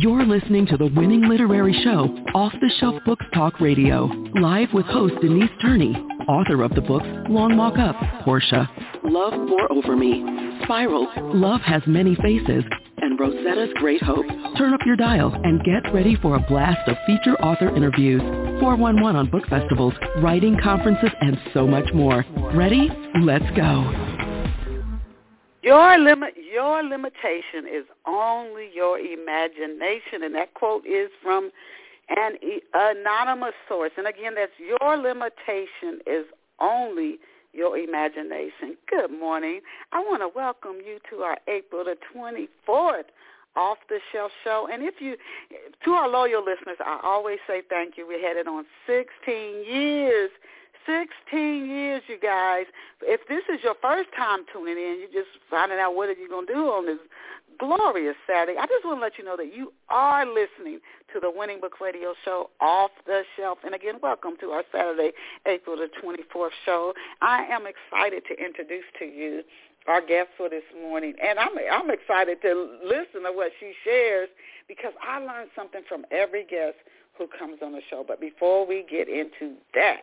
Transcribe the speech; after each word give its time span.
You're 0.00 0.24
listening 0.24 0.64
to 0.68 0.78
the 0.78 0.86
winning 0.86 1.28
literary 1.28 1.74
show, 1.84 2.04
Off 2.34 2.54
the 2.58 2.70
Shelf 2.80 3.02
Books 3.04 3.26
Talk 3.34 3.60
Radio, 3.60 4.04
live 4.40 4.72
with 4.72 4.86
host 4.86 5.12
Denise 5.20 5.50
Turney, 5.60 5.94
author 6.26 6.62
of 6.62 6.74
the 6.74 6.80
books 6.80 7.04
Long 7.28 7.58
Walk 7.58 7.78
Up, 7.78 7.96
Portia, 8.24 8.66
Love 9.04 9.34
Pour 9.46 9.70
Over 9.70 9.96
Me, 9.96 10.24
Spiral, 10.64 11.06
Love 11.34 11.60
Has 11.60 11.82
Many 11.86 12.14
Faces, 12.14 12.64
and 12.96 13.20
Rosetta's 13.20 13.74
Great 13.74 14.02
Hope. 14.02 14.24
Turn 14.56 14.72
up 14.72 14.80
your 14.86 14.96
dial 14.96 15.38
and 15.44 15.62
get 15.64 15.92
ready 15.92 16.16
for 16.16 16.36
a 16.36 16.40
blast 16.48 16.88
of 16.88 16.96
feature 17.06 17.38
author 17.42 17.68
interviews, 17.76 18.22
411 18.58 19.16
on 19.16 19.28
book 19.28 19.46
festivals, 19.48 19.92
writing 20.22 20.56
conferences, 20.62 21.10
and 21.20 21.38
so 21.52 21.66
much 21.66 21.92
more. 21.92 22.24
Ready? 22.54 22.88
Let's 23.20 23.44
go. 23.54 24.09
Your 25.70 25.98
limit, 25.98 26.34
your 26.52 26.82
limitation 26.82 27.64
is 27.72 27.84
only 28.04 28.70
your 28.74 28.98
imagination, 28.98 30.24
and 30.24 30.34
that 30.34 30.54
quote 30.54 30.84
is 30.84 31.10
from 31.22 31.52
an 32.08 32.32
anonymous 32.74 33.54
source. 33.68 33.92
And 33.96 34.08
again, 34.08 34.34
that's 34.34 34.50
your 34.58 34.96
limitation 34.96 36.00
is 36.08 36.26
only 36.58 37.20
your 37.52 37.78
imagination. 37.78 38.76
Good 38.88 39.12
morning. 39.12 39.60
I 39.92 40.00
want 40.00 40.22
to 40.22 40.28
welcome 40.34 40.78
you 40.84 40.98
to 41.10 41.22
our 41.22 41.38
April 41.46 41.84
the 41.84 41.96
24th 42.12 43.04
off 43.54 43.78
the 43.88 44.00
shelf 44.10 44.32
show. 44.42 44.66
And 44.72 44.82
if 44.82 44.94
you, 44.98 45.16
to 45.84 45.90
our 45.92 46.08
loyal 46.08 46.44
listeners, 46.44 46.78
I 46.84 46.98
always 47.04 47.38
say 47.46 47.62
thank 47.70 47.96
you. 47.96 48.08
We 48.08 48.20
had 48.20 48.36
it 48.36 48.48
on 48.48 48.64
16 48.88 49.06
years 49.72 50.30
16 50.86 51.66
years, 51.68 52.02
you 52.08 52.18
guys. 52.18 52.66
If 53.02 53.26
this 53.28 53.42
is 53.52 53.62
your 53.62 53.74
first 53.80 54.08
time 54.16 54.40
tuning 54.52 54.76
in, 54.76 55.00
you're 55.00 55.22
just 55.24 55.36
finding 55.50 55.78
out 55.78 55.94
what 55.94 56.08
are 56.08 56.12
you 56.12 56.28
going 56.28 56.46
to 56.46 56.52
do 56.52 56.66
on 56.68 56.86
this 56.86 56.98
glorious 57.58 58.16
Saturday. 58.26 58.58
I 58.58 58.66
just 58.66 58.84
want 58.84 58.98
to 58.98 59.02
let 59.02 59.18
you 59.18 59.24
know 59.24 59.36
that 59.36 59.54
you 59.54 59.72
are 59.88 60.24
listening 60.26 60.80
to 61.12 61.20
the 61.20 61.30
Winning 61.30 61.60
Book 61.60 61.80
Radio 61.80 62.14
Show 62.24 62.50
off 62.60 62.90
the 63.06 63.22
shelf. 63.36 63.58
And 63.64 63.74
again, 63.74 63.96
welcome 64.02 64.32
to 64.40 64.50
our 64.50 64.64
Saturday, 64.72 65.12
April 65.46 65.76
the 65.76 65.88
24th 66.02 66.50
show. 66.64 66.94
I 67.20 67.44
am 67.44 67.64
excited 67.66 68.22
to 68.28 68.44
introduce 68.44 68.84
to 68.98 69.04
you 69.04 69.42
our 69.86 70.00
guest 70.00 70.28
for 70.36 70.48
this 70.48 70.62
morning, 70.80 71.14
and 71.22 71.38
I'm 71.38 71.56
I'm 71.72 71.90
excited 71.90 72.42
to 72.42 72.78
listen 72.84 73.24
to 73.24 73.32
what 73.32 73.50
she 73.58 73.72
shares 73.82 74.28
because 74.68 74.92
I 75.02 75.18
learned 75.18 75.50
something 75.56 75.82
from 75.88 76.04
every 76.10 76.44
guest 76.44 76.76
who 77.16 77.26
comes 77.26 77.58
on 77.62 77.72
the 77.72 77.80
show. 77.88 78.04
But 78.06 78.20
before 78.20 78.66
we 78.66 78.84
get 78.88 79.08
into 79.08 79.56
that, 79.74 80.02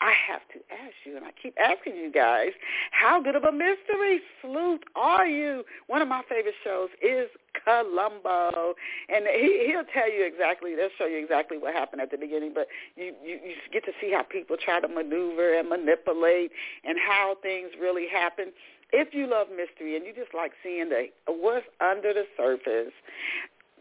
I 0.00 0.12
have 0.28 0.42
to 0.52 0.58
ask 0.72 0.94
you, 1.04 1.16
and 1.16 1.24
I 1.24 1.30
keep 1.40 1.54
asking 1.58 1.96
you 1.96 2.10
guys, 2.10 2.50
how 2.90 3.22
good 3.22 3.36
of 3.36 3.44
a 3.44 3.52
mystery 3.52 4.20
sleuth 4.40 4.80
are 4.96 5.26
you? 5.26 5.64
One 5.86 6.02
of 6.02 6.08
my 6.08 6.22
favorite 6.28 6.54
shows 6.64 6.88
is 7.02 7.28
Columbo, 7.64 8.74
and 9.08 9.26
he, 9.26 9.66
he'll 9.68 9.84
tell 9.92 10.10
you 10.10 10.24
exactly. 10.24 10.74
They'll 10.74 10.94
show 10.98 11.06
you 11.06 11.18
exactly 11.18 11.58
what 11.58 11.74
happened 11.74 12.00
at 12.02 12.10
the 12.10 12.16
beginning, 12.16 12.52
but 12.54 12.66
you, 12.96 13.14
you 13.24 13.38
you 13.44 13.54
get 13.72 13.84
to 13.84 13.92
see 14.00 14.10
how 14.12 14.22
people 14.22 14.56
try 14.56 14.80
to 14.80 14.88
maneuver 14.88 15.54
and 15.58 15.68
manipulate, 15.68 16.50
and 16.84 16.98
how 16.98 17.36
things 17.42 17.70
really 17.80 18.06
happen. 18.08 18.52
If 18.92 19.14
you 19.14 19.26
love 19.26 19.48
mystery 19.48 19.96
and 19.96 20.04
you 20.04 20.12
just 20.12 20.34
like 20.34 20.52
seeing 20.62 20.88
the 20.90 21.06
what's 21.26 21.66
under 21.80 22.12
the 22.12 22.24
surface, 22.36 22.92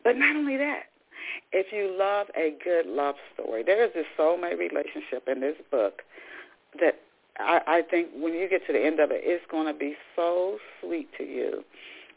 but 0.03 0.15
not 0.15 0.35
only 0.35 0.57
that, 0.57 0.90
if 1.51 1.67
you 1.71 1.95
love 1.97 2.27
a 2.35 2.53
good 2.63 2.85
love 2.85 3.15
story, 3.33 3.63
there 3.63 3.83
is 3.83 3.91
this 3.93 4.05
soulmate 4.17 4.57
relationship 4.57 5.27
in 5.27 5.41
this 5.41 5.55
book 5.69 6.01
that 6.79 6.99
I, 7.39 7.61
I 7.67 7.81
think 7.81 8.09
when 8.15 8.33
you 8.33 8.47
get 8.49 8.65
to 8.67 8.73
the 8.73 8.83
end 8.83 8.99
of 8.99 9.11
it, 9.11 9.21
it's 9.23 9.45
going 9.49 9.67
to 9.67 9.77
be 9.77 9.95
so 10.15 10.57
sweet 10.81 11.09
to 11.17 11.23
you. 11.23 11.63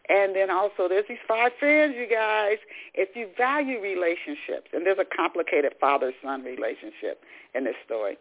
And 0.08 0.36
then 0.36 0.50
also 0.50 0.86
there's 0.88 1.06
these 1.08 1.24
five 1.26 1.52
friends, 1.58 1.94
you 1.96 2.06
guys. 2.06 2.58
If 2.92 3.16
you 3.16 3.28
value 3.38 3.80
relationships, 3.80 4.68
and 4.72 4.84
there's 4.84 4.98
a 4.98 5.16
complicated 5.16 5.74
father-son 5.80 6.44
relationship 6.44 7.22
in 7.54 7.64
this 7.64 7.76
story. 7.84 8.18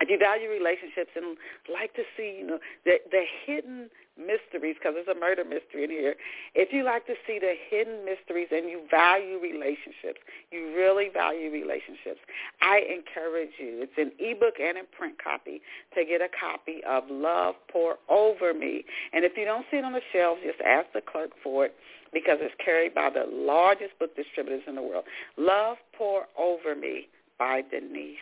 If 0.00 0.08
you 0.10 0.18
value 0.18 0.48
relationships 0.48 1.10
and 1.16 1.36
like 1.72 1.94
to 1.94 2.02
see, 2.16 2.36
you 2.38 2.46
know, 2.46 2.58
the 2.84 2.98
the 3.10 3.24
hidden 3.46 3.90
mysteries, 4.18 4.74
because 4.78 4.94
there's 4.94 5.08
a 5.08 5.18
murder 5.18 5.44
mystery 5.44 5.84
in 5.84 5.90
here. 5.90 6.16
If 6.54 6.72
you 6.72 6.82
like 6.82 7.06
to 7.06 7.14
see 7.26 7.38
the 7.38 7.54
hidden 7.70 8.04
mysteries 8.04 8.48
and 8.50 8.68
you 8.68 8.82
value 8.90 9.38
relationships, 9.38 10.18
you 10.50 10.74
really 10.74 11.08
value 11.08 11.50
relationships, 11.50 12.18
I 12.60 12.82
encourage 12.82 13.54
you. 13.58 13.86
It's 13.86 13.96
an 13.96 14.12
ebook 14.18 14.58
and 14.60 14.76
in 14.76 14.84
print 14.90 15.22
copy 15.22 15.62
to 15.94 16.04
get 16.04 16.20
a 16.20 16.28
copy 16.28 16.82
of 16.86 17.04
Love 17.08 17.54
Pour 17.70 17.96
Over 18.08 18.52
Me. 18.52 18.84
And 19.12 19.24
if 19.24 19.36
you 19.36 19.44
don't 19.44 19.64
see 19.70 19.78
it 19.78 19.84
on 19.84 19.92
the 19.92 20.02
shelves, 20.12 20.40
just 20.44 20.60
ask 20.60 20.86
the 20.92 21.00
clerk 21.00 21.30
for 21.42 21.66
it 21.66 21.74
because 22.12 22.38
it's 22.40 22.54
carried 22.62 22.94
by 22.94 23.10
the 23.10 23.24
largest 23.30 23.98
book 23.98 24.14
distributors 24.16 24.62
in 24.66 24.74
the 24.74 24.82
world. 24.82 25.04
Love 25.36 25.76
Pour 25.96 26.26
Over 26.36 26.74
Me 26.74 27.06
by 27.38 27.62
Denise 27.70 28.18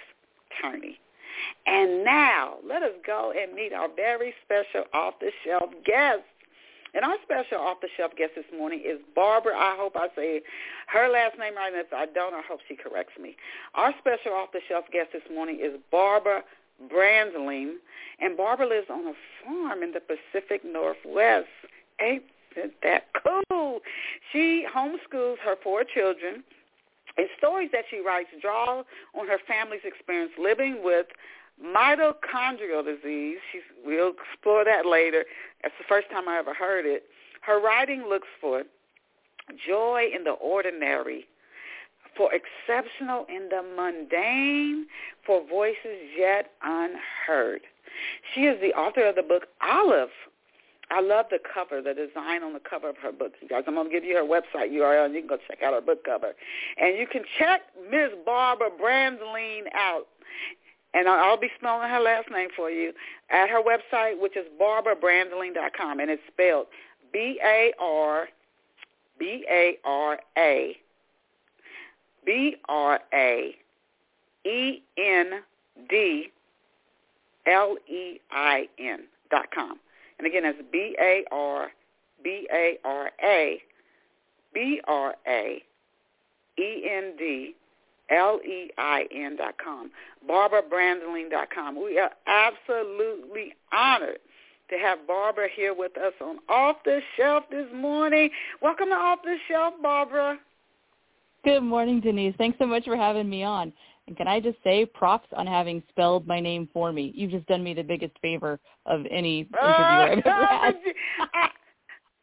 Turney. 0.60 0.98
And 1.66 2.04
now 2.04 2.56
let 2.66 2.82
us 2.82 2.92
go 3.06 3.32
and 3.36 3.54
meet 3.54 3.72
our 3.72 3.88
very 3.94 4.34
special 4.44 4.84
off-the-shelf 4.92 5.70
guest. 5.84 6.22
And 6.94 7.04
our 7.04 7.16
special 7.22 7.58
off-the-shelf 7.58 8.12
guest 8.16 8.32
this 8.36 8.46
morning 8.56 8.82
is 8.84 8.98
Barbara. 9.14 9.54
I 9.56 9.76
hope 9.78 9.96
I 9.96 10.08
say 10.16 10.42
her 10.86 11.08
last 11.10 11.38
name 11.38 11.54
right. 11.56 11.72
And 11.72 11.80
if 11.84 11.92
I 11.92 12.06
don't, 12.06 12.34
I 12.34 12.42
hope 12.48 12.60
she 12.68 12.76
corrects 12.76 13.18
me. 13.20 13.36
Our 13.74 13.92
special 13.98 14.32
off-the-shelf 14.32 14.86
guest 14.92 15.10
this 15.12 15.22
morning 15.32 15.58
is 15.60 15.78
Barbara 15.90 16.42
Braendlein. 16.90 17.74
And 18.20 18.36
Barbara 18.36 18.68
lives 18.68 18.86
on 18.90 19.06
a 19.06 19.14
farm 19.44 19.82
in 19.82 19.92
the 19.92 20.00
Pacific 20.00 20.62
Northwest. 20.64 21.48
Ain't 22.00 22.22
that 22.82 23.08
cool? 23.22 23.80
She 24.32 24.64
homeschools 24.74 25.36
her 25.44 25.56
four 25.62 25.84
children. 25.84 26.42
And 27.16 27.28
stories 27.38 27.70
that 27.72 27.84
she 27.90 28.00
writes 28.00 28.28
draw 28.40 28.82
on 29.14 29.26
her 29.26 29.38
family's 29.46 29.80
experience 29.84 30.32
living 30.38 30.82
with 30.82 31.06
mitochondrial 31.62 32.84
disease. 32.84 33.38
She's, 33.50 33.62
we'll 33.84 34.12
explore 34.12 34.64
that 34.64 34.84
later. 34.86 35.24
That's 35.62 35.74
the 35.78 35.84
first 35.88 36.10
time 36.10 36.28
I 36.28 36.38
ever 36.38 36.52
heard 36.54 36.84
it. 36.84 37.04
Her 37.40 37.60
writing 37.60 38.04
looks 38.08 38.28
for 38.40 38.64
joy 39.66 40.06
in 40.14 40.24
the 40.24 40.32
ordinary, 40.32 41.26
for 42.16 42.30
exceptional 42.34 43.26
in 43.28 43.48
the 43.48 43.62
mundane, 43.62 44.86
for 45.24 45.46
voices 45.46 45.98
yet 46.18 46.50
unheard. 46.62 47.62
She 48.34 48.42
is 48.42 48.60
the 48.60 48.74
author 48.74 49.06
of 49.06 49.14
the 49.14 49.22
book 49.22 49.46
Olive, 49.62 50.10
I 50.90 51.00
love 51.00 51.26
the 51.30 51.38
cover, 51.52 51.82
the 51.82 51.94
design 51.94 52.42
on 52.44 52.52
the 52.52 52.60
cover 52.60 52.88
of 52.88 52.96
her 52.98 53.10
book, 53.10 53.32
you 53.40 53.48
guys. 53.48 53.64
I'm 53.66 53.74
going 53.74 53.88
to 53.88 53.92
give 53.92 54.04
you 54.04 54.14
her 54.16 54.22
website 54.22 54.70
URL, 54.70 55.06
and 55.06 55.14
you 55.14 55.20
can 55.20 55.28
go 55.28 55.38
check 55.48 55.62
out 55.62 55.74
her 55.74 55.80
book 55.80 56.04
cover. 56.04 56.34
And 56.76 56.96
you 56.96 57.06
can 57.06 57.24
check 57.38 57.62
Miss 57.90 58.10
Barbara 58.24 58.70
Braendlein 58.70 59.66
out. 59.74 60.06
And 60.94 61.08
I'll 61.08 61.36
be 61.36 61.50
spelling 61.58 61.90
her 61.90 62.00
last 62.00 62.30
name 62.30 62.50
for 62.54 62.70
you 62.70 62.92
at 63.30 63.50
her 63.50 63.60
website, 63.60 64.20
which 64.20 64.36
is 64.36 64.46
barbarabraendlein.com, 64.60 65.98
and 66.00 66.10
it's 66.10 66.22
spelled 66.32 66.68
B-A-R, 67.12 68.28
B-A-R-A, 69.18 70.76
B-R-A-E-N-D 72.24 73.62
L-E-I-N 77.46 79.00
dot 79.30 79.50
com. 79.54 79.78
And 80.18 80.26
again, 80.26 80.42
that's 80.44 80.58
B-A-R, 80.72 81.70
B-A-R-A, 82.22 83.62
B-R-A-E-N-D, 84.54 85.64
L-E-I-N 88.08 89.36
dot 89.36 89.54
com, 89.62 89.90
BarbaraBraendlein 90.28 91.30
dot 91.30 91.48
com. 91.54 91.76
We 91.76 91.98
are 91.98 92.12
absolutely 92.26 93.54
honored 93.72 94.18
to 94.70 94.78
have 94.78 95.06
Barbara 95.06 95.48
here 95.54 95.74
with 95.74 95.96
us 95.98 96.12
on 96.20 96.38
Off 96.48 96.76
the 96.84 97.00
Shelf 97.16 97.44
this 97.50 97.66
morning. 97.74 98.30
Welcome 98.62 98.88
to 98.88 98.94
Off 98.94 99.18
the 99.22 99.36
Shelf, 99.48 99.74
Barbara. 99.82 100.38
Good 101.44 101.62
morning, 101.62 102.00
Denise. 102.00 102.34
Thanks 102.38 102.58
so 102.58 102.66
much 102.66 102.84
for 102.84 102.96
having 102.96 103.28
me 103.28 103.44
on. 103.44 103.72
And 104.06 104.16
can 104.16 104.28
I 104.28 104.38
just 104.38 104.58
say 104.62 104.86
props 104.86 105.28
on 105.36 105.46
having 105.46 105.82
spelled 105.88 106.26
my 106.26 106.38
name 106.38 106.68
for 106.72 106.92
me? 106.92 107.12
You've 107.14 107.32
just 107.32 107.46
done 107.46 107.64
me 107.64 107.74
the 107.74 107.82
biggest 107.82 108.12
favor 108.22 108.60
of 108.86 109.04
any 109.10 109.40
interview 109.40 109.58
uh, 109.60 109.66
I've 109.66 110.18
ever 110.18 110.46
had. 110.46 110.74
I, 111.34 111.48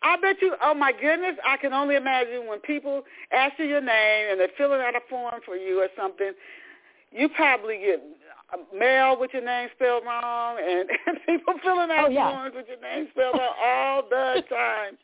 I 0.02 0.18
bet 0.22 0.42
you, 0.42 0.56
oh 0.62 0.74
my 0.74 0.92
goodness, 0.92 1.36
I 1.46 1.58
can 1.58 1.74
only 1.74 1.96
imagine 1.96 2.48
when 2.48 2.60
people 2.60 3.04
ask 3.32 3.58
you 3.58 3.66
your 3.66 3.82
name 3.82 4.32
and 4.32 4.40
they're 4.40 4.50
filling 4.58 4.82
out 4.82 4.96
a 4.96 5.00
form 5.10 5.42
for 5.46 5.56
you 5.56 5.82
or 5.82 5.88
something, 5.98 6.32
you 7.12 7.30
probably 7.30 7.78
get 7.80 8.04
mail 8.78 9.20
with 9.20 9.32
your 9.34 9.44
name 9.44 9.70
spelled 9.76 10.04
wrong 10.06 10.58
and, 10.60 10.90
and 11.08 11.18
people 11.26 11.54
filling 11.64 11.90
out 11.92 12.06
oh, 12.06 12.10
yeah. 12.10 12.32
forms 12.32 12.54
with 12.56 12.68
your 12.68 12.82
name 12.82 13.08
spelled 13.12 13.36
wrong 13.36 13.54
all 13.62 14.04
the 14.10 14.44
time. 14.50 14.98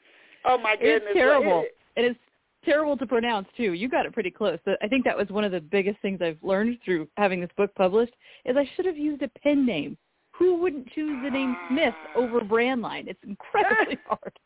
Oh 0.46 0.58
my 0.58 0.76
goodness. 0.76 1.02
It's 1.08 1.18
terrible. 1.18 1.66
It 1.96 2.02
is 2.02 2.16
terrible 2.66 2.98
to 2.98 3.06
pronounce 3.06 3.48
too. 3.56 3.74
You 3.74 3.90
got 3.90 4.06
it 4.06 4.14
pretty 4.14 4.32
close. 4.32 4.60
I 4.82 4.88
think 4.88 5.06
that 5.06 5.18
was 5.18 5.30
one 5.30 5.44
of 5.44 5.52
the 5.52 5.62
biggest 5.62 6.00
things 6.02 6.22
I've 6.22 6.38
learned 6.42 6.80
through 6.84 7.08
having 7.18 7.42
this 7.42 7.50
book 7.58 7.74
published 7.76 8.14
is 8.46 8.58
I 8.58 8.70
should 8.76 8.86
have 8.86 8.98
used 8.98 9.22
a 9.22 9.30
pen 9.40 9.66
name. 9.66 9.98
Who 10.32 10.56
wouldn't 10.56 10.90
choose 10.94 11.20
the 11.24 11.30
name 11.30 11.56
Smith 11.70 11.94
over 12.16 12.40
Braendlein? 12.42 13.08
It's 13.08 13.20
incredibly 13.24 13.98
hard. 14.08 14.40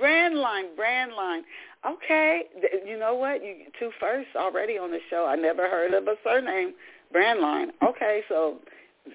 Braendlein, 0.00 0.76
Braendlein. 0.78 1.40
Okay, 1.86 2.42
you 2.86 2.98
know 2.98 3.14
what? 3.14 3.42
You 3.42 3.56
two 3.78 3.90
first 3.98 4.28
already 4.36 4.76
on 4.76 4.90
the 4.90 4.98
show. 5.08 5.26
I 5.26 5.36
never 5.36 5.70
heard 5.70 5.94
of 5.94 6.06
a 6.06 6.16
surname, 6.22 6.74
Braendlein. 7.14 7.68
Okay, 7.82 8.22
so 8.28 8.58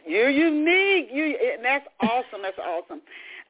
you're 0.07 0.29
unique. 0.29 1.09
You 1.11 1.37
and 1.55 1.63
that's 1.63 1.85
awesome. 2.01 2.41
That's 2.41 2.57
awesome. 2.57 3.01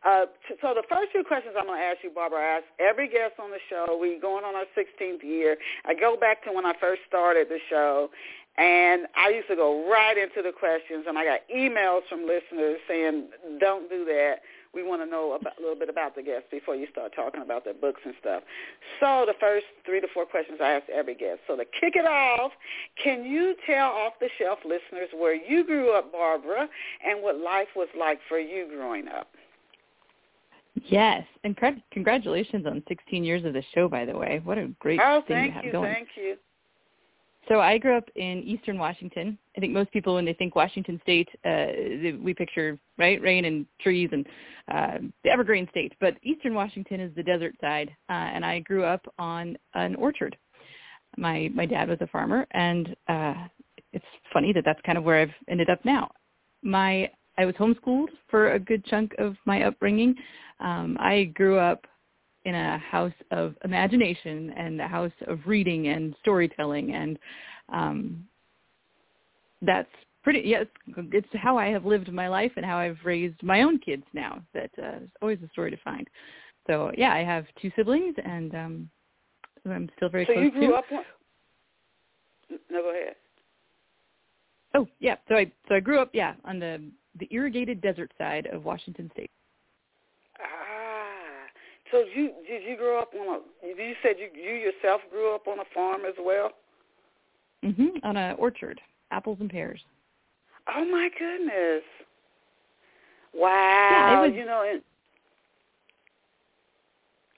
Uh, 0.04 0.26
so 0.62 0.74
the 0.74 0.84
first 0.90 1.12
few 1.12 1.24
questions 1.24 1.56
I'm 1.58 1.68
going 1.68 1.80
to 1.80 1.86
ask 1.86 2.00
you, 2.04 2.10
Barbara, 2.10 2.40
I 2.40 2.58
ask 2.58 2.66
every 2.80 3.08
guest 3.08 3.38
on 3.38 3.52
the 3.52 3.60
show. 3.70 3.98
We're 4.00 4.20
going 4.20 4.44
on 4.44 4.56
our 4.56 4.66
16th 4.76 5.24
year. 5.24 5.58
I 5.86 5.94
go 5.94 6.18
back 6.18 6.44
to 6.46 6.52
when 6.52 6.66
I 6.66 6.74
first 6.80 7.02
started 7.08 7.50
the 7.50 7.60
show, 7.70 8.10
and 8.58 9.06
I 9.16 9.30
used 9.30 9.48
to 9.50 9.56
go 9.56 9.88
right 9.90 10.18
into 10.18 10.42
the 10.42 10.52
questions, 10.52 11.06
and 11.08 11.18
I 11.18 11.26
got 11.26 11.42
emails 11.54 12.02
from 12.10 12.26
listeners 12.26 12.80
saying, 12.88 13.30
"Don't 13.60 13.90
do 13.90 14.04
that. 14.06 14.42
We 14.74 14.84
want 14.84 15.02
to 15.02 15.06
know 15.06 15.34
about, 15.34 15.58
a 15.58 15.62
little 15.62 15.76
bit 15.76 15.90
about 15.90 16.16
the 16.16 16.24
guest 16.24 16.50
before 16.50 16.76
you 16.76 16.88
start 16.88 17.14
talking 17.14 17.42
about 17.42 17.64
their 17.64 17.74
books 17.74 18.02
and 18.04 18.16
stuff." 18.20 18.44
So 19.00 19.26
the 19.26 19.36
first 19.40 19.68
three 19.86 20.02
to 20.02 20.08
four 20.08 20.26
questions 20.26 20.60
I 20.60 20.72
ask 20.72 20.90
every 20.90 21.16
guest. 21.16 21.42
So 21.48 21.56
to 21.56 21.64
kick 21.64 21.96
it 21.96 22.06
off, 22.06 22.52
can 23.02 23.24
you 23.24 23.56
tell 23.66 23.90
off-the-shelf 23.90 24.60
listeners 24.66 25.10
where 25.14 25.36
you 25.36 25.64
grew 25.64 25.92
up, 25.92 26.12
Barbara, 26.12 26.68
and 27.06 27.22
what 27.22 27.38
life 27.38 27.70
was 27.76 27.90
like 27.98 28.20
for 28.28 28.40
you 28.40 28.68
growing 28.68 29.08
up? 29.08 29.30
Yes, 30.86 31.26
and 31.44 31.58
congratulations 31.92 32.66
on 32.66 32.84
16 32.88 33.24
years 33.24 33.44
of 33.44 33.54
the 33.54 33.64
show, 33.74 33.90
by 33.90 34.06
the 34.06 34.18
way. 34.18 34.42
What 34.44 34.58
a 34.58 34.68
great 34.80 35.00
oh, 35.04 35.22
thing 35.28 35.46
you 35.46 35.52
have 35.52 35.66
you, 35.66 35.72
going. 35.72 35.94
Thank 35.94 36.10
you. 36.16 36.38
So 37.50 37.60
I 37.60 37.78
grew 37.78 37.98
up 37.98 38.08
in 38.16 38.44
Eastern 38.44 38.78
Washington. 38.78 39.38
I 39.58 39.60
think 39.60 39.74
most 39.74 39.92
people, 39.92 40.16
when 40.16 40.26
they 40.26 40.34
think 40.34 40.56
Washington 40.56 41.00
State, 41.04 41.28
uh, 41.44 41.68
we 42.24 42.34
picture 42.34 42.80
right 42.98 43.22
rain 43.22 43.46
and 43.46 43.66
trees 43.82 44.10
and 44.12 44.26
uh, 44.72 44.98
the 45.24 45.30
evergreen 45.30 45.68
state. 45.72 45.94
But 46.00 46.16
Eastern 46.24 46.54
Washington 46.54 47.02
is 47.02 47.14
the 47.16 47.24
desert 47.24 47.56
side, 47.60 47.90
uh, 48.10 48.14
and 48.14 48.46
I 48.46 48.60
grew 48.60 48.86
up 48.86 49.06
on 49.18 49.58
an 49.74 49.96
orchard. 49.96 50.38
My 51.18 51.50
my 51.54 51.66
dad 51.66 51.90
was 51.90 51.98
a 52.00 52.08
farmer, 52.08 52.48
and 52.52 52.96
uh, 53.10 53.34
it's 53.92 54.06
funny 54.32 54.54
that 54.54 54.64
that's 54.64 54.80
kind 54.86 54.98
of 54.98 55.04
where 55.04 55.20
I've 55.20 55.34
ended 55.50 55.70
up 55.70 55.84
now. 55.84 56.10
My 56.64 57.10
I 57.42 57.46
was 57.46 57.56
homeschooled 57.56 58.10
for 58.30 58.54
a 58.54 58.60
good 58.60 58.86
chunk 58.86 59.14
of 59.18 59.36
my 59.46 59.64
upbringing. 59.64 60.16
Um, 60.60 60.96
I 61.00 61.24
grew 61.34 61.58
up 61.58 61.88
in 62.46 62.54
a 62.54 62.78
house 62.78 63.14
of 63.32 63.56
imagination 63.64 64.54
and 64.56 64.80
a 64.80 64.88
house 64.88 65.12
of 65.28 65.40
reading 65.48 65.88
and 65.88 66.16
storytelling, 66.22 66.94
and 66.94 67.18
um, 67.70 68.24
that's 69.64 69.90
pretty. 70.24 70.44
Yes, 70.46 70.68
it's 71.12 71.28
how 71.34 71.58
I 71.58 71.70
have 71.70 71.84
lived 71.84 72.12
my 72.14 72.28
life 72.28 72.52
and 72.58 72.66
how 72.66 72.78
I've 72.78 73.00
raised 73.04 73.42
my 73.42 73.64
own 73.64 73.80
kids 73.80 74.04
now. 74.14 74.42
That 74.54 74.70
uh, 74.78 74.98
is 74.98 75.10
always 75.22 75.40
a 75.44 75.50
story 75.50 75.72
to 75.72 75.78
find. 75.78 76.08
So 76.68 76.92
yeah, 76.96 77.12
I 77.12 77.24
have 77.24 77.46
two 77.60 77.72
siblings, 77.76 78.16
and 78.24 78.54
um, 78.54 78.90
I'm 79.66 79.90
still 79.98 80.10
very 80.10 80.26
so 80.26 80.34
close 80.34 80.46
you 80.46 80.52
grew 80.52 80.68
to. 80.68 80.74
up. 80.76 80.86
On... 80.92 81.04
No, 82.70 82.82
go 82.84 82.92
ahead. 82.92 83.16
Oh 84.76 84.88
yeah, 85.00 85.16
so 85.28 85.36
I 85.36 85.52
so 85.68 85.76
I 85.76 85.80
grew 85.80 86.00
up 86.00 86.12
yeah 86.14 86.36
on 86.46 86.60
the 86.60 86.82
the 87.20 87.28
irrigated 87.32 87.82
desert 87.82 88.12
side 88.18 88.48
of 88.48 88.66
Washington 88.66 89.10
State. 89.14 89.32
Ah, 90.40 91.48
so 91.92 92.04
you 92.16 92.32
did 92.48 92.64
you 92.64 92.78
grow 92.78 93.00
up 93.00 93.12
on 93.14 93.42
a? 93.42 93.68
You 93.68 93.96
said 94.02 94.16
you 94.18 94.30
you 94.34 94.54
yourself 94.54 95.02
grew 95.12 95.36
up 95.36 95.48
on 95.48 95.60
a 95.60 95.66
farm 95.74 96.02
as 96.08 96.16
well. 96.20 96.52
Mhm. 97.64 98.04
On 98.04 98.18
a 98.18 98.34
orchard, 98.38 98.82
apples 99.12 99.38
and 99.40 99.50
pears. 99.50 99.84
Oh 100.68 100.86
my 100.86 101.10
goodness! 101.18 101.84
Wow. 103.34 103.50
Yeah, 103.50 104.22
was, 104.22 104.34
you 104.36 104.46
know, 104.46 104.64
and 104.70 104.82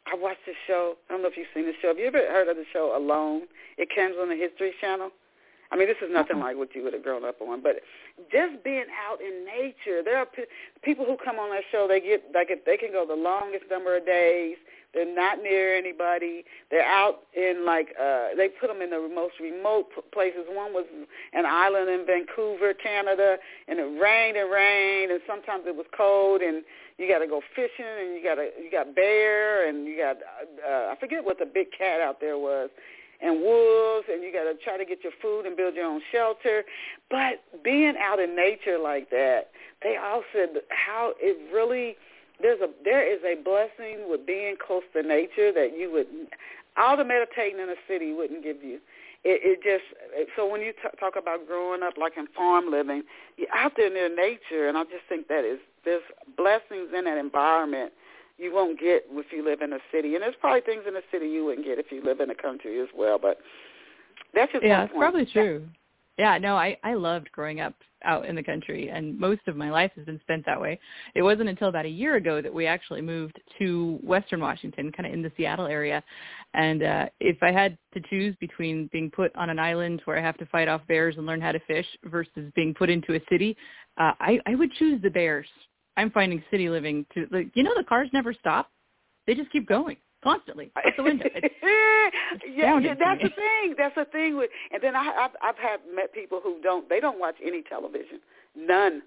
I 0.05 0.15
watched 0.15 0.45
this 0.45 0.55
show. 0.67 0.97
I 1.09 1.13
don't 1.13 1.21
know 1.21 1.29
if 1.29 1.37
you've 1.37 1.47
seen 1.53 1.65
the 1.65 1.73
show. 1.81 1.89
Have 1.89 1.97
you 1.97 2.05
ever 2.05 2.17
heard 2.17 2.47
of 2.47 2.57
the 2.57 2.65
show 2.73 2.95
Alone? 2.95 3.43
It 3.77 3.89
comes 3.95 4.15
on 4.19 4.29
the 4.29 4.35
History 4.35 4.73
Channel. 4.81 5.11
I 5.73 5.75
mean, 5.75 5.87
this 5.87 5.97
is 6.05 6.13
nothing 6.13 6.39
like 6.39 6.55
what 6.55 6.75
you 6.75 6.83
would 6.83 6.93
have 6.93 7.01
grown 7.01 7.25
up 7.25 7.41
on, 7.41 7.63
but 7.63 7.81
just 8.31 8.63
being 8.63 8.85
out 9.09 9.19
in 9.19 9.43
nature. 9.43 10.03
There 10.05 10.17
are 10.17 10.27
p- 10.27 10.45
people 10.83 11.03
who 11.03 11.17
come 11.17 11.39
on 11.39 11.49
that 11.49 11.63
show. 11.71 11.87
They 11.89 11.99
get 11.99 12.29
like 12.31 12.49
they 12.63 12.77
can 12.77 12.91
go 12.91 13.07
the 13.07 13.15
longest 13.15 13.65
number 13.71 13.97
of 13.97 14.05
days. 14.05 14.57
They're 14.93 15.11
not 15.11 15.41
near 15.41 15.75
anybody. 15.75 16.45
They're 16.69 16.85
out 16.85 17.21
in 17.33 17.65
like 17.65 17.95
uh 17.99 18.37
they 18.37 18.49
put 18.49 18.67
them 18.67 18.83
in 18.83 18.91
the 18.91 19.09
most 19.09 19.33
remote 19.41 19.89
places. 20.13 20.45
One 20.47 20.73
was 20.73 20.85
an 21.33 21.45
island 21.47 21.89
in 21.89 22.05
Vancouver, 22.05 22.75
Canada, 22.75 23.37
and 23.67 23.79
it 23.79 23.89
rained 23.99 24.37
and 24.37 24.51
rained, 24.51 25.11
and 25.11 25.21
sometimes 25.25 25.63
it 25.65 25.75
was 25.75 25.87
cold, 25.97 26.41
and 26.41 26.63
you 26.99 27.09
got 27.09 27.25
to 27.25 27.27
go 27.27 27.41
fishing, 27.55 27.97
and 27.99 28.13
you 28.13 28.21
got 28.23 28.35
to 28.35 28.49
you 28.61 28.69
got 28.69 28.93
bear, 28.93 29.67
and 29.67 29.87
you 29.87 29.97
got 29.97 30.17
uh, 30.61 30.93
I 30.93 30.95
forget 30.99 31.25
what 31.25 31.39
the 31.39 31.49
big 31.49 31.71
cat 31.75 31.99
out 31.99 32.21
there 32.21 32.37
was 32.37 32.69
and 33.23 33.41
wolves 33.41 34.05
and 34.11 34.21
you 34.21 34.31
got 34.33 34.43
to 34.43 34.53
try 34.63 34.77
to 34.77 34.85
get 34.85 35.03
your 35.03 35.13
food 35.21 35.45
and 35.45 35.55
build 35.55 35.75
your 35.75 35.85
own 35.85 36.01
shelter. 36.11 36.63
But 37.09 37.41
being 37.63 37.93
out 37.97 38.19
in 38.19 38.35
nature 38.35 38.77
like 38.77 39.09
that, 39.11 39.49
they 39.81 39.95
all 39.97 40.23
said 40.33 40.49
how 40.69 41.13
it 41.19 41.37
really 41.53 41.95
there's 42.41 42.59
a 42.61 42.67
there 42.83 43.01
is 43.01 43.21
a 43.23 43.41
blessing 43.41 44.09
with 44.09 44.25
being 44.27 44.55
close 44.59 44.83
to 44.93 45.01
nature 45.01 45.51
that 45.53 45.71
you 45.77 45.91
would 45.91 46.07
all 46.77 46.97
the 46.97 47.05
meditating 47.05 47.59
in 47.59 47.69
a 47.69 47.79
city 47.87 48.13
wouldn't 48.13 48.43
give 48.43 48.63
you. 48.63 48.79
It, 49.23 49.39
it 49.43 49.63
just 49.63 49.85
so 50.35 50.45
when 50.45 50.59
you 50.61 50.73
t- 50.73 50.97
talk 50.99 51.13
about 51.15 51.47
growing 51.47 51.81
up 51.81 51.93
like 51.97 52.13
in 52.17 52.27
farm 52.35 52.69
living, 52.69 53.03
you're 53.37 53.53
out 53.53 53.73
there 53.77 53.89
near 53.89 54.13
nature, 54.13 54.67
and 54.67 54.77
I 54.77 54.83
just 54.83 55.07
think 55.07 55.29
that 55.29 55.45
is 55.45 55.59
there's 55.85 56.03
blessings 56.35 56.89
in 56.95 57.05
that 57.05 57.17
environment 57.17 57.93
you 58.37 58.53
won't 58.53 58.79
get 58.79 59.05
if 59.09 59.31
you 59.31 59.43
live 59.43 59.61
in 59.61 59.73
a 59.73 59.79
city. 59.91 60.15
And 60.15 60.23
there's 60.23 60.35
probably 60.39 60.61
things 60.61 60.83
in 60.87 60.93
the 60.93 61.03
city 61.11 61.27
you 61.27 61.45
wouldn't 61.45 61.65
get 61.65 61.79
if 61.79 61.91
you 61.91 62.03
live 62.03 62.19
in 62.19 62.29
the 62.29 62.35
country 62.35 62.79
as 62.81 62.87
well. 62.95 63.19
But 63.19 63.37
that's 64.33 64.51
just 64.51 64.63
yeah, 64.63 64.83
it's 64.83 64.93
probably 64.93 65.25
true. 65.25 65.67
Yeah, 66.17 66.37
no, 66.37 66.55
I 66.55 66.77
I 66.83 66.93
loved 66.93 67.31
growing 67.31 67.59
up 67.59 67.73
out 68.03 68.25
in 68.25 68.35
the 68.35 68.43
country, 68.43 68.89
and 68.89 69.17
most 69.17 69.41
of 69.47 69.55
my 69.55 69.71
life 69.71 69.91
has 69.95 70.05
been 70.05 70.19
spent 70.21 70.45
that 70.45 70.59
way. 70.59 70.79
It 71.15 71.21
wasn't 71.21 71.49
until 71.49 71.69
about 71.69 71.85
a 71.85 71.89
year 71.89 72.15
ago 72.15 72.41
that 72.41 72.53
we 72.53 72.67
actually 72.67 73.01
moved 73.01 73.39
to 73.59 73.97
Western 74.03 74.41
Washington, 74.41 74.91
kind 74.91 75.07
of 75.07 75.13
in 75.13 75.21
the 75.21 75.31
Seattle 75.37 75.67
area. 75.67 76.03
And 76.53 76.83
uh, 76.83 77.05
if 77.19 77.41
I 77.41 77.51
had 77.51 77.77
to 77.93 78.01
choose 78.09 78.35
between 78.39 78.89
being 78.91 79.09
put 79.09 79.35
on 79.35 79.49
an 79.49 79.57
island 79.57 80.01
where 80.05 80.17
I 80.17 80.21
have 80.21 80.37
to 80.37 80.45
fight 80.47 80.67
off 80.67 80.81
bears 80.87 81.15
and 81.17 81.25
learn 81.25 81.41
how 81.41 81.51
to 81.51 81.59
fish 81.59 81.87
versus 82.05 82.51
being 82.55 82.73
put 82.73 82.89
into 82.89 83.15
a 83.15 83.19
city, 83.29 83.57
uh, 83.97 84.11
I 84.19 84.39
I 84.45 84.55
would 84.55 84.71
choose 84.73 85.01
the 85.01 85.09
bears 85.09 85.47
I'm 85.97 86.11
finding 86.11 86.43
city 86.49 86.69
living 86.69 87.05
to 87.13 87.27
like 87.31 87.51
you 87.53 87.63
know 87.63 87.73
the 87.75 87.83
cars 87.83 88.09
never 88.13 88.33
stop. 88.33 88.69
They 89.27 89.35
just 89.35 89.51
keep 89.51 89.67
going 89.67 89.97
constantly 90.23 90.71
out 90.77 90.93
the 90.97 91.03
window. 91.03 91.25
It's, 91.35 91.55
yeah, 92.55 92.79
yeah, 92.79 92.95
that's 92.97 93.21
the 93.21 93.29
thing. 93.29 93.75
That's 93.77 93.95
the 93.95 94.05
thing 94.05 94.37
with. 94.37 94.49
And 94.71 94.81
then 94.81 94.95
I, 94.95 95.25
I've 95.25 95.31
I've 95.41 95.57
had 95.57 95.79
met 95.93 96.13
people 96.13 96.39
who 96.43 96.59
don't. 96.61 96.87
They 96.89 96.99
don't 96.99 97.19
watch 97.19 97.35
any 97.45 97.61
television, 97.61 98.19
none, 98.55 99.01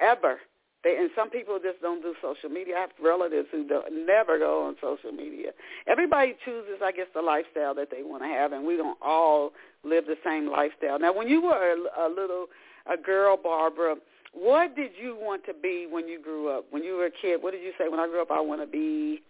ever. 0.00 0.38
They 0.82 0.96
and 0.96 1.10
some 1.14 1.28
people 1.28 1.58
just 1.62 1.82
don't 1.82 2.00
do 2.00 2.14
social 2.22 2.48
media. 2.48 2.76
I 2.76 2.80
have 2.80 2.90
relatives 3.02 3.48
who 3.52 3.66
don't 3.66 4.06
never 4.06 4.38
go 4.38 4.66
on 4.66 4.76
social 4.80 5.12
media. 5.12 5.50
Everybody 5.86 6.34
chooses, 6.44 6.80
I 6.82 6.92
guess, 6.92 7.06
the 7.14 7.20
lifestyle 7.20 7.74
that 7.74 7.88
they 7.90 8.02
want 8.02 8.22
to 8.22 8.28
have, 8.28 8.52
and 8.52 8.64
we 8.64 8.76
don't 8.76 8.98
all 9.02 9.52
live 9.84 10.06
the 10.06 10.16
same 10.24 10.50
lifestyle. 10.50 10.98
Now, 10.98 11.12
when 11.12 11.28
you 11.28 11.42
were 11.42 11.72
a, 11.72 12.06
a 12.06 12.08
little 12.08 12.46
a 12.90 12.96
girl, 12.96 13.36
Barbara, 13.36 13.96
what 14.32 14.76
did 14.76 14.92
you 15.00 15.16
want 15.20 15.44
to 15.46 15.54
be 15.54 15.86
when 15.90 16.08
you 16.08 16.20
grew 16.22 16.48
up? 16.50 16.66
When 16.70 16.82
you 16.82 16.94
were 16.94 17.06
a 17.06 17.10
kid, 17.10 17.42
what 17.42 17.52
did 17.52 17.62
you 17.62 17.72
say? 17.78 17.88
When 17.88 18.00
I 18.00 18.06
grew 18.06 18.22
up, 18.22 18.30
I 18.30 18.40
want 18.40 18.60
to 18.60 18.66
be. 18.66 19.22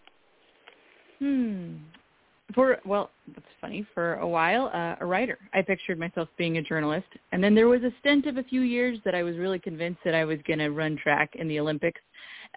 Hmm. 1.19 1.77
For 2.55 2.79
well, 2.85 3.11
that's 3.33 3.47
funny. 3.61 3.87
For 3.95 4.15
a 4.15 4.27
while, 4.27 4.71
uh, 4.75 4.97
a 5.01 5.07
writer. 5.07 5.39
I 5.55 5.63
pictured 5.63 5.99
myself 5.99 6.29
being 6.37 6.59
a 6.59 6.63
journalist, 6.63 7.07
and 7.33 7.43
then 7.43 7.55
there 7.55 7.69
was 7.69 7.83
a 7.83 7.93
stint 8.01 8.27
of 8.27 8.39
a 8.39 8.43
few 8.43 8.63
years 8.63 8.99
that 9.05 9.15
I 9.15 9.23
was 9.23 9.37
really 9.37 9.59
convinced 9.59 10.01
that 10.05 10.15
I 10.15 10.25
was 10.25 10.39
going 10.47 10.59
to 10.59 10.71
run 10.71 10.97
track 10.97 11.31
in 11.35 11.49
the 11.49 11.61
Olympics, 11.61 12.01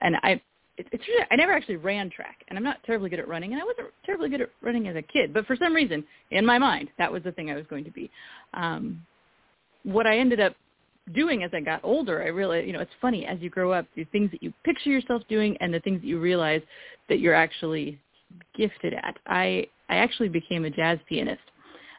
and 0.01 0.15
I. 0.23 0.41
It's 0.75 0.89
really, 1.07 1.23
I 1.29 1.35
never 1.35 1.51
actually 1.51 1.75
ran 1.75 2.09
track, 2.09 2.37
and 2.47 2.57
I'm 2.57 2.63
not 2.63 2.83
terribly 2.83 3.07
good 3.07 3.19
at 3.19 3.27
running, 3.27 3.53
and 3.53 3.61
I 3.61 3.63
wasn't 3.63 3.89
terribly 4.03 4.27
good 4.27 4.41
at 4.41 4.49
running 4.63 4.87
as 4.87 4.95
a 4.95 5.03
kid. 5.03 5.31
But 5.31 5.45
for 5.45 5.55
some 5.55 5.71
reason, 5.71 6.03
in 6.31 6.43
my 6.43 6.57
mind, 6.57 6.89
that 6.97 7.11
was 7.11 7.21
the 7.21 7.31
thing 7.31 7.51
I 7.51 7.55
was 7.55 7.65
going 7.69 7.83
to 7.83 7.91
be. 7.91 8.09
Um, 8.55 9.05
what 9.83 10.07
I 10.07 10.17
ended 10.17 10.39
up 10.39 10.55
doing 11.11 11.43
as 11.43 11.51
I 11.53 11.59
got 11.59 11.81
older, 11.83 12.23
I 12.23 12.27
realized, 12.27 12.67
you 12.67 12.73
know, 12.73 12.79
it's 12.79 12.91
funny 13.01 13.25
as 13.25 13.39
you 13.41 13.49
grow 13.49 13.71
up, 13.71 13.85
the 13.95 14.05
things 14.05 14.31
that 14.31 14.41
you 14.41 14.53
picture 14.63 14.89
yourself 14.89 15.21
doing 15.27 15.57
and 15.59 15.73
the 15.73 15.79
things 15.81 16.01
that 16.01 16.07
you 16.07 16.19
realize 16.19 16.61
that 17.09 17.19
you're 17.19 17.33
actually 17.33 17.99
gifted 18.55 18.93
at. 18.93 19.17
I 19.27 19.67
I 19.89 19.97
actually 19.97 20.29
became 20.29 20.65
a 20.65 20.69
jazz 20.69 20.97
pianist, 21.07 21.41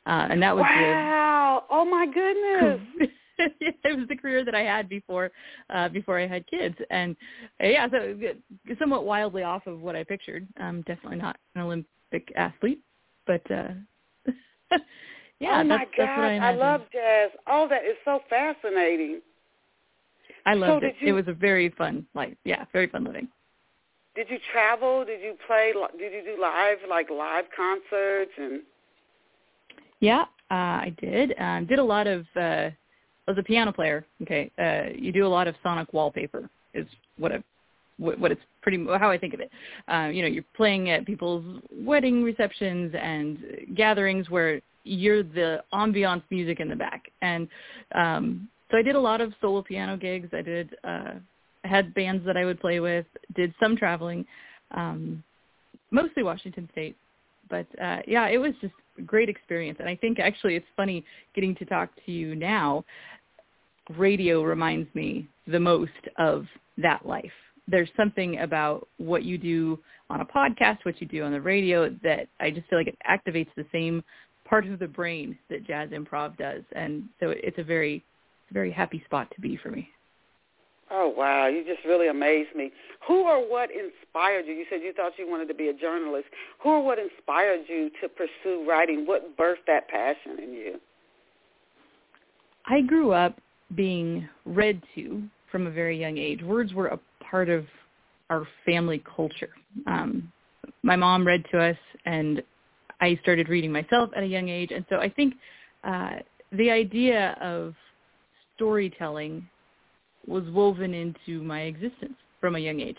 uh, 0.07 0.29
and 0.31 0.43
that 0.43 0.55
was 0.55 0.63
wow! 0.63 1.65
The, 1.69 1.75
oh 1.75 1.85
my 1.85 2.07
goodness! 2.07 3.11
it 3.39 3.99
was 3.99 4.09
the 4.09 4.17
career 4.17 4.45
that 4.45 4.55
I 4.55 4.63
had 4.63 4.89
before 4.89 5.31
uh, 5.71 5.89
before 5.89 6.19
I 6.19 6.27
had 6.27 6.47
kids, 6.47 6.77
and 6.91 7.17
uh, 7.63 7.67
yeah, 7.67 7.89
so 7.91 8.17
somewhat 8.79 9.05
wildly 9.05 9.43
off 9.43 9.67
of 9.67 9.81
what 9.81 9.97
I 9.97 10.05
pictured. 10.05 10.47
Um, 10.59 10.83
definitely 10.87 11.19
not 11.19 11.37
an 11.55 11.63
Olympic 11.63 12.33
athlete, 12.37 12.81
but 13.27 13.43
uh, 13.51 13.69
yeah, 15.45 15.61
oh 15.61 15.65
my 15.65 15.79
that's, 15.79 15.91
God, 15.97 16.09
I, 16.09 16.37
I 16.37 16.55
love 16.55 16.83
jazz. 16.93 17.31
All 17.47 17.69
that 17.69 17.85
is 17.85 17.97
so 18.05 18.21
fascinating. 18.29 19.21
I 20.47 20.55
loved 20.55 20.83
so 20.83 20.89
it. 20.89 20.95
You... 21.01 21.09
It 21.09 21.13
was 21.13 21.29
a 21.29 21.33
very 21.33 21.71
fun, 21.71 22.07
like, 22.15 22.37
yeah, 22.45 22.65
very 22.73 22.89
fun 22.89 23.05
living. 23.05 23.29
did 24.15 24.29
you 24.31 24.39
travel? 24.53 25.05
Did 25.05 25.21
you 25.21 25.35
play? 25.47 25.73
Did 25.99 26.13
you 26.13 26.23
do 26.35 26.41
live 26.41 26.79
like 26.89 27.11
live 27.11 27.45
concerts 27.55 28.33
and? 28.37 28.63
Yeah, 30.01 30.23
uh, 30.51 30.55
I 30.87 30.95
did. 31.01 31.35
Um, 31.39 31.67
did 31.67 31.79
a 31.79 31.85
lot 31.85 32.07
of. 32.07 32.27
Uh, 32.37 32.71
as 33.27 33.39
a 33.39 33.43
piano 33.43 33.73
player, 33.73 34.05
okay, 34.23 34.51
uh, 34.59 34.95
you 34.95 35.11
do 35.11 35.27
a 35.27 35.29
lot 35.29 35.49
of 35.49 35.55
sonic 35.63 35.93
wallpaper. 35.95 36.49
Is 36.75 36.87
what 37.17 37.33
I, 37.33 37.43
what, 37.97 38.19
what 38.19 38.33
it's 38.33 38.41
pretty 38.61 38.85
how 38.99 39.11
I 39.11 39.19
think 39.19 39.35
of 39.35 39.41
it. 39.41 39.51
Uh, 39.89 40.11
you 40.13 40.23
know, 40.23 40.29
you're 40.29 40.45
playing 40.57 40.91
at 40.91 41.07
people's 41.07 41.63
wedding 41.73 42.23
receptions 42.23 42.95
and 43.01 43.39
gatherings 43.75 44.29
where 44.29 44.61
you're 44.85 45.23
the 45.23 45.63
ambiance 45.73 46.23
music 46.31 46.61
in 46.61 46.69
the 46.69 46.77
back, 46.77 47.11
and 47.23 47.49
um, 47.95 48.49
so 48.71 48.77
I 48.77 48.83
did 48.83 48.97
a 48.97 49.01
lot 49.01 49.21
of 49.21 49.33
solo 49.41 49.63
piano 49.63 49.97
gigs. 49.97 50.29
I 50.33 50.43
did 50.43 50.77
uh, 50.85 51.15
had 51.65 51.95
bands 51.95 52.25
that 52.27 52.37
I 52.37 52.45
would 52.45 52.61
play 52.61 52.81
with. 52.81 53.07
Did 53.35 53.55
some 53.61 53.77
traveling, 53.77 54.25
um, 54.73 55.23
mostly 55.91 56.23
Washington 56.23 56.69
State, 56.73 56.97
but 57.49 57.67
uh, 57.81 58.01
yeah, 58.07 58.29
it 58.29 58.39
was 58.39 58.53
just 58.61 58.75
a 58.99 59.03
great 59.03 59.29
experience. 59.29 59.79
And 59.81 59.89
I 59.89 59.97
think 59.97 60.19
actually 60.19 60.57
it's 60.57 60.67
funny 60.77 61.05
getting 61.35 61.55
to 61.57 61.65
talk 61.65 61.91
to 62.07 62.13
you 62.13 62.35
now. 62.35 62.85
Radio 63.97 64.43
reminds 64.43 64.93
me 64.95 65.29
the 65.47 65.61
most 65.61 65.91
of 66.19 66.47
that 66.79 67.07
life. 67.07 67.33
There's 67.69 67.91
something 67.97 68.39
about 68.41 68.89
what 68.99 69.25
you 69.25 69.39
do 69.39 69.79
on 70.11 70.21
a 70.21 70.25
podcast, 70.25 70.79
what 70.85 71.01
you 71.01 71.07
do 71.07 71.23
on 71.23 71.33
the 71.33 71.41
radio, 71.41 71.91
that 72.03 72.29
I 72.41 72.51
just 72.51 72.69
feel 72.69 72.79
like 72.79 72.89
it 72.89 72.99
activates 73.09 73.49
the 73.57 73.67
same 73.73 74.03
part 74.45 74.67
of 74.67 74.79
the 74.79 74.87
brain 74.87 75.39
that 75.51 75.67
jazz 75.67 75.91
improv 75.91 76.37
does. 76.37 76.63
And 76.73 77.05
so 77.21 77.31
it's 77.31 77.59
a 77.59 77.65
very, 77.65 78.05
very 78.53 78.71
happy 78.71 79.03
spot 79.07 79.31
to 79.35 79.41
be 79.41 79.57
for 79.57 79.71
me. 79.71 79.89
Oh 80.91 81.13
wow, 81.17 81.47
you 81.47 81.65
just 81.65 81.85
really 81.87 82.09
amazed 82.09 82.55
me. 82.55 82.71
Who 83.09 83.23
or 83.23 83.51
what 83.51 83.71
inspired 83.71 84.47
you? 84.47 84.53
You 84.53 84.67
said 84.69 84.81
you 84.83 84.93
thought 84.93 85.13
you 85.19 85.29
wanted 85.29 85.49
to 85.49 85.55
be 85.55 85.69
a 85.69 85.73
journalist. 85.73 86.27
Who 86.63 86.69
or 86.69 86.85
what 86.85 86.99
inspired 86.99 87.63
you 87.69 87.91
to 88.03 88.09
pursue 88.09 88.69
writing? 88.69 89.07
What 89.07 89.37
birthed 89.37 89.67
that 89.67 89.89
passion 89.89 90.39
in 90.43 90.53
you? 90.53 90.81
I 92.67 92.83
grew 92.83 93.13
up 93.13 93.41
being 93.75 94.29
read 94.45 94.83
to 94.95 95.23
from 95.51 95.67
a 95.67 95.71
very 95.71 95.99
young 95.99 96.19
age. 96.19 96.43
Words 96.43 96.75
were 96.75 96.89
a 96.89 97.01
part 97.31 97.49
of 97.49 97.65
our 98.31 98.47
family 98.65 99.03
culture. 99.17 99.51
Um, 99.87 100.31
my 100.83 100.97
mom 100.97 101.27
read 101.27 101.45
to 101.51 101.61
us, 101.61 101.77
and 102.05 102.43
I 103.01 103.19
started 103.23 103.49
reading 103.49 103.73
myself 103.73 104.11
at 104.17 104.23
a 104.23 104.27
young 104.27 104.49
age. 104.49 104.71
And 104.71 104.85
so 104.89 104.97
I 104.97 105.09
think 105.09 105.35
uh, 105.83 106.17
the 106.53 106.71
idea 106.71 107.37
of 107.41 107.75
storytelling 108.57 109.47
was 110.27 110.45
woven 110.51 110.95
into 110.95 111.43
my 111.43 111.63
existence 111.63 112.15
from 112.41 112.57
a 112.57 112.59
young 112.59 112.81
age. 112.81 112.97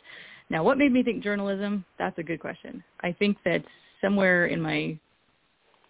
Now, 0.50 0.64
what 0.64 0.78
made 0.78 0.92
me 0.92 1.02
think 1.02 1.24
journalism? 1.24 1.86
That's 1.98 2.18
a 2.20 2.24
good 2.24 2.40
question. 2.40 2.84
I 3.02 3.12
think 3.14 3.38
that 3.46 3.64
somewhere 4.02 4.48
in 4.48 4.62
my 4.62 4.98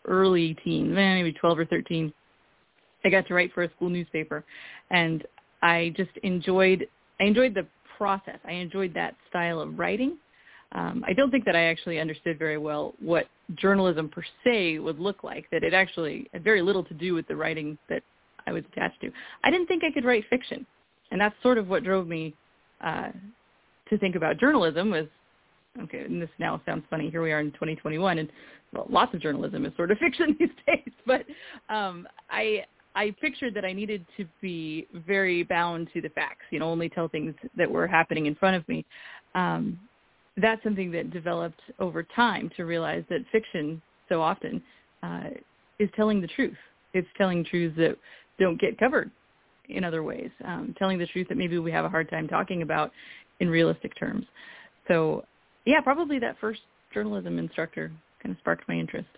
early 0.06 0.56
teens, 0.64 0.92
maybe 0.94 1.34
12 1.34 1.60
or 1.60 1.66
13, 1.66 2.14
I 3.04 3.10
got 3.10 3.28
to 3.28 3.34
write 3.34 3.54
for 3.54 3.64
a 3.64 3.72
school 3.72 3.90
newspaper, 3.90 4.44
and 4.90 5.24
I 5.62 5.94
just 5.96 6.12
enjoyed 6.24 6.88
I 7.20 7.26
enjoyed 7.26 7.54
the 7.54 7.68
process. 7.98 8.40
I 8.46 8.54
enjoyed 8.54 8.94
that 8.96 9.16
style 9.30 9.62
of 9.62 9.78
writing. 9.80 10.18
Um, 10.76 11.04
I 11.08 11.14
don't 11.14 11.32
think 11.32 11.46
that 11.46 11.56
I 11.56 11.64
actually 11.64 12.00
understood 12.00 12.38
very 12.38 12.58
well 12.58 12.94
what 13.00 13.28
journalism 13.56 14.10
per 14.10 14.24
se 14.44 14.80
would 14.80 15.00
look 15.00 15.24
like. 15.24 15.50
That 15.52 15.64
it 15.64 15.74
actually 15.74 16.30
had 16.34 16.44
very 16.44 16.62
little 16.62 16.84
to 16.84 16.94
do 16.94 17.14
with 17.16 17.28
the 17.28 17.36
writing 17.36 17.78
that 17.90 18.04
I 18.46 18.52
was 18.52 18.64
attached 18.72 19.02
to. 19.02 19.12
I 19.44 19.50
didn't 19.50 19.68
think 19.68 19.84
I 19.84 19.92
could 19.92 20.06
write 20.06 20.26
fiction 20.30 20.66
and 21.12 21.22
that's 21.22 21.36
sort 21.42 21.58
of 21.58 21.68
what 21.68 21.84
drove 21.84 22.08
me 22.08 22.34
uh, 22.82 23.10
to 23.90 23.98
think 23.98 24.16
about 24.16 24.38
journalism 24.38 24.92
was 24.92 25.06
okay 25.82 26.02
and 26.02 26.22
this 26.22 26.30
now 26.40 26.62
sounds 26.66 26.84
funny 26.90 27.10
here 27.10 27.22
we 27.22 27.32
are 27.32 27.40
in 27.40 27.52
2021 27.54 28.20
and 28.20 28.30
well, 28.74 28.86
lots 28.90 29.14
of 29.14 29.22
journalism 29.22 29.66
is 29.66 29.74
sort 29.76 29.92
of 29.92 29.98
fiction 30.00 30.36
these 30.40 30.50
days 30.68 30.94
but 31.06 31.26
um, 31.74 32.08
i 32.30 32.64
i 32.96 33.14
pictured 33.22 33.54
that 33.54 33.66
i 33.66 33.74
needed 33.74 34.06
to 34.18 34.26
be 34.42 34.88
very 35.08 35.44
bound 35.44 35.88
to 35.94 36.02
the 36.02 36.10
facts 36.10 36.46
you 36.52 36.60
know 36.60 36.70
only 36.70 36.90
tell 36.90 37.08
things 37.08 37.34
that 37.58 37.70
were 37.70 37.88
happening 37.88 38.26
in 38.26 38.36
front 38.36 38.56
of 38.56 38.68
me 38.68 38.86
um, 39.36 39.80
that's 40.38 40.64
something 40.64 40.92
that 40.92 41.12
developed 41.12 41.62
over 41.80 42.04
time 42.04 42.50
to 42.58 42.66
realize 42.66 43.04
that 43.10 43.22
fiction 43.32 43.82
so 44.10 44.22
often 44.22 44.62
uh, 45.04 45.30
is 45.80 45.90
telling 45.96 46.22
the 46.22 46.28
truth 46.28 46.58
it's 46.96 47.08
telling 47.18 47.44
truths 47.44 47.76
that 47.78 47.98
don't 48.40 48.60
get 48.60 48.80
covered 48.80 49.12
in 49.70 49.84
other 49.84 50.02
ways, 50.02 50.30
um, 50.46 50.74
telling 50.80 50.98
the 50.98 51.08
truth 51.08 51.28
that 51.28 51.38
maybe 51.38 51.58
we 51.60 51.72
have 51.72 51.86
a 51.86 51.90
hard 51.90 52.10
time 52.10 52.28
talking 52.28 52.62
about 52.62 52.92
in 53.40 53.50
realistic 53.50 53.98
terms. 54.00 54.26
So, 54.88 55.26
yeah, 55.66 55.82
probably 55.82 56.20
that 56.20 56.38
first 56.40 56.62
journalism 56.94 57.38
instructor 57.38 57.92
kind 58.24 58.34
of 58.34 58.40
sparked 58.40 58.68
my 58.68 58.76
interest. 58.76 59.10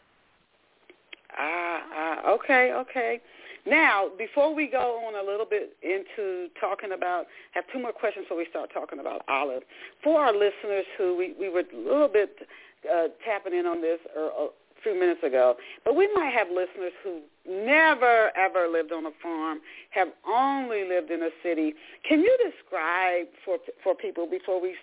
Ah, 1.37 1.81
ah, 1.93 2.31
okay, 2.31 2.73
okay. 2.73 3.21
Now, 3.67 4.09
before 4.17 4.55
we 4.55 4.67
go 4.67 5.03
on 5.05 5.15
a 5.15 5.29
little 5.29 5.45
bit 5.45 5.75
into 5.81 6.47
talking 6.59 6.91
about, 6.93 7.25
have 7.51 7.65
two 7.71 7.79
more 7.79 7.91
questions 7.91 8.25
before 8.25 8.37
we 8.37 8.47
start 8.49 8.71
talking 8.73 8.99
about 8.99 9.23
Olive. 9.27 9.63
For 10.03 10.21
our 10.21 10.33
listeners 10.33 10.85
who 10.97 11.17
we, 11.17 11.33
we 11.39 11.49
were 11.49 11.61
a 11.61 11.77
little 11.77 12.07
bit 12.07 12.47
uh, 12.89 13.07
tapping 13.25 13.53
in 13.53 13.65
on 13.65 13.81
this 13.81 13.99
or, 14.15 14.31
uh, 14.31 14.47
few 14.83 14.97
minutes 14.97 15.23
ago. 15.23 15.55
But 15.83 15.95
we 15.95 16.07
might 16.13 16.31
have 16.33 16.47
listeners 16.47 16.93
who 17.03 17.21
never, 17.49 18.31
ever 18.37 18.67
lived 18.67 18.91
on 18.91 19.05
a 19.05 19.11
farm, 19.21 19.59
have 19.89 20.09
only 20.27 20.87
lived 20.87 21.11
in 21.11 21.23
a 21.23 21.29
city. 21.43 21.73
Can 22.07 22.21
you 22.21 22.37
describe 22.37 23.27
for 23.43 23.57
for 23.83 23.95
people 23.95 24.27
before 24.27 24.61
we 24.61 24.75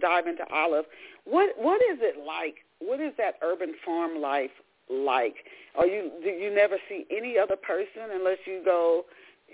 dive 0.00 0.26
into 0.26 0.44
Olive, 0.52 0.84
what 1.24 1.50
what 1.58 1.80
is 1.90 1.98
it 2.00 2.24
like? 2.24 2.56
What 2.78 3.00
is 3.00 3.12
that 3.18 3.36
urban 3.42 3.74
farm 3.84 4.20
life 4.20 4.50
like? 4.90 5.34
Are 5.76 5.86
you 5.86 6.10
do 6.22 6.30
you 6.30 6.54
never 6.54 6.76
see 6.88 7.04
any 7.16 7.38
other 7.38 7.56
person 7.56 8.10
unless 8.12 8.38
you 8.46 8.62
go 8.64 9.04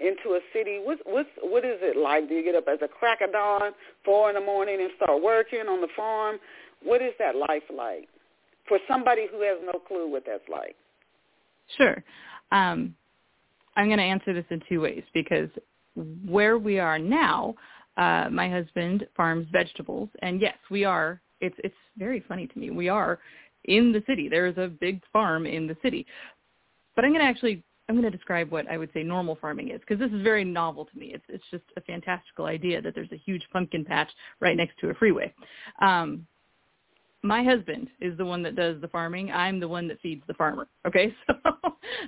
into 0.00 0.37
a 0.37 0.41
city? 0.53 0.81
What 0.83 0.99
what's 1.05 1.29
what 1.43 1.64
is 1.64 1.79
it 1.83 1.97
like? 1.97 2.29
Do 2.29 2.35
you 2.35 2.45
get 2.45 2.55
up 2.55 2.67
as 2.69 2.79
a 2.83 2.88
crack 2.88 3.21
of 3.21 3.33
dawn, 3.33 3.73
four 4.05 4.29
in 4.31 4.35
the 4.35 4.41
morning, 4.41 4.79
and 4.81 4.91
start 4.97 5.23
working 5.23 5.69
on 5.69 5.81
the 5.81 5.88
farm? 5.97 6.38
What 6.83 7.03
is 7.03 7.12
that 7.19 7.37
life 7.37 7.62
like? 7.75 8.09
for 8.69 8.79
somebody 8.88 9.26
who 9.31 9.43
has 9.43 9.59
no 9.64 9.79
clue 9.79 10.11
what 10.11 10.25
that's 10.26 10.49
like? 10.50 10.76
Sure. 11.76 12.03
Um, 12.53 12.95
I'm 13.76 13.87
going 13.87 13.99
to 13.99 14.05
answer 14.05 14.33
this 14.33 14.45
in 14.50 14.62
two 14.69 14.81
ways 14.81 15.03
because 15.12 15.49
where 16.26 16.59
we 16.59 16.79
are 16.79 16.99
now, 16.99 17.55
uh, 17.97 18.29
my 18.31 18.49
husband 18.49 19.07
farms 19.17 19.47
vegetables, 19.53 20.09
and 20.23 20.41
yes, 20.41 20.57
we 20.71 20.85
are. 20.85 21.21
It's 21.41 21.57
it's 21.62 21.75
very 21.99 22.25
funny 22.26 22.47
to 22.47 22.59
me. 22.59 22.71
We 22.71 22.88
are 22.88 23.19
in 23.64 23.92
the 23.92 24.02
city. 24.06 24.28
There 24.28 24.47
is 24.47 24.56
a 24.59 24.68
big 24.68 25.02
farm 25.12 25.47
in 25.47 25.66
the 25.66 25.76
city, 25.83 26.06
but 26.97 27.04
I'm 27.04 27.12
going 27.12 27.23
to 27.23 27.28
actually 27.28 27.62
I'm 27.88 27.97
going 27.97 28.11
to 28.11 28.16
describe 28.16 28.50
what 28.50 28.68
I 28.71 28.78
would 28.78 28.90
say 28.94 29.02
normal 29.02 29.37
farming 29.40 29.71
is 29.71 29.80
because 29.80 29.99
this 29.99 30.11
is 30.11 30.23
very 30.23 30.44
novel 30.44 30.87
to 30.87 30.99
me. 30.99 31.12
It's 31.14 31.25
it's 31.28 31.44
just 31.50 31.64
a 31.76 31.80
fantastical 31.83 32.47
idea 32.47 32.80
that 32.80 32.94
there's 32.94 33.12
a 33.12 33.21
huge 33.25 33.42
pumpkin 33.52 33.85
patch 33.85 34.09
right 34.40 34.56
next 34.56 34.78
to 34.80 34.90
a 34.90 34.94
freeway. 34.94 35.33
Um, 35.83 36.26
my 37.23 37.42
husband 37.42 37.88
is 38.00 38.16
the 38.18 38.25
one 38.25 38.42
that 38.42 38.56
does 38.56 38.80
the 38.80 38.88
farming. 38.88 39.30
I'm 39.33 39.59
the 39.59 39.68
one 39.68 39.88
that 39.88 40.00
feeds 40.00 40.23
the 40.26 40.35
farmer. 40.35 40.66
Okay, 40.87 41.14
so 41.26 41.35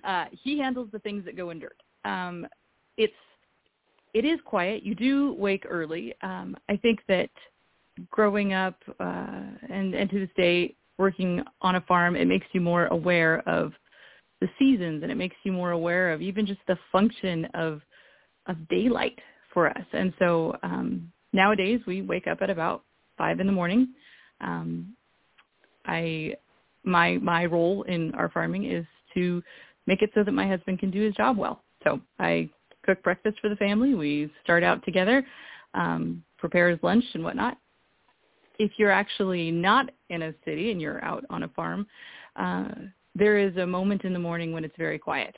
uh, 0.04 0.26
he 0.30 0.58
handles 0.58 0.88
the 0.92 0.98
things 1.00 1.24
that 1.24 1.36
go 1.36 1.50
in 1.50 1.58
dirt. 1.58 1.82
Um, 2.04 2.46
it's 2.96 3.12
it 4.14 4.24
is 4.24 4.38
quiet. 4.46 4.82
You 4.82 4.94
do 4.94 5.34
wake 5.34 5.64
early. 5.68 6.14
Um, 6.22 6.56
I 6.70 6.76
think 6.76 7.00
that 7.08 7.30
growing 8.10 8.54
up 8.54 8.78
uh, 8.98 9.42
and 9.68 9.94
and 9.94 10.08
to 10.10 10.20
this 10.20 10.30
day 10.36 10.74
working 10.98 11.42
on 11.60 11.76
a 11.76 11.80
farm, 11.82 12.16
it 12.16 12.26
makes 12.26 12.46
you 12.52 12.60
more 12.60 12.86
aware 12.86 13.46
of 13.48 13.72
the 14.40 14.48
seasons, 14.58 15.02
and 15.02 15.10
it 15.10 15.16
makes 15.16 15.36
you 15.44 15.52
more 15.52 15.70
aware 15.70 16.12
of 16.12 16.20
even 16.20 16.46
just 16.46 16.60
the 16.66 16.78
function 16.92 17.46
of 17.54 17.80
of 18.46 18.68
daylight 18.68 19.18
for 19.52 19.68
us. 19.68 19.84
And 19.92 20.12
so 20.18 20.56
um, 20.62 21.10
nowadays 21.32 21.80
we 21.86 22.02
wake 22.02 22.26
up 22.26 22.38
at 22.42 22.50
about 22.50 22.84
five 23.18 23.40
in 23.40 23.46
the 23.46 23.52
morning. 23.52 23.88
Um, 24.40 24.94
I 25.86 26.34
my 26.84 27.18
my 27.18 27.46
role 27.46 27.82
in 27.84 28.14
our 28.14 28.28
farming 28.28 28.70
is 28.70 28.84
to 29.14 29.42
make 29.86 30.02
it 30.02 30.10
so 30.14 30.22
that 30.22 30.32
my 30.32 30.46
husband 30.46 30.78
can 30.78 30.90
do 30.90 31.02
his 31.02 31.14
job 31.14 31.36
well. 31.36 31.62
So 31.84 32.00
I 32.18 32.50
cook 32.84 33.02
breakfast 33.02 33.38
for 33.40 33.48
the 33.48 33.56
family. 33.56 33.94
We 33.94 34.30
start 34.42 34.62
out 34.62 34.84
together, 34.84 35.24
um, 35.74 36.22
prepare 36.38 36.68
his 36.68 36.78
lunch 36.82 37.04
and 37.14 37.24
whatnot. 37.24 37.58
If 38.58 38.72
you're 38.78 38.90
actually 38.90 39.50
not 39.50 39.90
in 40.10 40.22
a 40.22 40.34
city 40.44 40.70
and 40.70 40.80
you're 40.80 41.04
out 41.04 41.24
on 41.30 41.42
a 41.42 41.48
farm, 41.48 41.86
uh, 42.36 42.68
there 43.14 43.38
is 43.38 43.56
a 43.56 43.66
moment 43.66 44.04
in 44.04 44.12
the 44.12 44.18
morning 44.18 44.52
when 44.52 44.64
it's 44.64 44.76
very 44.76 44.98
quiet, 44.98 45.36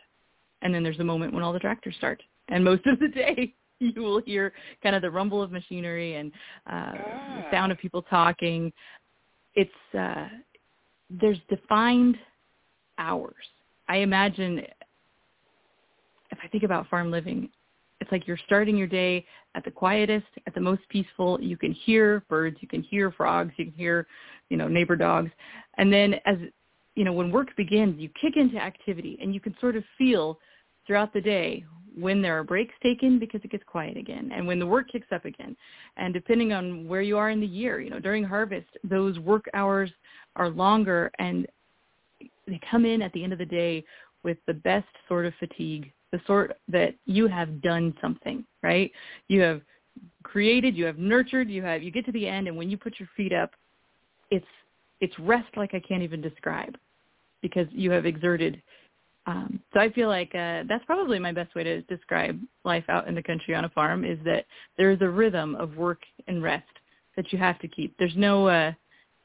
and 0.63 0.75
then 0.75 0.83
there's 0.83 1.01
a 1.01 1.05
moment 1.05 1.33
when 1.33 1.43
all 1.43 1.53
the 1.53 1.59
tractors 1.59 1.95
start. 1.97 2.23
And 2.49 2.65
most 2.65 2.87
of 2.87 2.99
the 2.99 3.09
day, 3.09 3.55
you 3.81 4.03
will 4.03 4.21
hear 4.21 4.53
kind 4.83 4.97
of 4.97 5.03
the 5.03 5.11
rumble 5.11 5.43
of 5.43 5.53
machinery 5.53 6.17
and 6.17 6.33
uh, 6.69 6.93
the 6.93 7.45
sound 7.51 7.71
of 7.71 7.79
people 7.79 8.03
talking 8.03 8.73
it's 9.59 9.99
uh, 9.99 10.29
there's 11.11 11.39
defined 11.49 12.17
hours. 12.99 13.35
I 13.89 13.99
imagine 13.99 14.59
if 16.31 16.39
I 16.43 16.49
think 16.49 16.63
about 16.63 16.89
farm 16.89 17.11
living, 17.11 17.49
it's 18.09 18.13
like 18.13 18.27
you're 18.27 18.39
starting 18.47 18.75
your 18.75 18.87
day 18.87 19.27
at 19.55 19.65
the 19.65 19.71
quietest, 19.71 20.27
at 20.47 20.55
the 20.55 20.61
most 20.61 20.81
peaceful. 20.89 21.39
You 21.43 21.59
can 21.59 21.73
hear 21.73 22.25
birds, 22.31 22.57
you 22.61 22.69
can 22.69 22.83
hear 22.83 23.13
frogs, 23.13 23.53
you 23.59 23.67
can 23.67 23.75
hear, 23.75 24.07
you 24.49 24.57
know, 24.57 24.67
neighbor 24.67 24.97
dogs. 24.97 25.31
And 25.77 25.93
then 25.93 26.15
as, 26.25 26.39
you 26.95 27.05
know, 27.05 27.13
when 27.13 27.31
work 27.31 27.55
begins, 27.55 28.01
you 28.01 28.09
kick 28.19 28.37
into 28.37 28.57
activity 28.57 29.19
and 29.21 29.35
you 29.35 29.41
can 29.41 29.55
sort 29.61 29.77
of 29.77 29.85
feel 29.99 30.39
throughout 30.87 31.13
the 31.13 31.21
day 31.21 31.67
when 31.99 32.23
there 32.23 32.39
are 32.39 32.45
breaks 32.45 32.75
taken 32.83 33.19
because 33.19 33.43
it 33.45 33.51
gets 33.51 33.65
quiet 33.67 33.99
again 33.99 34.31
and 34.35 34.47
when 34.47 34.59
the 34.59 34.67
work 34.67 34.91
kicks 34.91 35.09
up 35.13 35.27
again. 35.27 35.55
And 35.99 36.15
depending 36.15 36.55
on 36.55 36.89
where 36.89 37.03
you 37.03 37.19
are 37.19 37.29
in 37.29 37.41
the 37.41 37.47
year, 37.47 37.79
you 37.79 37.91
know, 37.91 38.01
during 38.01 38.25
harvest, 38.25 38.69
those 38.85 39.19
work 39.19 39.45
hours 39.53 39.91
are 40.37 40.49
longer 40.49 41.11
and 41.19 41.47
they 42.47 42.59
come 42.71 42.87
in 42.87 43.03
at 43.03 43.13
the 43.13 43.23
end 43.23 43.35
of 43.35 43.39
the 43.39 43.45
day 43.45 43.85
with 44.25 44.39
the 44.47 44.55
best 44.55 44.89
sort 45.09 45.27
of 45.27 45.35
fatigue, 45.39 45.93
the 46.13 46.21
sort 46.27 46.57
that 46.69 46.95
you 47.05 47.27
have 47.27 47.61
done 47.61 47.95
something, 48.01 48.45
right? 48.63 48.91
You 49.29 49.41
have 49.43 49.63
created, 50.23 50.77
you 50.77 50.85
have 50.85 50.99
nurtured, 50.99 51.51
you 51.51 51.63
have 51.63 51.83
you 51.83 51.91
get 51.91 52.07
to 52.07 52.13
the 52.13 52.27
end 52.27 52.49
and 52.49 52.57
when 52.57 52.71
you 52.71 52.77
put 52.77 52.99
your 52.99 53.09
feet 53.17 53.33
up, 53.33 53.51
it's 54.31 54.47
it's 55.01 55.19
rest 55.19 55.49
like 55.57 55.75
I 55.75 55.81
can't 55.81 56.03
even 56.03 56.21
describe 56.21 56.77
because 57.43 57.67
you 57.71 57.91
have 57.91 58.05
exerted 58.05 58.61
um, 59.29 59.61
so 59.75 59.81
I 59.81 59.91
feel 59.91 60.09
like 60.09 60.35
uh, 60.35 60.63
that's 60.67 60.85
probably 60.87 61.19
my 61.19 61.33
best 61.33 61.55
way 61.55 61.63
to 61.63 61.83
describe 61.83 62.41
life 62.65 62.85
out 62.89 63.09
in 63.09 63.15
the 63.15 63.23
country 63.23 63.55
on 63.55 63.67
a 63.67 63.69
farm 63.69 64.03
is 64.03 64.19
that 64.25 64.47
there 64.79 64.91
is 64.91 65.03
a 65.03 65.09
rhythm 65.09 65.55
of 65.57 65.77
work 65.77 66.01
and 66.29 66.43
rest 66.43 66.65
that 67.15 67.31
you 67.31 67.39
have 67.39 67.59
to 67.59 67.69
keep. 67.69 67.95
There's 67.99 68.17
no, 68.17 68.49
uh, 68.49 68.73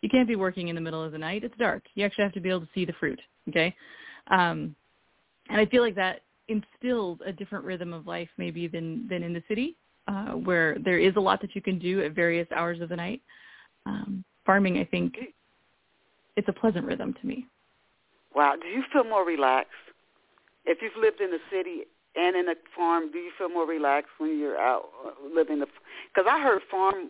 you 0.01 0.09
can't 0.09 0.27
be 0.27 0.35
working 0.35 0.67
in 0.67 0.75
the 0.75 0.81
middle 0.81 1.01
of 1.01 1.13
the 1.13 1.17
night. 1.17 1.45
It's 1.45 1.55
dark. 1.57 1.83
You 1.95 2.03
actually 2.03 2.25
have 2.25 2.33
to 2.33 2.41
be 2.41 2.49
able 2.49 2.59
to 2.61 2.67
see 2.75 2.83
the 2.83 2.91
fruit. 2.99 3.21
Okay. 3.47 3.73
Um, 4.27 4.75
and 5.47 5.61
I 5.61 5.65
feel 5.67 5.81
like 5.81 5.95
that 5.95 6.19
instills 6.47 7.19
a 7.25 7.31
different 7.31 7.65
rhythm 7.65 7.93
of 7.93 8.07
life 8.07 8.29
maybe 8.38 8.67
than, 8.67 9.07
than 9.07 9.23
in 9.23 9.33
the 9.33 9.43
city 9.47 9.75
uh, 10.07 10.31
where 10.31 10.77
there 10.79 11.00
is 11.00 11.15
a 11.15 11.19
lot 11.19 11.41
that 11.41 11.55
you 11.55 11.62
can 11.62 11.79
do 11.79 12.03
at 12.03 12.13
various 12.13 12.47
hours 12.51 12.81
of 12.81 12.89
the 12.89 12.95
night. 12.95 13.21
Um, 13.85 14.23
farming, 14.45 14.77
I 14.77 14.85
think, 14.85 15.15
it's 16.35 16.47
a 16.47 16.53
pleasant 16.53 16.85
rhythm 16.85 17.13
to 17.21 17.27
me. 17.27 17.45
Wow. 18.35 18.55
Do 18.62 18.67
you 18.67 18.83
feel 18.91 19.03
more 19.03 19.25
relaxed? 19.25 19.71
if 20.65 20.81
you've 20.81 20.95
lived 21.00 21.21
in 21.21 21.31
the 21.31 21.39
city 21.51 21.83
and 22.15 22.35
in 22.35 22.50
a 22.50 22.55
farm, 22.75 23.12
do 23.12 23.19
you 23.19 23.31
feel 23.38 23.50
more 23.50 23.67
relaxed 23.67 24.12
when 24.17 24.39
you're 24.39 24.59
out 24.59 24.89
uh, 25.05 25.12
living 25.33 25.59
the? 25.59 25.67
Because 26.13 26.29
I 26.29 26.41
heard 26.41 26.62
farm 26.69 27.09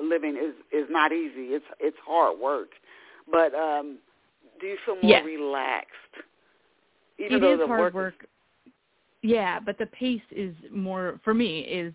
living 0.00 0.36
is 0.36 0.54
is 0.72 0.86
not 0.90 1.12
easy. 1.12 1.54
It's 1.54 1.64
it's 1.78 1.96
hard 2.06 2.38
work, 2.38 2.70
but 3.30 3.54
um, 3.54 3.98
do 4.60 4.66
you 4.66 4.76
feel 4.84 4.96
more 4.96 5.10
yes. 5.10 5.24
relaxed? 5.24 5.90
Even 7.18 7.36
it 7.36 7.40
though 7.40 7.54
is 7.54 7.60
the 7.60 7.66
hard 7.66 7.80
work. 7.80 7.94
work. 7.94 8.26
Yeah, 9.22 9.60
but 9.60 9.78
the 9.78 9.86
pace 9.86 10.22
is 10.30 10.54
more 10.72 11.20
for 11.24 11.34
me 11.34 11.60
is 11.60 11.94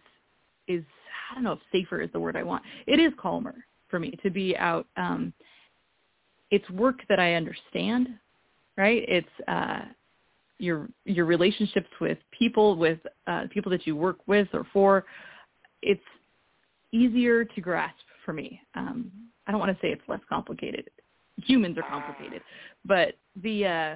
is 0.67 0.83
I 1.31 1.35
don't 1.35 1.43
know 1.43 1.53
if 1.53 1.59
safer 1.71 2.01
is 2.01 2.11
the 2.11 2.19
word 2.19 2.35
I 2.35 2.43
want. 2.43 2.63
It 2.87 2.99
is 2.99 3.11
calmer 3.19 3.55
for 3.89 3.99
me 3.99 4.17
to 4.23 4.29
be 4.29 4.55
out. 4.57 4.87
Um, 4.97 5.33
it's 6.51 6.69
work 6.69 6.99
that 7.09 7.19
I 7.19 7.33
understand, 7.33 8.09
right? 8.77 9.03
It's 9.07 9.27
uh, 9.47 9.81
your 10.59 10.87
your 11.05 11.25
relationships 11.25 11.89
with 11.99 12.17
people, 12.37 12.75
with 12.75 12.99
uh, 13.27 13.45
people 13.51 13.71
that 13.71 13.87
you 13.87 13.95
work 13.95 14.17
with 14.27 14.47
or 14.53 14.65
for, 14.71 15.05
it's 15.81 16.01
easier 16.91 17.43
to 17.43 17.61
grasp 17.61 17.95
for 18.23 18.33
me. 18.33 18.61
Um, 18.75 19.11
I 19.47 19.51
don't 19.51 19.59
want 19.59 19.75
to 19.75 19.81
say 19.81 19.91
it's 19.91 20.01
less 20.07 20.21
complicated. 20.29 20.89
Humans 21.37 21.77
are 21.77 21.83
complicated, 21.83 22.41
but 22.85 23.15
the 23.41 23.65
uh, 23.65 23.95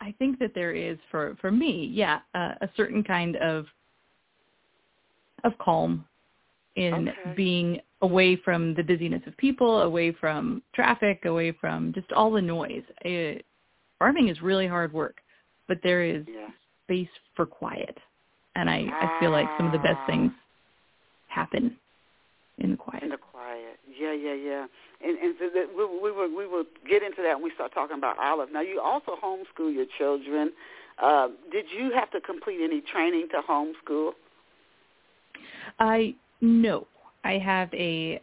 I 0.00 0.14
think 0.18 0.38
that 0.38 0.52
there 0.54 0.72
is 0.72 0.98
for 1.10 1.36
for 1.40 1.50
me, 1.50 1.90
yeah, 1.92 2.20
uh, 2.34 2.54
a 2.60 2.68
certain 2.76 3.02
kind 3.02 3.36
of 3.36 3.66
of 5.44 5.56
calm 5.58 6.04
in 6.76 7.08
okay. 7.08 7.34
being 7.36 7.80
away 8.02 8.36
from 8.36 8.74
the 8.74 8.82
busyness 8.82 9.22
of 9.26 9.36
people, 9.36 9.82
away 9.82 10.12
from 10.12 10.62
traffic, 10.74 11.24
away 11.24 11.52
from 11.52 11.92
just 11.92 12.12
all 12.12 12.30
the 12.30 12.42
noise. 12.42 12.84
It, 13.02 13.44
farming 13.98 14.28
is 14.28 14.40
really 14.40 14.68
hard 14.68 14.92
work 14.92 15.16
but 15.68 15.78
there 15.82 16.02
is 16.02 16.24
yeah. 16.26 16.48
space 16.84 17.08
for 17.36 17.46
quiet. 17.46 17.96
And 18.56 18.68
I, 18.68 18.86
I 19.00 19.20
feel 19.20 19.30
like 19.30 19.46
some 19.56 19.66
of 19.66 19.72
the 19.72 19.78
best 19.78 20.00
things 20.08 20.32
happen 21.28 21.76
in 22.58 22.72
the 22.72 22.76
quiet. 22.76 23.02
In 23.02 23.10
the 23.10 23.16
quiet, 23.16 23.78
yeah, 23.98 24.12
yeah, 24.12 24.34
yeah. 24.34 24.66
And, 25.04 25.18
and 25.18 25.34
so 25.38 25.48
that 25.54 25.66
we, 25.76 25.84
we 25.84 26.12
will 26.12 26.36
we 26.36 26.46
will 26.46 26.64
get 26.88 27.02
into 27.02 27.22
that 27.22 27.34
when 27.34 27.44
we 27.44 27.52
start 27.54 27.72
talking 27.72 27.96
about 27.96 28.18
Olive. 28.18 28.50
Now, 28.52 28.60
you 28.60 28.80
also 28.80 29.12
homeschool 29.22 29.72
your 29.72 29.86
children. 29.96 30.52
Uh, 31.00 31.28
did 31.52 31.66
you 31.76 31.92
have 31.94 32.10
to 32.10 32.20
complete 32.20 32.60
any 32.62 32.80
training 32.92 33.28
to 33.30 33.40
homeschool? 33.48 34.12
I 35.78 36.14
no, 36.40 36.86
I 37.24 37.38
have 37.38 37.72
a 37.72 38.20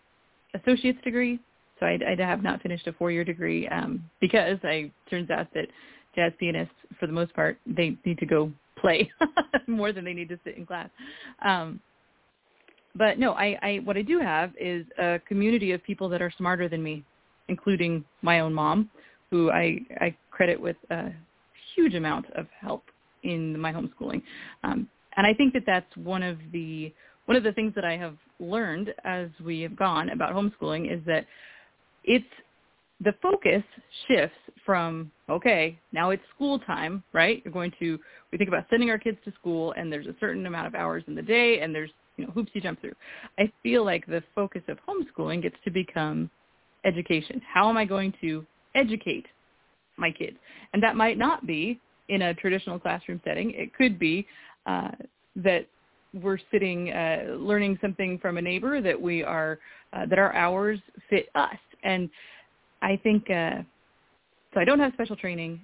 associate's 0.53 1.01
degree, 1.03 1.39
so 1.79 1.85
I, 1.85 1.97
I 2.07 2.21
have 2.21 2.43
not 2.43 2.61
finished 2.61 2.87
a 2.87 2.93
four-year 2.93 3.23
degree 3.23 3.67
um, 3.69 4.03
because 4.19 4.57
I 4.63 4.91
turns 5.09 5.29
out 5.29 5.47
that 5.53 5.67
jazz 6.15 6.33
pianists, 6.39 6.73
for 6.99 7.07
the 7.07 7.13
most 7.13 7.33
part, 7.33 7.57
they 7.65 7.97
need 8.05 8.17
to 8.19 8.25
go 8.25 8.51
play 8.77 9.09
more 9.67 9.91
than 9.91 10.05
they 10.05 10.13
need 10.13 10.29
to 10.29 10.39
sit 10.43 10.57
in 10.57 10.65
class. 10.65 10.89
Um, 11.43 11.79
but 12.95 13.19
no, 13.19 13.33
I, 13.33 13.57
I 13.61 13.81
what 13.83 13.97
I 13.97 14.01
do 14.01 14.19
have 14.19 14.51
is 14.59 14.85
a 14.97 15.19
community 15.27 15.71
of 15.73 15.83
people 15.83 16.09
that 16.09 16.21
are 16.21 16.31
smarter 16.37 16.69
than 16.69 16.81
me, 16.81 17.03
including 17.49 18.03
my 18.21 18.39
own 18.39 18.53
mom, 18.53 18.89
who 19.31 19.51
I, 19.51 19.79
I 19.99 20.15
credit 20.31 20.59
with 20.59 20.77
a 20.89 21.09
huge 21.75 21.93
amount 21.93 22.25
of 22.35 22.47
help 22.59 22.83
in 23.23 23.59
my 23.59 23.73
homeschooling. 23.73 24.21
Um, 24.63 24.87
and 25.17 25.25
I 25.27 25.33
think 25.33 25.53
that 25.53 25.63
that's 25.65 25.95
one 25.97 26.23
of 26.23 26.37
the 26.51 26.93
one 27.25 27.35
of 27.35 27.43
the 27.43 27.51
things 27.53 27.73
that 27.75 27.85
I 27.85 27.97
have 27.97 28.15
learned 28.39 28.93
as 29.03 29.29
we 29.43 29.61
have 29.61 29.75
gone 29.75 30.09
about 30.09 30.33
homeschooling 30.33 30.93
is 30.93 31.03
that 31.05 31.25
it's 32.03 32.25
the 33.01 33.13
focus 33.21 33.63
shifts 34.07 34.37
from 34.65 35.11
okay 35.29 35.77
now 35.91 36.11
it's 36.11 36.23
school 36.33 36.59
time 36.59 37.03
right 37.11 37.41
you're 37.43 37.51
going 37.51 37.71
to 37.77 37.99
we 38.31 38.37
think 38.37 38.47
about 38.47 38.65
sending 38.69 38.89
our 38.89 38.97
kids 38.97 39.17
to 39.25 39.33
school 39.33 39.73
and 39.75 39.91
there's 39.91 40.07
a 40.07 40.15
certain 40.19 40.45
amount 40.45 40.65
of 40.65 40.75
hours 40.75 41.03
in 41.07 41.15
the 41.15 41.21
day 41.21 41.59
and 41.59 41.75
there's 41.75 41.89
you 42.17 42.25
know 42.25 42.31
hoops 42.31 42.51
you 42.53 42.61
jump 42.61 42.81
through. 42.81 42.93
I 43.39 43.51
feel 43.63 43.83
like 43.83 44.05
the 44.05 44.23
focus 44.33 44.61
of 44.67 44.77
homeschooling 44.87 45.41
gets 45.41 45.57
to 45.65 45.71
become 45.71 46.29
education. 46.85 47.41
How 47.51 47.69
am 47.69 47.77
i 47.77 47.85
going 47.85 48.13
to 48.21 48.45
educate 48.75 49.25
my 49.97 50.11
kids? 50.11 50.37
And 50.73 50.81
that 50.83 50.95
might 50.95 51.17
not 51.17 51.45
be 51.45 51.79
in 52.09 52.23
a 52.23 52.33
traditional 52.33 52.79
classroom 52.79 53.21
setting. 53.25 53.51
It 53.51 53.73
could 53.73 53.97
be 53.97 54.27
uh, 54.65 54.91
that 55.37 55.67
we're 56.13 56.37
sitting 56.51 56.91
uh, 56.91 57.35
learning 57.37 57.77
something 57.81 58.17
from 58.19 58.37
a 58.37 58.41
neighbor 58.41 58.81
that 58.81 58.99
we 58.99 59.23
are 59.23 59.59
uh, 59.93 60.05
that 60.05 60.19
our 60.19 60.33
hours 60.33 60.79
fit 61.09 61.27
us. 61.35 61.57
And 61.83 62.09
I 62.81 62.99
think 63.03 63.29
uh, 63.29 63.61
so. 64.53 64.59
I 64.59 64.65
don't 64.65 64.79
have 64.79 64.93
special 64.93 65.15
training 65.15 65.61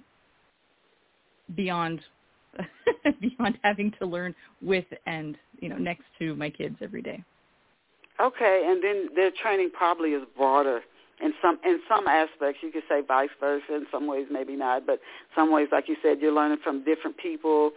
beyond 1.54 2.00
beyond 3.20 3.58
having 3.62 3.92
to 3.98 4.06
learn 4.06 4.34
with 4.60 4.84
and 5.06 5.36
you 5.60 5.68
know 5.68 5.76
next 5.76 6.04
to 6.18 6.34
my 6.34 6.50
kids 6.50 6.76
every 6.80 7.02
day. 7.02 7.22
Okay, 8.20 8.64
and 8.66 8.82
then 8.82 9.08
their 9.14 9.30
training 9.30 9.70
probably 9.72 10.10
is 10.10 10.22
broader 10.36 10.80
in 11.22 11.32
some 11.40 11.58
in 11.64 11.80
some 11.88 12.06
aspects. 12.06 12.60
You 12.62 12.70
could 12.70 12.82
say 12.88 13.00
vice 13.06 13.30
versa. 13.40 13.74
In 13.74 13.86
some 13.90 14.06
ways, 14.06 14.26
maybe 14.30 14.56
not, 14.56 14.86
but 14.86 15.00
some 15.34 15.50
ways, 15.52 15.68
like 15.72 15.88
you 15.88 15.96
said, 16.02 16.20
you're 16.20 16.32
learning 16.32 16.58
from 16.62 16.84
different 16.84 17.16
people. 17.16 17.72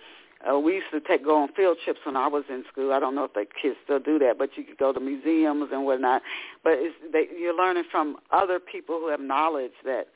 Uh, 0.48 0.60
we 0.60 0.76
used 0.76 0.92
to 0.92 1.00
take 1.00 1.24
go 1.24 1.42
on 1.42 1.52
field 1.54 1.78
trips 1.84 2.00
when 2.06 2.16
I 2.16 2.28
was 2.28 2.44
in 2.50 2.64
school. 2.72 2.92
I 2.92 3.00
don't 3.00 3.16
know 3.16 3.24
if 3.24 3.34
the 3.34 3.46
kids 3.62 3.78
still 3.84 4.00
do 4.00 4.20
that, 4.20 4.38
but 4.38 4.50
you 4.56 4.64
could 4.64 4.78
go 4.78 4.92
to 4.92 5.00
museums 5.00 5.70
and 5.72 5.86
whatnot. 5.86 6.22
But 6.64 6.74
it's, 6.74 6.96
they, 7.12 7.28
you're 7.40 7.56
learning 7.56 7.86
from 7.90 8.18
other 8.32 8.60
people 8.60 9.00
who 9.00 9.10
have 9.10 9.22
knowledge 9.22 9.72
that 9.86 10.08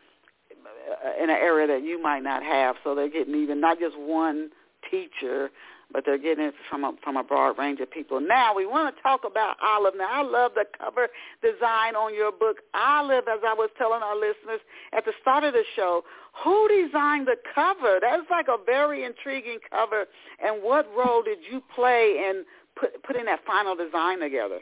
in 1.22 1.30
an 1.30 1.38
area 1.38 1.68
that 1.68 1.84
you 1.84 2.02
might 2.02 2.24
not 2.24 2.44
have. 2.44 2.76
So 2.84 2.96
they're 2.96 3.10
getting 3.10 3.36
even 3.36 3.60
not 3.60 3.80
just 3.80 3.98
one 3.98 4.50
teacher, 4.90 5.50
but 5.92 6.04
they're 6.06 6.18
getting 6.18 6.46
it 6.46 6.54
from 6.70 6.84
a, 6.84 6.94
from 7.04 7.18
a 7.18 7.24
broad 7.24 7.58
range 7.58 7.80
of 7.80 7.90
people. 7.90 8.20
Now 8.20 8.56
we 8.56 8.66
want 8.66 8.96
to 8.96 9.02
talk 9.02 9.22
about 9.26 9.58
Olive. 9.64 9.94
Now 9.98 10.10
I 10.12 10.22
love 10.22 10.52
the 10.56 10.66
cover 10.78 11.08
design 11.42 11.96
on 11.96 12.14
your 12.14 12.32
book, 12.32 12.58
Olive. 12.74 13.28
As 13.28 13.40
I 13.46 13.54
was 13.54 13.70
telling 13.78 14.02
our 14.02 14.16
listeners 14.16 14.62
at 14.94 15.06
the 15.06 15.14
start 15.22 15.44
of 15.44 15.54
the 15.54 15.64
show, 15.76 16.04
who 16.44 16.68
designed 16.68 17.28
the 17.28 17.38
cover? 17.56 18.00
That's 18.02 18.30
like 18.30 18.48
a 18.48 18.58
very 18.64 19.04
intriguing 19.04 19.60
cover. 19.70 20.06
And 20.44 20.64
what 20.64 20.88
role 20.96 21.24
did 21.24 21.40
you 21.50 21.62
play 21.76 22.24
in 22.30 22.46
put, 22.80 23.02
putting 23.04 23.26
that 23.26 23.40
final 23.46 23.76
design 23.76 24.20
together? 24.20 24.60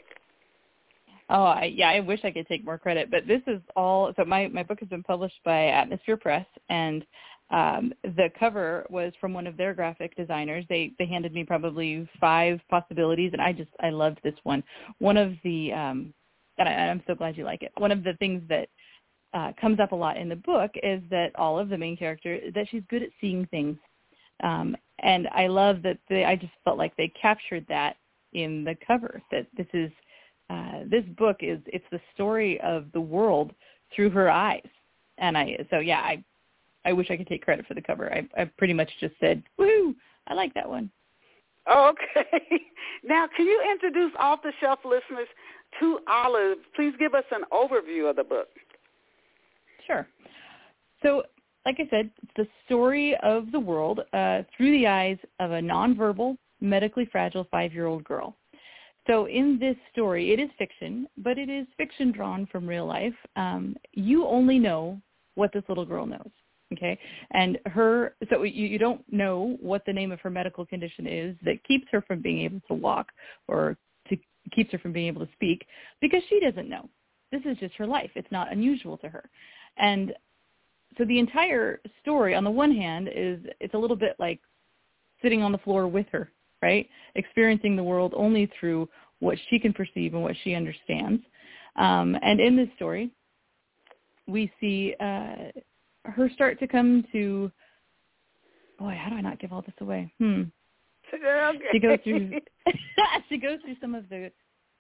Oh, 1.30 1.44
I, 1.44 1.74
yeah, 1.76 1.90
I 1.90 2.00
wish 2.00 2.22
I 2.24 2.32
could 2.32 2.48
take 2.48 2.64
more 2.64 2.78
credit, 2.78 3.12
but 3.12 3.28
this 3.28 3.42
is 3.48 3.62
all. 3.76 4.14
So 4.16 4.24
my 4.24 4.48
my 4.48 4.64
book 4.64 4.80
has 4.80 4.90
been 4.90 5.04
published 5.04 5.40
by 5.44 5.68
Atmosphere 5.68 6.18
Press, 6.18 6.46
and 6.70 7.06
um, 7.50 7.94
the 8.04 8.30
cover 8.40 8.86
was 8.90 9.14
from 9.20 9.34
one 9.34 9.48
of 9.48 9.58
their 9.58 9.74
graphic 9.74 10.16
designers. 10.16 10.66
They 10.70 10.94
they 10.98 11.06
handed 11.06 11.34
me 11.34 11.44
probably 11.44 12.08
five 12.20 12.62
possibilities, 12.70 13.32
and 13.34 13.42
I 13.42 13.52
just 13.52 13.72
I 13.82 13.90
loved 13.90 14.20
this 14.24 14.36
one. 14.44 14.64
One 15.00 15.18
of 15.18 15.34
the 15.44 15.74
um, 15.74 16.14
and 16.58 16.70
I, 16.70 16.72
I'm 16.72 17.04
so 17.08 17.16
glad 17.16 17.38
you 17.38 17.44
like 17.44 17.64
it. 17.64 17.72
One 17.78 17.92
of 17.92 18.04
the 18.04 18.14
things 18.14 18.42
that 18.50 18.70
uh, 19.34 19.52
comes 19.60 19.80
up 19.80 19.92
a 19.92 19.96
lot 19.96 20.18
in 20.18 20.30
the 20.30 20.36
book 20.36 20.72
is 20.82 21.02
that 21.10 21.36
all 21.36 21.60
of 21.60 21.70
the 21.70 21.78
main 21.78 21.98
character, 21.98 22.40
that 22.56 22.68
she's 22.70 22.84
good 22.90 23.04
at 23.04 23.10
seeing 23.20 23.46
things. 23.48 23.78
Um, 24.44 24.76
and 25.00 25.28
I 25.34 25.48
love 25.48 25.82
that 25.84 25.98
they, 26.10 26.26
I 26.26 26.36
just 26.36 26.54
felt 26.64 26.78
like 26.78 26.96
they 26.96 27.12
captured 27.22 27.66
that 27.70 27.98
in 28.34 28.64
the 28.64 28.76
cover. 28.86 29.22
That 29.32 29.48
this 29.56 29.68
is 29.74 29.92
uh, 30.50 30.84
this 30.90 31.04
book 31.18 31.38
is 31.42 31.60
it's 31.66 31.86
the 31.92 32.00
story 32.14 32.60
of 32.62 32.86
the 32.94 33.02
world 33.02 33.54
through 33.96 34.10
her 34.12 34.30
eyes. 34.30 34.68
And 35.18 35.38
I 35.38 35.66
so 35.70 35.80
yeah 35.80 36.00
I 36.00 36.24
I 36.86 36.94
wish 36.94 37.10
I 37.10 37.18
could 37.18 37.28
take 37.28 37.44
credit 37.44 37.66
for 37.68 37.74
the 37.74 37.82
cover. 37.82 38.12
I 38.14 38.28
I 38.40 38.46
pretty 38.46 38.74
much 38.74 38.90
just 39.00 39.16
said 39.20 39.44
woo 39.58 39.96
I 40.28 40.34
like 40.34 40.54
that 40.54 40.70
one. 40.70 40.90
Okay. 41.70 42.40
Now, 43.04 43.28
can 43.38 43.46
you 43.46 43.62
introduce 43.72 44.12
off 44.20 44.42
the 44.42 44.52
shelf 44.60 44.80
listeners 44.84 45.28
to 45.80 46.00
Olive? 46.10 46.58
Please 46.76 46.94
give 47.00 47.14
us 47.14 47.24
an 47.32 47.44
overview 47.54 48.10
of 48.10 48.16
the 48.16 48.24
book. 48.24 48.48
Sure. 49.86 50.08
So 51.04 51.24
like 51.68 51.78
I 51.80 51.88
said, 51.90 52.10
it's 52.24 52.32
the 52.38 52.48
story 52.66 53.18
of 53.24 53.52
the 53.52 53.60
world 53.60 54.00
uh, 54.14 54.44
through 54.56 54.72
the 54.72 54.88
eyes 54.88 55.18
of 55.40 55.52
a 55.52 55.60
nonverbal, 55.60 56.38
medically 56.62 57.06
fragile 57.12 57.46
five-year-old 57.52 58.06
girl. 58.06 58.36
So 59.08 59.28
in 59.28 59.58
this 59.60 59.76
story, 59.94 60.34
it 60.34 60.40
is 60.40 60.50
fiction, 60.58 61.08
but 61.18 61.38
it 61.38 61.50
is 61.50 61.66
fiction 61.78 62.12
drawn 62.12 62.46
from 62.52 62.68
real 62.68 62.86
life. 62.86 63.14
Um, 63.36 63.76
you 63.94 64.26
only 64.28 64.60
know 64.60 65.02
what 65.36 65.52
this 65.54 65.64
little 65.70 65.86
girl 65.86 66.06
knows. 66.06 66.30
Okay, 66.74 67.00
and 67.32 67.58
her 67.68 68.16
so 68.30 68.44
you, 68.44 68.68
you 68.68 68.78
don't 68.78 69.02
know 69.10 69.56
what 69.62 69.84
the 69.86 69.94
name 69.94 70.12
of 70.12 70.20
her 70.20 70.30
medical 70.30 70.66
condition 70.66 71.08
is 71.08 71.34
that 71.46 71.64
keeps 71.66 71.86
her 71.92 72.02
from 72.02 72.22
being 72.22 72.42
able 72.42 72.60
to 72.68 72.74
walk 72.74 73.08
or 73.48 73.78
to 74.10 74.18
keeps 74.54 74.74
her 74.74 74.78
from 74.80 74.92
being 74.92 75.08
able 75.08 75.26
to 75.26 75.32
speak 75.32 75.66
because 76.02 76.22
she 76.28 76.42
doesn't 76.42 76.68
know. 76.68 76.90
This 77.32 77.40
is 77.46 77.58
just 77.60 77.74
her 77.76 77.88
life. 77.88 78.12
It's 78.16 78.32
not 78.32 78.52
unusual 78.52 78.98
to 78.98 79.08
her, 79.08 79.30
and 79.78 80.14
so 80.98 81.06
the 81.06 81.20
entire 81.20 81.80
story 82.02 82.36
on 82.36 82.44
the 82.44 82.52
one 82.52 82.76
hand 82.76 83.08
is 83.16 83.40
it's 83.62 83.74
a 83.74 83.78
little 83.78 83.96
bit 83.96 84.18
like 84.20 84.42
sitting 85.22 85.44
on 85.44 85.54
the 85.54 85.58
floor 85.60 85.88
with 85.88 86.08
her 86.12 86.30
right? 86.68 86.90
Experiencing 87.16 87.76
the 87.76 87.84
world 87.84 88.14
only 88.16 88.50
through 88.60 88.90
what 89.20 89.38
she 89.50 89.58
can 89.58 89.74
perceive 89.74 90.14
and 90.14 90.24
what 90.24 90.36
she 90.44 90.54
understands. 90.54 91.22
Um, 91.78 92.18
and 92.22 92.40
in 92.40 92.56
this 92.56 92.70
story 92.76 93.12
we 94.28 94.52
see 94.60 94.94
uh, 95.00 95.52
her 96.04 96.30
start 96.34 96.60
to 96.60 96.68
come 96.68 97.06
to 97.14 97.52
boy 98.78 98.96
how 99.02 99.10
do 99.10 99.16
i 99.16 99.22
not 99.22 99.40
give 99.40 99.52
all 99.54 99.62
this 99.62 99.76
away? 99.80 100.12
Hmm. 100.20 100.44
Okay. 101.14 101.66
she 101.72 101.80
goes 101.80 102.00
through 102.04 102.32
she 103.30 103.38
goes 103.38 103.60
through 103.64 103.78
some 103.80 103.96
of 103.96 104.08
the 104.10 104.32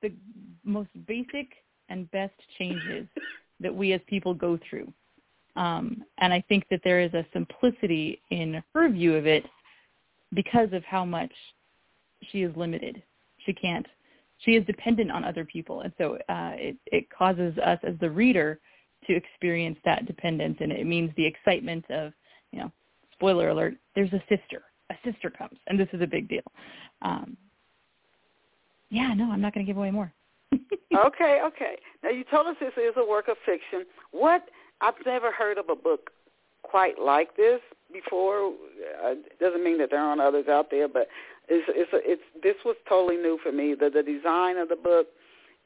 the 0.01 0.11
most 0.63 0.89
basic 1.07 1.47
and 1.89 2.11
best 2.11 2.33
changes 2.57 3.07
that 3.59 3.73
we 3.73 3.93
as 3.93 4.01
people 4.07 4.33
go 4.33 4.59
through. 4.69 4.91
Um, 5.55 6.03
and 6.19 6.31
I 6.31 6.43
think 6.47 6.65
that 6.69 6.81
there 6.83 7.01
is 7.01 7.13
a 7.13 7.25
simplicity 7.33 8.21
in 8.29 8.61
her 8.73 8.89
view 8.89 9.15
of 9.15 9.25
it 9.25 9.43
because 10.33 10.69
of 10.73 10.83
how 10.83 11.03
much 11.03 11.31
she 12.31 12.43
is 12.43 12.55
limited. 12.55 13.01
She 13.45 13.53
can't. 13.53 13.85
She 14.39 14.51
is 14.51 14.65
dependent 14.65 15.11
on 15.11 15.23
other 15.23 15.45
people, 15.45 15.81
and 15.81 15.91
so 15.97 16.15
uh, 16.29 16.51
it 16.55 16.77
it 16.87 17.07
causes 17.09 17.57
us 17.57 17.79
as 17.83 17.95
the 17.99 18.09
reader 18.09 18.59
to 19.07 19.15
experience 19.15 19.77
that 19.85 20.05
dependence, 20.05 20.57
and 20.59 20.71
it 20.71 20.85
means 20.85 21.11
the 21.15 21.25
excitement 21.25 21.85
of, 21.89 22.13
you 22.51 22.59
know, 22.59 22.71
spoiler 23.13 23.49
alert. 23.49 23.75
There's 23.95 24.11
a 24.13 24.21
sister. 24.29 24.63
A 24.89 24.95
sister 25.03 25.29
comes, 25.29 25.57
and 25.67 25.79
this 25.79 25.89
is 25.91 26.01
a 26.01 26.07
big 26.07 26.29
deal. 26.29 26.43
Um, 27.01 27.35
yeah, 28.89 29.13
no, 29.13 29.31
I'm 29.31 29.41
not 29.41 29.53
going 29.53 29.65
to 29.65 29.69
give 29.69 29.77
away 29.77 29.91
more. 29.91 30.13
okay, 30.53 31.41
okay. 31.45 31.75
Now 32.03 32.09
you 32.09 32.23
told 32.31 32.47
us 32.47 32.55
this 32.59 32.71
is 32.77 32.93
a 32.95 33.05
work 33.05 33.27
of 33.27 33.35
fiction. 33.45 33.85
What 34.11 34.43
I've 34.79 34.93
never 35.05 35.31
heard 35.31 35.57
of 35.57 35.67
a 35.69 35.75
book 35.75 36.11
quite 36.63 36.99
like 36.99 37.35
this 37.35 37.59
before. 37.91 38.53
Uh, 39.03 39.15
doesn't 39.39 39.63
mean 39.63 39.77
that 39.79 39.89
there 39.89 39.99
aren't 39.99 40.21
others 40.21 40.47
out 40.47 40.69
there, 40.71 40.87
but 40.87 41.07
it's 41.47 41.65
it's 41.69 41.93
a, 41.93 41.99
it's 42.03 42.21
this 42.43 42.55
was 42.65 42.75
totally 42.87 43.17
new 43.17 43.39
for 43.41 43.51
me. 43.51 43.75
The 43.79 43.89
the 43.89 44.03
design 44.03 44.57
of 44.57 44.69
the 44.69 44.75
book, 44.75 45.07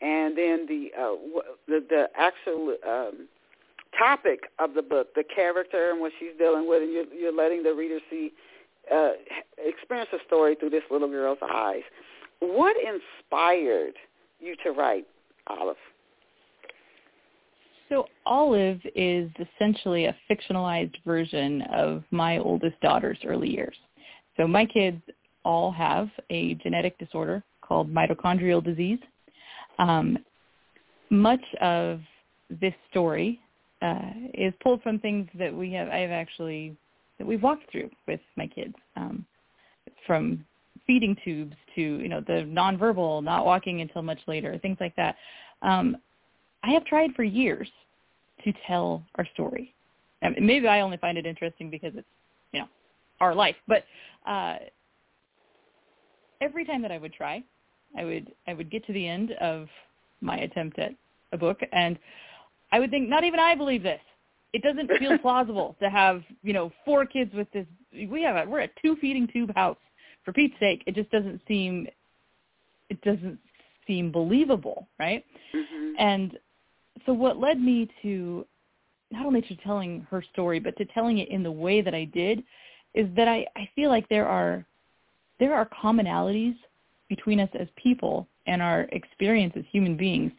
and 0.01 0.37
then 0.37 0.65
the 0.67 0.89
uh, 0.97 1.15
the 1.67 1.85
the 1.89 2.07
actual 2.15 2.75
um, 2.87 3.27
topic 3.97 4.41
of 4.59 4.73
the 4.73 4.81
book, 4.81 5.13
the 5.15 5.23
character 5.23 5.91
and 5.91 5.99
what 5.99 6.11
she's 6.19 6.37
dealing 6.37 6.67
with, 6.67 6.81
and 6.81 6.91
you're, 6.91 7.13
you're 7.13 7.33
letting 7.33 7.63
the 7.63 7.73
reader 7.73 7.99
see 8.09 8.31
uh, 8.93 9.11
experience 9.57 10.09
a 10.13 10.17
story 10.27 10.55
through 10.55 10.69
this 10.69 10.83
little 10.89 11.09
girl's 11.09 11.37
eyes. 11.41 11.83
What 12.39 12.75
inspired 12.77 13.93
you 14.39 14.55
to 14.63 14.71
write, 14.71 15.05
Olive? 15.47 15.75
So 17.89 18.07
Olive 18.25 18.79
is 18.95 19.29
essentially 19.37 20.05
a 20.05 20.15
fictionalized 20.29 20.95
version 21.05 21.61
of 21.73 22.03
my 22.11 22.37
oldest 22.37 22.79
daughter's 22.81 23.19
early 23.25 23.49
years. 23.49 23.75
So 24.37 24.47
my 24.47 24.65
kids 24.65 25.01
all 25.43 25.71
have 25.71 26.09
a 26.29 26.55
genetic 26.55 26.97
disorder 26.97 27.43
called 27.61 27.93
mitochondrial 27.93 28.63
disease. 28.63 28.99
Um, 29.79 30.17
much 31.09 31.43
of 31.61 31.99
this 32.49 32.73
story 32.89 33.39
uh, 33.81 34.11
is 34.33 34.53
pulled 34.61 34.81
from 34.83 34.99
things 34.99 35.27
that 35.37 35.53
we 35.53 35.71
have 35.73 35.87
I've 35.87 36.11
actually 36.11 36.75
that 37.17 37.27
we've 37.27 37.43
walked 37.43 37.69
through 37.71 37.89
with 38.07 38.19
my 38.35 38.47
kids, 38.47 38.73
um, 38.95 39.25
from 40.07 40.43
feeding 40.87 41.15
tubes 41.23 41.55
to 41.75 41.81
you 41.81 42.09
know 42.09 42.21
the 42.21 42.45
nonverbal, 42.47 43.23
not 43.23 43.45
walking 43.45 43.81
until 43.81 44.01
much 44.01 44.19
later, 44.27 44.57
things 44.59 44.77
like 44.79 44.95
that. 44.95 45.15
Um, 45.61 45.97
I 46.63 46.71
have 46.71 46.85
tried 46.85 47.11
for 47.15 47.23
years 47.23 47.67
to 48.43 48.53
tell 48.67 49.03
our 49.15 49.25
story. 49.33 49.73
And 50.21 50.35
maybe 50.39 50.67
I 50.67 50.81
only 50.81 50.97
find 50.97 51.17
it 51.17 51.25
interesting 51.25 51.69
because 51.69 51.93
it's, 51.95 52.07
you 52.51 52.59
know, 52.59 52.67
our 53.19 53.33
life. 53.33 53.55
But 53.67 53.83
uh, 54.27 54.57
every 56.41 56.65
time 56.65 56.81
that 56.81 56.91
I 56.91 56.97
would 56.97 57.13
try, 57.13 57.43
I 57.97 58.03
would 58.03 58.31
I 58.47 58.53
would 58.53 58.69
get 58.69 58.85
to 58.87 58.93
the 58.93 59.07
end 59.07 59.31
of 59.33 59.67
my 60.21 60.37
attempt 60.37 60.79
at 60.79 60.93
a 61.31 61.37
book, 61.37 61.59
and 61.71 61.97
I 62.71 62.79
would 62.79 62.91
think, 62.91 63.09
not 63.09 63.23
even 63.23 63.39
I 63.39 63.55
believe 63.55 63.83
this. 63.83 64.01
It 64.53 64.63
doesn't 64.63 64.91
feel 64.99 65.17
plausible 65.21 65.75
to 65.81 65.89
have 65.89 66.23
you 66.43 66.53
know 66.53 66.71
four 66.83 67.05
kids 67.05 67.33
with 67.33 67.49
this. 67.51 67.65
We 67.93 68.23
have 68.23 68.35
a, 68.35 68.49
we're 68.49 68.61
a 68.61 68.69
two 68.81 68.97
feeding 68.99 69.27
tube 69.31 69.53
house. 69.55 69.77
For 70.23 70.33
Pete's 70.33 70.59
sake, 70.59 70.83
it 70.85 70.95
just 70.95 71.09
doesn't 71.09 71.41
seem 71.47 71.87
it 72.89 73.01
doesn't 73.01 73.39
seem 73.87 74.11
believable, 74.11 74.87
right? 74.99 75.25
Mm-hmm. 75.55 75.93
And 75.97 76.37
so 77.05 77.13
what 77.13 77.37
led 77.37 77.59
me 77.59 77.89
to 78.01 78.45
not 79.11 79.25
only 79.25 79.41
to 79.41 79.55
telling 79.57 80.05
her 80.09 80.23
story, 80.33 80.59
but 80.59 80.77
to 80.77 80.85
telling 80.85 81.17
it 81.17 81.29
in 81.29 81.43
the 81.43 81.51
way 81.51 81.81
that 81.81 81.93
I 81.93 82.05
did, 82.05 82.43
is 82.93 83.07
that 83.15 83.27
I, 83.27 83.45
I 83.55 83.69
feel 83.75 83.89
like 83.89 84.07
there 84.09 84.27
are 84.27 84.65
there 85.41 85.55
are 85.55 85.67
commonalities 85.83 86.55
between 87.09 87.39
us 87.39 87.49
as 87.59 87.67
people 87.75 88.27
and 88.45 88.61
our 88.61 88.81
experience 88.91 89.51
as 89.57 89.63
human 89.71 89.97
beings 89.97 90.31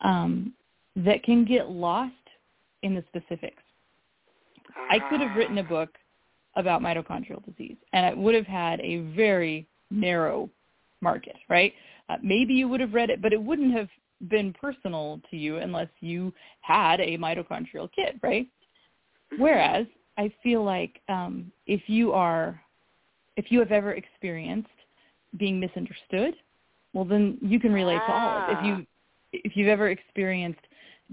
um, 0.00 0.54
that 0.96 1.22
can 1.22 1.44
get 1.44 1.70
lost 1.70 2.14
in 2.82 2.94
the 2.94 3.04
specifics. 3.08 3.62
I 4.90 4.98
could 5.10 5.20
have 5.20 5.36
written 5.36 5.58
a 5.58 5.62
Ah. 5.62 5.68
book 5.68 5.90
about 6.56 6.80
mitochondrial 6.80 7.44
disease, 7.44 7.76
and 7.92 8.06
it 8.06 8.16
would 8.16 8.34
have 8.34 8.46
had 8.46 8.80
a 8.80 9.00
very 9.14 9.66
narrow 9.90 10.48
market, 11.02 11.36
right? 11.50 11.74
Uh, 12.08 12.16
maybe 12.22 12.54
you 12.54 12.68
would 12.68 12.80
have 12.80 12.94
read 12.94 13.10
it, 13.10 13.20
but 13.20 13.34
it 13.34 13.42
wouldn't 13.42 13.74
have 13.74 13.90
been 14.28 14.54
personal 14.54 15.20
to 15.30 15.36
you 15.36 15.58
unless 15.58 15.90
you 16.00 16.32
had 16.62 17.00
a 17.00 17.18
mitochondrial 17.18 17.90
kid, 17.92 18.18
right? 18.22 18.46
Mm-hmm. 18.46 19.42
Whereas 19.42 19.86
I 20.16 20.32
feel 20.42 20.64
like 20.64 21.00
um, 21.08 21.52
if 21.66 21.82
you 21.86 22.12
are, 22.12 22.60
if 23.38 23.46
you 23.52 23.60
have 23.60 23.72
ever 23.72 23.92
experienced 23.92 24.68
being 25.38 25.58
misunderstood, 25.60 26.34
well 26.92 27.04
then 27.04 27.38
you 27.40 27.58
can 27.60 27.72
relate 27.72 28.04
to 28.06 28.12
all. 28.12 28.44
If 28.48 28.58
Ah. 28.58 28.66
you, 28.66 28.86
if 29.32 29.56
you've 29.56 29.68
ever 29.68 29.90
experienced 29.90 30.60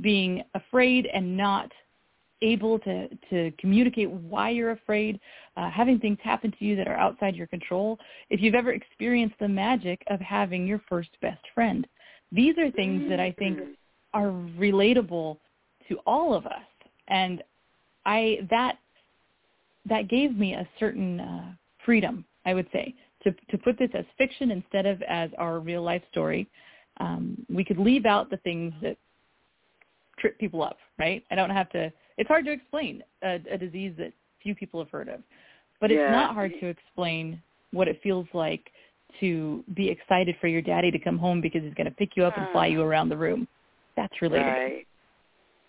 being 0.02 0.44
afraid 0.56 1.06
and 1.14 1.38
not 1.38 1.72
able 2.42 2.80
to 2.80 3.08
to 3.30 3.52
communicate 3.60 4.10
why 4.10 4.50
you're 4.50 4.72
afraid, 4.72 5.20
uh, 5.56 5.70
having 5.70 6.00
things 6.00 6.18
happen 6.24 6.52
to 6.58 6.66
you 6.66 6.76
that 6.76 6.88
are 6.88 6.98
outside 6.98 7.36
your 7.36 7.48
control, 7.48 7.98
if 8.30 8.42
you've 8.42 8.56
ever 8.56 8.74
experienced 8.74 9.36
the 9.40 9.48
magic 9.48 10.02
of 10.08 10.20
having 10.20 10.68
your 10.68 10.82
first 10.90 11.12
best 11.22 11.46
friend, 11.54 11.88
these 12.32 12.58
are 12.58 12.72
things 12.72 13.04
that 13.10 13.20
I 13.20 13.32
think 13.34 13.60
Mhm. 13.60 13.76
are 14.14 14.32
relatable 14.58 15.38
to 15.88 16.00
all 16.08 16.34
of 16.34 16.46
us 16.48 16.70
and 17.08 17.44
i 18.06 18.40
that 18.50 18.80
that 19.88 20.08
gave 20.08 20.36
me 20.36 20.54
a 20.54 20.68
certain 20.80 21.20
uh, 21.20 21.54
freedom 21.86 22.26
i 22.46 22.54
would 22.54 22.68
say 22.74 22.94
to 23.24 23.32
to 23.50 23.58
put 23.58 23.78
this 23.78 23.90
as 23.94 24.06
fiction 24.18 24.52
instead 24.52 24.86
of 24.86 25.02
as 25.04 25.30
our 25.38 25.60
real 25.60 25.84
life 25.84 26.04
story 26.12 26.48
um, 27.00 27.38
we 27.54 27.64
could 27.66 27.78
leave 27.78 28.06
out 28.06 28.30
the 28.30 28.38
things 28.38 28.74
that 28.82 28.98
trip 30.20 30.38
people 30.40 30.64
up 30.64 30.78
right 31.00 31.24
i 31.32 31.36
don't 31.36 31.50
have 31.50 31.70
to 31.70 31.92
it's 32.18 32.28
hard 32.28 32.46
to 32.46 32.52
explain 32.52 33.04
a, 33.24 33.40
a 33.52 33.58
disease 33.58 33.94
that 33.98 34.14
few 34.42 34.56
people 34.56 34.80
have 34.80 34.90
heard 34.90 35.10
of 35.10 35.22
but 35.82 35.92
it's 35.92 36.12
not 36.12 36.34
hard 36.34 36.52
to 36.60 36.68
explain 36.68 37.42
what 37.72 37.88
it 37.88 38.00
feels 38.02 38.28
like 38.34 38.72
to 39.20 39.64
be 39.76 39.90
excited 39.90 40.36
for 40.42 40.48
your 40.48 40.62
daddy 40.62 40.92
to 40.92 41.00
come 41.00 41.18
home 41.18 41.42
because 41.42 41.62
he's 41.64 41.74
going 41.74 41.86
to 41.86 41.92
pick 41.92 42.12
you 42.16 42.26
up 42.26 42.38
and 42.38 42.48
fly 42.52 42.68
you 42.68 42.82
around 42.82 43.10
the 43.10 43.18
room. 43.18 43.48
That's 43.96 44.14
related. 44.22 44.46
Right. 44.46 44.88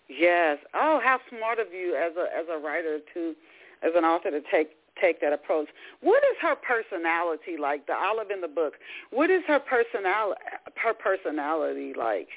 Yes. 0.09 0.57
Oh, 0.73 0.99
how 1.03 1.19
smart 1.29 1.59
of 1.59 1.67
you 1.73 1.95
as 1.95 2.13
a 2.17 2.37
as 2.37 2.45
a 2.51 2.57
writer 2.57 2.99
to 3.13 3.35
as 3.83 3.91
an 3.95 4.05
author 4.05 4.31
to 4.31 4.41
take 4.51 4.71
take 5.01 5.21
that 5.21 5.33
approach. 5.33 5.67
What 6.01 6.23
is 6.31 6.37
her 6.41 6.55
personality 6.55 7.57
like? 7.59 7.85
The 7.87 7.95
Olive 7.95 8.31
in 8.31 8.41
the 8.41 8.47
book. 8.47 8.73
What 9.11 9.29
is 9.29 9.41
her 9.47 9.59
personality? 9.59 10.41
Her 10.75 10.93
personality 10.93 11.93
like? 11.97 12.27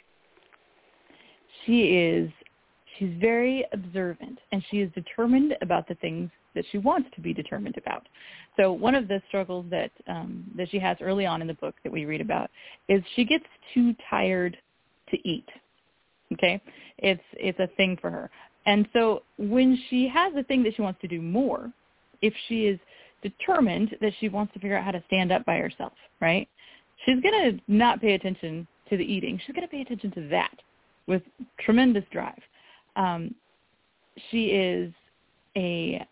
She 1.64 1.82
is. 1.82 2.30
She's 2.98 3.12
very 3.20 3.64
observant, 3.72 4.38
and 4.52 4.62
she 4.70 4.80
is 4.80 4.90
determined 4.94 5.56
about 5.62 5.88
the 5.88 5.94
things 5.96 6.30
that 6.54 6.64
she 6.70 6.78
wants 6.78 7.08
to 7.14 7.20
be 7.20 7.32
determined 7.32 7.76
about. 7.78 8.06
So 8.56 8.72
one 8.72 8.94
of 8.94 9.08
the 9.08 9.22
struggles 9.28 9.66
that 9.70 9.90
um, 10.08 10.44
that 10.56 10.70
she 10.70 10.78
has 10.78 10.96
early 11.00 11.26
on 11.26 11.40
in 11.40 11.48
the 11.48 11.54
book 11.54 11.74
that 11.84 11.92
we 11.92 12.04
read 12.04 12.20
about 12.20 12.50
is 12.88 13.02
she 13.16 13.24
gets 13.24 13.44
too 13.72 13.94
tired 14.08 14.56
to 15.10 15.28
eat. 15.28 15.48
Okay, 16.32 16.60
it's 16.98 17.22
it's 17.34 17.58
a 17.58 17.68
thing 17.76 17.96
for 18.00 18.10
her, 18.10 18.30
and 18.66 18.88
so 18.92 19.22
when 19.38 19.78
she 19.88 20.08
has 20.08 20.32
a 20.36 20.42
thing 20.44 20.62
that 20.64 20.74
she 20.76 20.82
wants 20.82 21.00
to 21.00 21.08
do 21.08 21.20
more, 21.20 21.72
if 22.22 22.34
she 22.48 22.66
is 22.66 22.78
determined 23.22 23.96
that 24.00 24.12
she 24.20 24.28
wants 24.28 24.52
to 24.54 24.60
figure 24.60 24.76
out 24.76 24.84
how 24.84 24.90
to 24.90 25.02
stand 25.06 25.32
up 25.32 25.44
by 25.44 25.56
herself, 25.56 25.92
right? 26.20 26.48
She's 27.04 27.20
going 27.20 27.52
to 27.52 27.60
not 27.68 28.00
pay 28.00 28.14
attention 28.14 28.66
to 28.88 28.96
the 28.96 29.04
eating. 29.04 29.40
She's 29.44 29.54
going 29.54 29.66
to 29.66 29.70
pay 29.70 29.80
attention 29.82 30.10
to 30.12 30.28
that 30.28 30.54
with 31.06 31.22
tremendous 31.60 32.04
drive. 32.12 32.40
Um, 32.96 33.34
she 34.30 34.46
is 34.46 34.92
a 35.56 36.06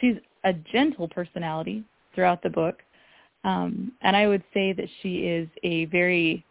she's 0.00 0.16
a 0.44 0.52
gentle 0.72 1.08
personality 1.08 1.84
throughout 2.14 2.42
the 2.42 2.50
book, 2.50 2.78
um, 3.44 3.92
and 4.02 4.16
I 4.16 4.26
would 4.26 4.42
say 4.52 4.72
that 4.72 4.88
she 5.02 5.18
is 5.18 5.48
a 5.62 5.84
very 5.86 6.44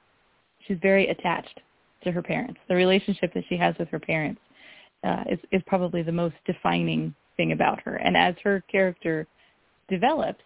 she's 0.67 0.77
very 0.81 1.07
attached 1.09 1.59
to 2.03 2.11
her 2.11 2.21
parents. 2.21 2.59
The 2.69 2.75
relationship 2.75 3.33
that 3.33 3.43
she 3.49 3.57
has 3.57 3.75
with 3.77 3.89
her 3.89 3.99
parents 3.99 4.41
uh, 5.03 5.23
is 5.29 5.39
is 5.51 5.61
probably 5.67 6.03
the 6.03 6.11
most 6.11 6.35
defining 6.45 7.13
thing 7.37 7.51
about 7.53 7.79
her. 7.81 7.95
And 7.95 8.17
as 8.17 8.35
her 8.43 8.63
character 8.69 9.27
develops, 9.89 10.43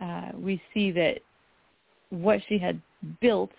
uh, 0.00 0.30
we 0.34 0.60
see 0.74 0.90
that 0.92 1.18
what 2.10 2.40
she 2.48 2.58
had 2.58 2.80
built 3.20 3.50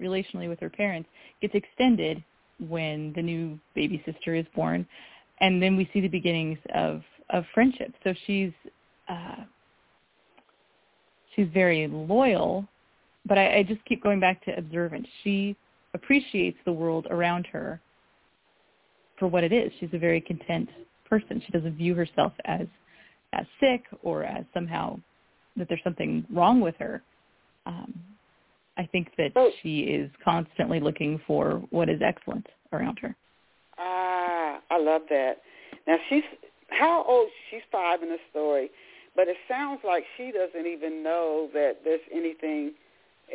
relationally 0.00 0.48
with 0.48 0.58
her 0.60 0.70
parents 0.70 1.08
gets 1.40 1.54
extended 1.54 2.22
when 2.68 3.12
the 3.14 3.22
new 3.22 3.58
baby 3.74 4.02
sister 4.04 4.34
is 4.34 4.46
born, 4.54 4.86
and 5.40 5.62
then 5.62 5.76
we 5.76 5.88
see 5.92 6.00
the 6.00 6.08
beginnings 6.08 6.58
of 6.74 7.02
of 7.30 7.44
friendship. 7.54 7.92
So 8.04 8.14
she's 8.26 8.52
uh, 9.08 9.44
she's 11.34 11.48
very 11.52 11.86
loyal, 11.88 12.66
but 13.26 13.38
I, 13.38 13.58
I 13.58 13.62
just 13.62 13.84
keep 13.84 14.02
going 14.02 14.20
back 14.20 14.44
to 14.44 14.56
observant. 14.56 15.06
She 15.22 15.56
appreciates 15.94 16.58
the 16.64 16.72
world 16.72 17.06
around 17.10 17.46
her 17.46 17.80
for 19.18 19.28
what 19.28 19.44
it 19.44 19.52
is. 19.52 19.72
She's 19.78 19.90
a 19.92 19.98
very 19.98 20.20
content 20.20 20.68
person. 21.12 21.42
She 21.44 21.52
doesn't 21.52 21.76
view 21.76 21.94
herself 21.94 22.32
as 22.46 22.66
as 23.34 23.44
sick 23.60 23.84
or 24.02 24.24
as 24.24 24.44
somehow 24.54 24.98
that 25.56 25.68
there's 25.68 25.84
something 25.84 26.24
wrong 26.32 26.60
with 26.60 26.74
her. 26.78 27.02
Um, 27.66 27.92
I 28.78 28.88
think 28.92 29.08
that 29.18 29.32
oh. 29.36 29.50
she 29.62 29.80
is 29.80 30.10
constantly 30.24 30.80
looking 30.80 31.20
for 31.26 31.62
what 31.68 31.90
is 31.90 32.00
excellent 32.02 32.46
around 32.72 32.98
her. 33.00 33.14
Ah, 33.78 34.60
I 34.70 34.78
love 34.78 35.02
that. 35.10 35.34
Now 35.86 35.96
she's 36.08 36.24
how 36.68 37.04
old? 37.06 37.28
She's 37.50 37.60
five 37.70 38.02
in 38.02 38.08
the 38.08 38.22
story, 38.30 38.70
but 39.14 39.28
it 39.28 39.36
sounds 39.46 39.80
like 39.84 40.04
she 40.16 40.32
doesn't 40.32 40.66
even 40.66 41.02
know 41.02 41.50
that 41.52 41.80
there's 41.84 42.00
anything. 42.10 42.72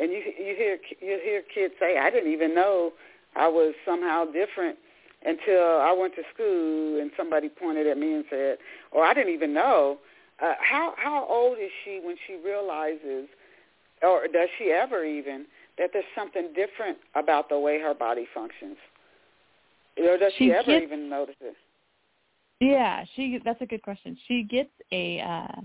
And 0.00 0.10
you 0.10 0.18
you 0.18 0.54
hear 0.56 0.78
you 1.00 1.20
hear 1.22 1.42
kids 1.54 1.74
say, 1.78 1.96
"I 1.96 2.10
didn't 2.10 2.32
even 2.32 2.56
know 2.56 2.92
I 3.36 3.46
was 3.46 3.72
somehow 3.86 4.24
different." 4.24 4.78
Until 5.24 5.80
I 5.80 5.92
went 5.98 6.14
to 6.14 6.22
school 6.34 7.00
and 7.00 7.10
somebody 7.16 7.48
pointed 7.48 7.86
at 7.86 7.98
me 7.98 8.14
and 8.14 8.24
said, 8.30 8.58
or 8.92 9.04
I 9.04 9.14
didn't 9.14 9.34
even 9.34 9.52
know. 9.52 9.98
Uh, 10.42 10.54
how 10.60 10.94
how 10.96 11.26
old 11.28 11.58
is 11.58 11.70
she 11.84 12.00
when 12.02 12.16
she 12.26 12.36
realizes, 12.44 13.28
or 14.02 14.28
does 14.28 14.48
she 14.58 14.70
ever 14.70 15.04
even, 15.04 15.46
that 15.78 15.90
there's 15.92 16.04
something 16.14 16.52
different 16.54 16.98
about 17.16 17.48
the 17.48 17.58
way 17.58 17.80
her 17.80 17.94
body 17.94 18.26
functions? 18.32 18.76
Or 19.98 20.16
does 20.16 20.32
she, 20.38 20.46
she 20.46 20.52
ever 20.52 20.66
gets, 20.66 20.84
even 20.84 21.10
notice 21.10 21.34
it? 21.40 21.56
Yeah, 22.60 23.04
she. 23.16 23.40
That's 23.44 23.60
a 23.60 23.66
good 23.66 23.82
question. 23.82 24.16
She 24.28 24.44
gets 24.44 24.70
a. 24.92 25.20
Uh, 25.20 25.60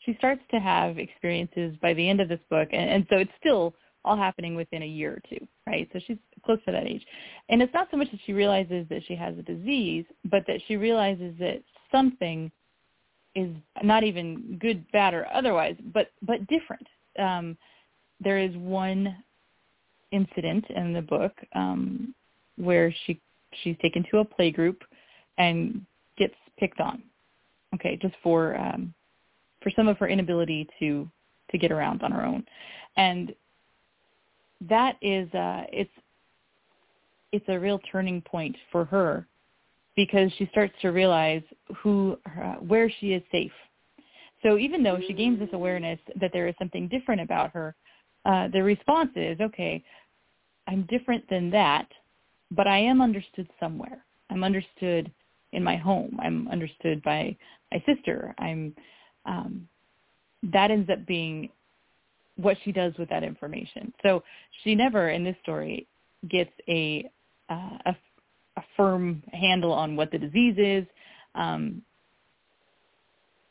she 0.00 0.16
starts 0.18 0.42
to 0.50 0.58
have 0.58 0.98
experiences 0.98 1.76
by 1.80 1.94
the 1.94 2.08
end 2.08 2.20
of 2.20 2.28
this 2.28 2.40
book, 2.50 2.68
and, 2.72 2.90
and 2.90 3.06
so 3.08 3.18
it's 3.18 3.30
still 3.38 3.72
all 4.04 4.16
happening 4.16 4.56
within 4.56 4.82
a 4.82 4.86
year 4.86 5.12
or 5.12 5.22
two, 5.28 5.46
right? 5.64 5.88
So 5.92 6.00
she's 6.04 6.16
close 6.44 6.58
to 6.66 6.72
that 6.72 6.86
age. 6.86 7.04
And 7.48 7.62
it's 7.62 7.74
not 7.74 7.88
so 7.90 7.96
much 7.96 8.10
that 8.10 8.20
she 8.26 8.32
realizes 8.32 8.86
that 8.88 9.02
she 9.06 9.14
has 9.16 9.36
a 9.38 9.42
disease, 9.42 10.04
but 10.24 10.44
that 10.46 10.60
she 10.66 10.76
realizes 10.76 11.34
that 11.38 11.62
something 11.90 12.50
is 13.34 13.50
not 13.82 14.04
even 14.04 14.58
good, 14.60 14.84
bad, 14.92 15.14
or 15.14 15.26
otherwise, 15.32 15.76
but 15.92 16.10
but 16.22 16.46
different. 16.48 16.86
Um, 17.18 17.56
there 18.20 18.38
is 18.38 18.54
one 18.56 19.16
incident 20.10 20.64
in 20.70 20.92
the 20.92 21.02
book 21.02 21.32
um, 21.54 22.14
where 22.56 22.94
she 23.06 23.20
she's 23.62 23.76
taken 23.80 24.04
to 24.10 24.18
a 24.18 24.24
play 24.24 24.50
group 24.50 24.82
and 25.38 25.84
gets 26.18 26.34
picked 26.58 26.80
on. 26.80 27.02
Okay, 27.74 27.98
just 28.00 28.14
for 28.22 28.56
um, 28.56 28.92
for 29.62 29.70
some 29.74 29.88
of 29.88 29.98
her 29.98 30.08
inability 30.08 30.68
to 30.78 31.08
to 31.50 31.58
get 31.58 31.72
around 31.72 32.02
on 32.02 32.12
her 32.12 32.24
own, 32.24 32.44
and 32.96 33.34
that 34.68 34.96
is 35.00 35.32
uh, 35.34 35.64
it's 35.72 35.90
it's 37.32 37.44
a 37.48 37.58
real 37.58 37.80
turning 37.90 38.20
point 38.20 38.56
for 38.70 38.84
her 38.84 39.26
because 39.96 40.30
she 40.38 40.46
starts 40.52 40.74
to 40.82 40.88
realize 40.88 41.42
who 41.76 42.16
uh, 42.26 42.54
where 42.56 42.90
she 43.00 43.12
is 43.12 43.22
safe. 43.32 43.52
So 44.42 44.58
even 44.58 44.82
though 44.82 44.98
she 45.06 45.12
gains 45.12 45.38
this 45.38 45.50
awareness 45.52 45.98
that 46.20 46.30
there 46.32 46.48
is 46.48 46.54
something 46.58 46.88
different 46.88 47.20
about 47.20 47.50
her, 47.52 47.74
uh, 48.24 48.48
the 48.48 48.62
response 48.62 49.10
is, 49.14 49.40
okay, 49.40 49.82
I'm 50.66 50.86
different 50.90 51.28
than 51.28 51.50
that, 51.50 51.86
but 52.50 52.66
I 52.66 52.78
am 52.78 53.00
understood 53.00 53.48
somewhere. 53.60 54.04
I'm 54.30 54.42
understood 54.42 55.12
in 55.52 55.62
my 55.62 55.76
home. 55.76 56.18
I'm 56.22 56.48
understood 56.48 57.02
by 57.02 57.36
my 57.70 57.82
sister. 57.86 58.34
I'm 58.38 58.74
um, 59.26 59.68
that 60.52 60.70
ends 60.70 60.90
up 60.90 61.06
being 61.06 61.48
what 62.36 62.56
she 62.64 62.72
does 62.72 62.92
with 62.98 63.08
that 63.10 63.22
information. 63.22 63.92
So 64.02 64.24
she 64.64 64.74
never 64.74 65.10
in 65.10 65.22
this 65.22 65.36
story 65.42 65.86
gets 66.28 66.50
a 66.68 67.08
uh, 67.50 67.78
a, 67.86 67.96
a 68.56 68.62
firm 68.76 69.22
handle 69.32 69.72
on 69.72 69.96
what 69.96 70.10
the 70.10 70.18
disease 70.18 70.56
is. 70.58 70.86
Um, 71.34 71.82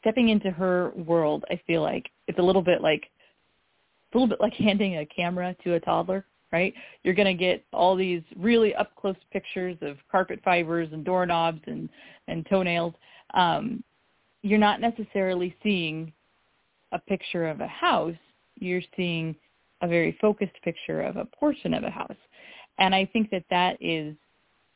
stepping 0.02 0.30
into 0.30 0.52
her 0.52 0.92
world, 0.96 1.44
I 1.50 1.60
feel 1.68 1.82
like 1.82 2.10
it's 2.28 2.40
a 2.40 2.42
little 2.42 2.62
bit 2.62 2.82
like 2.82 3.10
a 4.14 4.18
little 4.18 4.28
bit 4.28 4.42
like 4.42 4.54
handing 4.58 4.98
a 4.98 5.06
camera 5.06 5.56
to 5.64 5.76
a 5.76 5.80
toddler, 5.80 6.26
right? 6.52 6.74
You're 7.04 7.14
going 7.14 7.38
to 7.38 7.40
get 7.40 7.64
all 7.72 7.96
these 7.96 8.22
really 8.38 8.76
up 8.76 8.96
close 8.96 9.16
pictures 9.32 9.78
of 9.82 9.98
carpet 10.12 10.42
fibers 10.44 10.90
and 10.92 11.06
doorknobs 11.06 11.62
and 11.68 11.90
and 12.28 12.46
toenails. 12.50 12.94
Um, 13.34 13.84
you're 14.42 14.60
not 14.60 14.82
necessarily 14.82 15.56
seeing 15.64 16.12
a 16.92 17.00
picture 17.00 17.48
of 17.48 17.62
a 17.62 17.68
house 17.68 18.16
you're 18.62 18.82
seeing 18.96 19.36
a 19.82 19.88
very 19.88 20.18
focused 20.22 20.56
picture 20.64 21.02
of 21.02 21.18
a 21.18 21.26
portion 21.26 21.74
of 21.74 21.84
a 21.84 21.90
house. 21.90 22.16
And 22.82 22.96
I 22.96 23.06
think 23.06 23.30
that 23.30 23.44
that 23.52 23.78
is 23.80 24.16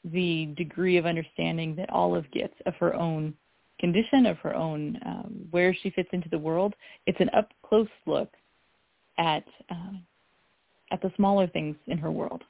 the 0.05 0.53
degree 0.55 0.97
of 0.97 1.07
understanding 1.07 1.75
that 1.75 1.89
Olive 1.89 2.29
gets 2.31 2.53
of 2.67 2.75
her 2.75 2.93
own 2.93 3.33
condition, 3.79 4.27
of 4.27 4.37
her 4.37 4.55
own 4.55 4.99
um, 5.03 5.47
where 5.49 5.73
she 5.73 5.89
fits 5.89 6.09
into 6.13 6.29
the 6.29 6.37
world. 6.37 6.75
It's 7.07 7.19
an 7.19 7.31
up 7.35 7.49
close 7.63 7.89
look 8.05 8.29
at 9.17 9.43
um, 9.71 10.03
at 10.91 11.01
the 11.01 11.11
smaller 11.15 11.47
things 11.47 11.75
in 11.87 11.97
her 11.97 12.11
world. 12.11 12.43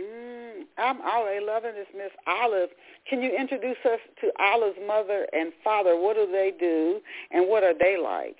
Mm, 0.00 0.62
I'm 0.78 1.00
already 1.00 1.44
loving 1.44 1.72
this, 1.74 1.88
Miss 1.92 2.12
Olive. 2.28 2.70
Can 3.10 3.22
you 3.22 3.36
introduce 3.36 3.78
us 3.84 3.98
to 4.20 4.30
Olive's 4.40 4.78
mother 4.86 5.26
and 5.32 5.52
father? 5.64 6.00
What 6.00 6.14
do 6.14 6.30
they 6.30 6.52
do, 6.58 7.00
and 7.32 7.48
what 7.48 7.64
are 7.64 7.74
they 7.76 7.98
like? 8.00 8.36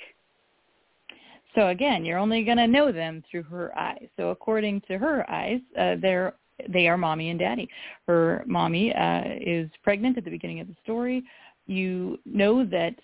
So 1.56 1.68
again, 1.68 2.04
you're 2.04 2.18
only 2.18 2.44
going 2.44 2.58
to 2.58 2.66
know 2.66 2.92
them 2.92 3.24
through 3.30 3.44
her 3.44 3.76
eyes. 3.76 4.06
So 4.16 4.28
according 4.28 4.82
to 4.82 4.98
her 4.98 5.28
eyes, 5.28 5.60
uh, 5.78 5.96
they're 6.00 6.34
they 6.72 6.88
are 6.88 6.96
mommy 6.96 7.28
and 7.30 7.38
daddy. 7.38 7.68
Her 8.06 8.42
mommy 8.46 8.94
uh, 8.94 9.22
is 9.40 9.68
pregnant 9.82 10.16
at 10.16 10.24
the 10.24 10.30
beginning 10.30 10.60
of 10.60 10.68
the 10.68 10.76
story. 10.82 11.22
You 11.66 12.18
know 12.24 12.64
that 12.64 12.94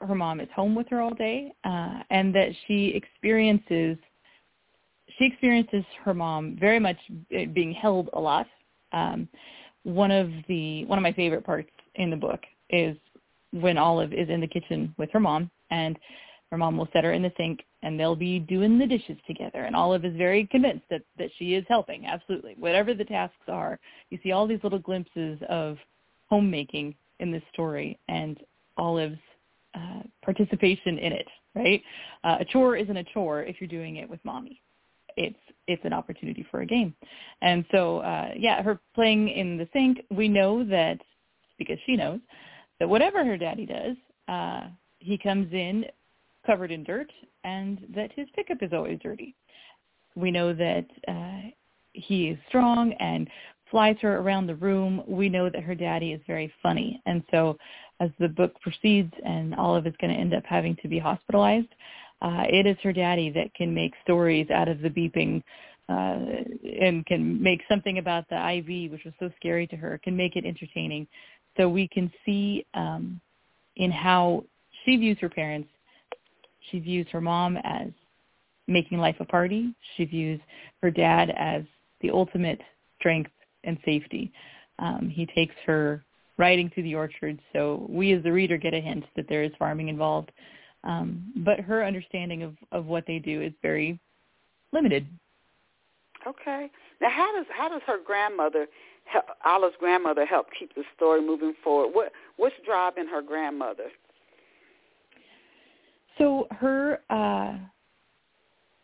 her 0.00 0.14
mom 0.14 0.40
is 0.40 0.48
home 0.54 0.74
with 0.74 0.88
her 0.88 1.00
all 1.00 1.12
day, 1.12 1.52
uh, 1.64 2.00
and 2.10 2.34
that 2.34 2.48
she 2.66 2.88
experiences 2.94 3.98
she 5.18 5.26
experiences 5.26 5.84
her 6.02 6.14
mom 6.14 6.56
very 6.58 6.80
much 6.80 6.96
being 7.52 7.72
held 7.72 8.10
a 8.14 8.20
lot. 8.20 8.46
Um, 8.92 9.28
one 9.82 10.10
of 10.10 10.30
the 10.48 10.84
one 10.86 10.98
of 10.98 11.02
my 11.02 11.12
favorite 11.12 11.44
parts 11.44 11.70
in 11.96 12.10
the 12.10 12.16
book 12.16 12.40
is 12.70 12.96
when 13.52 13.78
Olive 13.78 14.12
is 14.12 14.28
in 14.28 14.40
the 14.40 14.46
kitchen 14.46 14.94
with 14.98 15.10
her 15.12 15.20
mom, 15.20 15.50
and 15.70 15.98
her 16.50 16.56
mom 16.56 16.76
will 16.76 16.88
set 16.92 17.04
her 17.04 17.12
in 17.12 17.22
the 17.22 17.32
sink 17.36 17.60
and 17.84 18.00
they'll 18.00 18.16
be 18.16 18.38
doing 18.40 18.78
the 18.78 18.86
dishes 18.86 19.18
together. 19.26 19.64
And 19.64 19.76
Olive 19.76 20.04
is 20.04 20.16
very 20.16 20.46
convinced 20.46 20.86
that, 20.90 21.02
that 21.18 21.28
she 21.38 21.54
is 21.54 21.64
helping, 21.68 22.06
absolutely. 22.06 22.54
Whatever 22.58 22.94
the 22.94 23.04
tasks 23.04 23.36
are, 23.46 23.78
you 24.10 24.18
see 24.22 24.32
all 24.32 24.46
these 24.46 24.60
little 24.64 24.78
glimpses 24.78 25.38
of 25.48 25.76
homemaking 26.28 26.94
in 27.20 27.30
this 27.30 27.42
story 27.52 27.98
and 28.08 28.38
Olive's 28.78 29.18
uh, 29.74 30.02
participation 30.24 30.98
in 30.98 31.12
it, 31.12 31.28
right? 31.54 31.82
Uh, 32.24 32.38
a 32.40 32.44
chore 32.46 32.76
isn't 32.76 32.96
a 32.96 33.04
chore 33.04 33.42
if 33.42 33.56
you're 33.60 33.68
doing 33.68 33.96
it 33.96 34.08
with 34.08 34.20
mommy. 34.24 34.60
It's 35.16 35.36
it's 35.66 35.84
an 35.84 35.92
opportunity 35.92 36.44
for 36.50 36.62
a 36.62 36.66
game, 36.66 36.92
and 37.40 37.64
so 37.70 37.98
uh, 37.98 38.32
yeah, 38.36 38.62
her 38.62 38.80
playing 38.96 39.28
in 39.28 39.56
the 39.56 39.68
sink. 39.72 39.98
We 40.10 40.28
know 40.28 40.64
that 40.64 40.98
because 41.56 41.78
she 41.86 41.94
knows 41.94 42.18
that 42.80 42.88
whatever 42.88 43.24
her 43.24 43.36
daddy 43.36 43.64
does, 43.64 43.96
uh, 44.26 44.68
he 44.98 45.16
comes 45.16 45.52
in 45.52 45.84
covered 46.46 46.70
in 46.70 46.84
dirt, 46.84 47.10
and 47.44 47.78
that 47.94 48.12
his 48.12 48.28
pickup 48.34 48.62
is 48.62 48.72
always 48.72 48.98
dirty. 49.02 49.34
We 50.16 50.30
know 50.30 50.52
that 50.52 50.86
uh, 51.08 51.50
he 51.92 52.28
is 52.28 52.38
strong 52.48 52.92
and 52.94 53.28
flies 53.70 53.96
her 54.02 54.18
around 54.18 54.46
the 54.46 54.54
room. 54.54 55.02
We 55.06 55.28
know 55.28 55.50
that 55.50 55.62
her 55.62 55.74
daddy 55.74 56.12
is 56.12 56.20
very 56.26 56.52
funny, 56.62 57.00
and 57.06 57.22
so 57.30 57.56
as 58.00 58.10
the 58.18 58.28
book 58.28 58.52
proceeds 58.60 59.12
and 59.24 59.54
Olive 59.54 59.86
is 59.86 59.94
going 60.00 60.12
to 60.12 60.20
end 60.20 60.34
up 60.34 60.44
having 60.44 60.76
to 60.82 60.88
be 60.88 60.98
hospitalized, 60.98 61.68
uh, 62.22 62.44
it 62.48 62.66
is 62.66 62.76
her 62.82 62.92
daddy 62.92 63.30
that 63.30 63.54
can 63.54 63.74
make 63.74 63.92
stories 64.02 64.50
out 64.50 64.68
of 64.68 64.80
the 64.80 64.88
beeping 64.88 65.42
uh, 65.88 66.42
and 66.80 67.04
can 67.06 67.42
make 67.42 67.60
something 67.68 67.98
about 67.98 68.28
the 68.30 68.36
IV, 68.36 68.90
which 68.90 69.04
was 69.04 69.14
so 69.20 69.30
scary 69.36 69.66
to 69.66 69.76
her, 69.76 70.00
can 70.02 70.16
make 70.16 70.34
it 70.36 70.44
entertaining. 70.44 71.06
So 71.56 71.68
we 71.68 71.86
can 71.88 72.10
see 72.24 72.64
um, 72.74 73.20
in 73.76 73.90
how 73.90 74.44
she 74.84 74.96
views 74.96 75.18
her 75.20 75.28
parents. 75.28 75.68
She 76.70 76.78
views 76.78 77.06
her 77.12 77.20
mom 77.20 77.56
as 77.64 77.88
making 78.66 78.98
life 78.98 79.16
a 79.20 79.24
party. 79.24 79.74
She 79.96 80.04
views 80.04 80.40
her 80.82 80.90
dad 80.90 81.32
as 81.36 81.62
the 82.00 82.10
ultimate 82.10 82.60
strength 82.98 83.30
and 83.64 83.78
safety. 83.84 84.32
Um, 84.78 85.10
he 85.12 85.26
takes 85.26 85.54
her 85.66 86.04
riding 86.36 86.70
through 86.70 86.82
the 86.84 86.94
orchard, 86.94 87.40
so 87.52 87.86
we 87.88 88.12
as 88.12 88.22
the 88.22 88.32
reader 88.32 88.56
get 88.56 88.74
a 88.74 88.80
hint 88.80 89.04
that 89.16 89.28
there 89.28 89.42
is 89.42 89.52
farming 89.58 89.88
involved. 89.88 90.32
Um, 90.82 91.32
but 91.36 91.60
her 91.60 91.84
understanding 91.84 92.42
of, 92.42 92.56
of 92.72 92.86
what 92.86 93.04
they 93.06 93.18
do 93.18 93.40
is 93.40 93.52
very 93.62 93.98
limited. 94.72 95.06
Okay. 96.26 96.70
Now, 97.00 97.10
how 97.10 97.34
does 97.36 97.46
how 97.50 97.68
does 97.68 97.82
her 97.86 97.98
grandmother, 98.04 98.66
help, 99.04 99.24
Olive's 99.44 99.76
grandmother, 99.78 100.26
help 100.26 100.46
keep 100.58 100.74
the 100.74 100.82
story 100.96 101.20
moving 101.20 101.54
forward? 101.62 101.94
What 101.94 102.12
what's 102.36 102.54
driving 102.64 103.06
her 103.06 103.22
grandmother? 103.22 103.90
So 106.18 106.46
her 106.50 107.00
uh, 107.10 107.56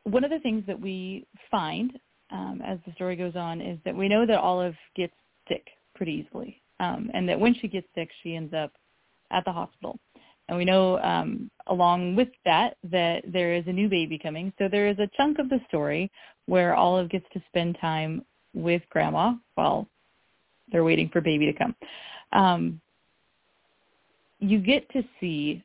one 0.05 0.25
of 0.25 0.31
the 0.31 0.41
things 0.41 0.65
that 0.67 0.81
we 0.81 1.27
find 1.51 1.99
um, 2.31 2.63
as 2.65 2.79
the 2.87 2.93
story 2.93 3.17
goes 3.17 3.37
on 3.37 3.61
is 3.61 3.79
that 3.85 3.95
we 3.95 4.09
know 4.09 4.27
that 4.27 4.39
Olive 4.39 4.75
gets 4.97 5.13
sick 5.49 5.67
pretty 5.95 6.13
easily, 6.13 6.61
um, 6.79 7.11
and 7.13 7.29
that 7.29 7.39
when 7.39 7.55
she 7.55 7.69
gets 7.69 7.87
sick, 7.95 8.09
she 8.23 8.37
ends 8.37 8.55
up 8.55 8.73
at 9.31 9.45
the 9.45 9.53
hospital. 9.53 9.99
And 10.49 10.59
we 10.59 10.65
know 10.65 10.99
um, 11.01 11.51
along 11.69 12.17
with 12.17 12.29
that 12.45 12.77
that 12.91 13.23
there 13.27 13.55
is 13.55 13.65
a 13.67 13.73
new 13.73 13.89
baby 13.89 14.19
coming. 14.19 14.53
So 14.59 14.69
there 14.69 14.89
is 14.89 14.99
a 14.99 15.09
chunk 15.17 15.39
of 15.39 15.49
the 15.49 15.61
story 15.69 16.11
where 16.47 16.75
Olive 16.75 17.09
gets 17.09 17.27
to 17.35 17.43
spend 17.49 17.79
time 17.81 18.25
with 18.53 18.83
Grandma 18.91 19.35
while 19.55 19.87
they're 20.73 20.85
waiting 20.85 21.09
for 21.13 21.21
baby 21.21 21.47
to 21.47 21.53
come. 21.53 21.75
Um, 22.33 22.81
you 24.41 24.59
get 24.59 24.91
to 24.91 25.03
see 25.21 25.63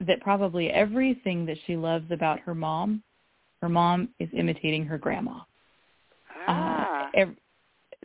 that 0.00 0.20
probably 0.20 0.70
everything 0.70 1.46
that 1.46 1.56
she 1.66 1.76
loves 1.76 2.10
about 2.10 2.38
her 2.40 2.54
mom, 2.54 3.02
her 3.62 3.68
mom 3.68 4.08
is 4.18 4.28
imitating 4.32 4.84
her 4.84 4.98
grandma. 4.98 5.40
Ah. 6.46 7.06
Uh, 7.06 7.10
ev- 7.14 7.36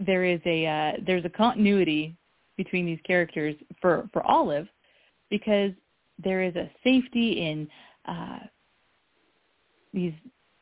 there 0.06 0.23
is 0.23 0.39
a 0.45 0.65
uh, 0.65 0.91
there's 1.06 1.25
a 1.25 1.30
continuity 1.30 2.15
between 2.58 2.86
these 2.86 2.99
characters 3.06 3.56
for 3.82 4.10
for 4.13 4.23
Olive 4.25 4.67
because 5.30 5.71
there 6.23 6.41
is 6.43 6.56
a 6.56 6.69
safety 6.84 7.45
in 7.45 7.67
uh, 8.08 8.39
these 9.93 10.13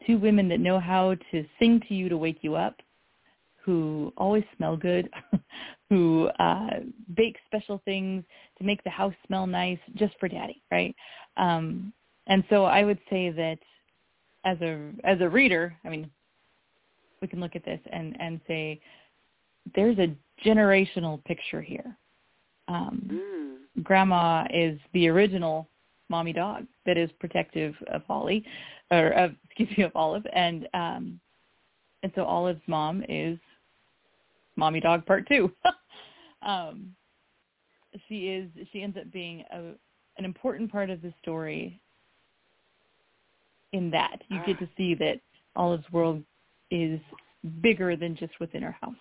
two 0.05 0.17
women 0.17 0.47
that 0.49 0.59
know 0.59 0.79
how 0.79 1.15
to 1.31 1.45
sing 1.59 1.81
to 1.87 1.93
you 1.93 2.09
to 2.09 2.17
wake 2.17 2.39
you 2.41 2.55
up, 2.55 2.75
who 3.69 4.11
always 4.17 4.43
smell 4.57 4.75
good, 4.75 5.07
who 5.91 6.25
uh, 6.39 6.79
bake 7.15 7.37
special 7.45 7.79
things 7.85 8.23
to 8.57 8.63
make 8.63 8.83
the 8.83 8.89
house 8.89 9.13
smell 9.27 9.45
nice 9.45 9.77
just 9.93 10.15
for 10.19 10.27
daddy, 10.27 10.63
right? 10.71 10.95
Um, 11.37 11.93
and 12.25 12.43
so 12.49 12.65
I 12.65 12.83
would 12.83 12.97
say 13.11 13.29
that 13.29 13.59
as 14.43 14.59
a 14.61 14.89
as 15.03 15.21
a 15.21 15.29
reader, 15.29 15.75
I 15.85 15.89
mean, 15.89 16.09
we 17.21 17.27
can 17.27 17.39
look 17.39 17.55
at 17.55 17.63
this 17.63 17.79
and 17.93 18.19
and 18.19 18.41
say 18.47 18.81
there's 19.75 19.99
a 19.99 20.15
generational 20.43 21.23
picture 21.25 21.61
here. 21.61 21.95
Um, 22.69 23.07
mm. 23.77 23.83
Grandma 23.83 24.47
is 24.51 24.79
the 24.93 25.07
original 25.09 25.69
mommy 26.09 26.33
dog 26.33 26.65
that 26.87 26.97
is 26.97 27.11
protective 27.19 27.75
of 27.93 28.01
Holly, 28.07 28.43
or 28.89 29.09
of, 29.09 29.35
excuse 29.45 29.77
me, 29.77 29.83
of 29.83 29.91
Olive, 29.93 30.25
and 30.33 30.67
um, 30.73 31.19
and 32.01 32.11
so 32.15 32.23
Olive's 32.23 32.61
mom 32.65 33.03
is 33.07 33.37
mommy 34.59 34.79
dog 34.79 35.05
part 35.05 35.27
two. 35.27 35.51
um, 36.41 36.93
she 38.07 38.27
is 38.27 38.49
she 38.71 38.83
ends 38.83 38.97
up 38.97 39.11
being 39.11 39.43
a, 39.51 39.59
an 40.17 40.25
important 40.25 40.71
part 40.71 40.89
of 40.89 41.01
the 41.01 41.13
story. 41.21 41.79
In 43.71 43.91
that 43.91 44.23
you 44.29 44.39
get 44.47 44.57
to 44.57 44.67
see 44.75 44.95
that 44.95 45.19
Olive's 45.55 45.85
world 45.91 46.23
is 46.71 46.99
bigger 47.61 47.95
than 47.95 48.15
just 48.15 48.33
within 48.39 48.63
her 48.63 48.75
house. 48.81 48.95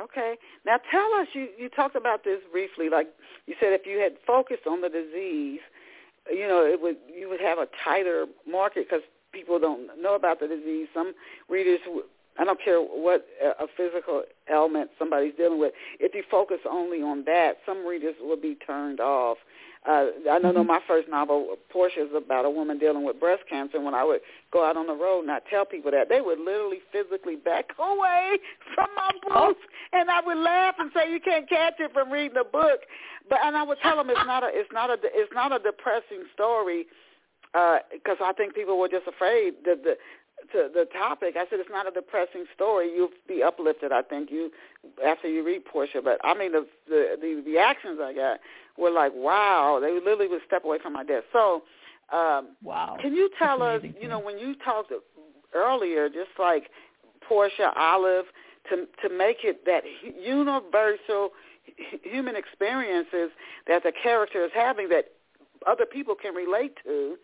Okay. 0.00 0.36
Now 0.64 0.78
tell 0.90 1.12
us, 1.14 1.28
you, 1.32 1.48
you 1.58 1.68
talked 1.68 1.96
about 1.96 2.24
this 2.24 2.40
briefly, 2.50 2.88
like 2.88 3.08
you 3.46 3.54
said 3.60 3.72
if 3.72 3.86
you 3.86 3.98
had 3.98 4.12
focused 4.26 4.66
on 4.66 4.80
the 4.80 4.88
disease, 4.88 5.60
you 6.30 6.46
know, 6.48 6.64
it 6.64 6.80
would 6.80 6.96
you 7.14 7.28
would 7.28 7.40
have 7.40 7.58
a 7.58 7.68
tighter 7.84 8.26
market 8.46 8.86
because 8.88 9.02
people 9.32 9.58
don't 9.58 9.88
know 10.00 10.14
about 10.14 10.40
the 10.40 10.48
disease. 10.48 10.88
Some 10.94 11.14
readers, 11.48 11.80
I 12.40 12.44
don't 12.44 12.58
care 12.62 12.80
what 12.80 13.26
a 13.42 13.66
physical 13.76 14.22
ailment 14.50 14.90
somebody's 14.98 15.34
dealing 15.36 15.60
with, 15.60 15.74
if 15.98 16.14
you 16.14 16.22
focus 16.30 16.58
only 16.68 17.02
on 17.02 17.24
that, 17.26 17.58
some 17.66 17.86
readers 17.86 18.14
will 18.18 18.40
be 18.40 18.56
turned 18.66 18.98
off. 18.98 19.36
Uh, 19.86 20.06
I 20.30 20.38
know 20.38 20.52
mm-hmm. 20.52 20.66
my 20.66 20.80
first 20.88 21.08
novel, 21.08 21.56
Portia, 21.70 22.02
is 22.02 22.10
about 22.16 22.46
a 22.46 22.50
woman 22.50 22.78
dealing 22.78 23.04
with 23.04 23.20
breast 23.20 23.42
cancer. 23.48 23.76
And 23.76 23.84
when 23.84 23.94
I 23.94 24.04
would 24.04 24.20
go 24.52 24.64
out 24.64 24.78
on 24.78 24.86
the 24.86 24.94
road 24.94 25.22
and 25.22 25.30
I 25.30 25.40
tell 25.50 25.66
people 25.66 25.90
that, 25.90 26.08
they 26.08 26.20
would 26.20 26.38
literally 26.38 26.80
physically 26.92 27.36
back 27.36 27.66
away 27.78 28.38
from 28.74 28.88
my 28.96 29.10
books, 29.22 29.60
oh. 29.60 29.98
and 29.98 30.10
I 30.10 30.20
would 30.24 30.38
laugh 30.38 30.76
and 30.78 30.90
say, 30.94 31.10
"You 31.10 31.20
can't 31.20 31.48
catch 31.48 31.74
it 31.78 31.92
from 31.92 32.10
reading 32.10 32.36
a 32.38 32.44
book." 32.44 32.80
But 33.28 33.38
and 33.44 33.56
I 33.56 33.62
would 33.62 33.78
tell 33.82 33.96
them 33.96 34.10
it's 34.10 34.26
not 34.26 34.44
a 34.44 34.48
it's 34.50 34.72
not 34.72 34.90
a 34.90 34.96
it's 35.02 35.32
not 35.34 35.52
a 35.52 35.58
depressing 35.58 36.24
story 36.34 36.86
because 37.52 38.18
uh, 38.20 38.24
I 38.24 38.32
think 38.32 38.54
people 38.54 38.78
were 38.78 38.88
just 38.88 39.06
afraid 39.06 39.54
that 39.64 39.82
the 39.82 39.96
to 40.52 40.68
the 40.72 40.86
topic. 40.92 41.34
I 41.36 41.44
said 41.48 41.60
it's 41.60 41.70
not 41.70 41.86
a 41.86 41.90
depressing 41.90 42.44
story. 42.54 42.92
You'll 42.94 43.10
be 43.28 43.42
uplifted. 43.42 43.92
I 43.92 44.02
think 44.02 44.30
you 44.30 44.50
after 45.04 45.28
you 45.28 45.44
read 45.44 45.64
Portia. 45.64 46.00
But 46.02 46.18
I 46.24 46.34
mean 46.34 46.52
the 46.52 46.66
the, 46.88 47.16
the 47.20 47.42
reactions 47.46 47.98
I 48.02 48.12
got 48.14 48.40
were 48.78 48.90
like, 48.90 49.12
wow. 49.14 49.78
They 49.80 49.92
literally 49.92 50.28
would 50.28 50.42
step 50.46 50.64
away 50.64 50.78
from 50.82 50.94
my 50.94 51.04
desk. 51.04 51.24
So, 51.32 51.62
um, 52.12 52.56
wow. 52.62 52.96
Can 53.00 53.14
you 53.14 53.30
tell 53.38 53.62
us? 53.62 53.82
You 54.00 54.08
know, 54.08 54.18
when 54.18 54.38
you 54.38 54.54
talked 54.64 54.92
earlier, 55.54 56.08
just 56.08 56.30
like 56.38 56.70
Portia, 57.26 57.72
Olive, 57.76 58.26
to 58.70 58.86
to 59.02 59.14
make 59.16 59.38
it 59.44 59.64
that 59.66 59.84
universal 60.20 61.30
human 62.02 62.36
experiences 62.36 63.30
that 63.66 63.82
the 63.82 63.92
character 64.02 64.44
is 64.44 64.50
having 64.54 64.88
that 64.88 65.06
other 65.66 65.86
people 65.86 66.14
can 66.14 66.34
relate 66.34 66.74
to. 66.84 67.16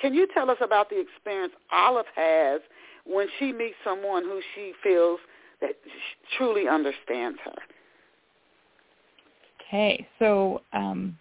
Can 0.00 0.12
you 0.12 0.26
tell 0.32 0.50
us 0.50 0.58
about 0.60 0.90
the 0.90 1.00
experience 1.00 1.52
Olive 1.70 2.06
has 2.16 2.60
when 3.06 3.26
she 3.38 3.52
meets 3.52 3.76
someone 3.84 4.24
who 4.24 4.40
she 4.54 4.72
feels 4.82 5.18
that 5.60 5.72
truly 6.36 6.68
understands 6.68 7.38
her? 7.44 7.54
Okay, 9.66 10.06
so 10.18 10.62
um, 10.72 11.16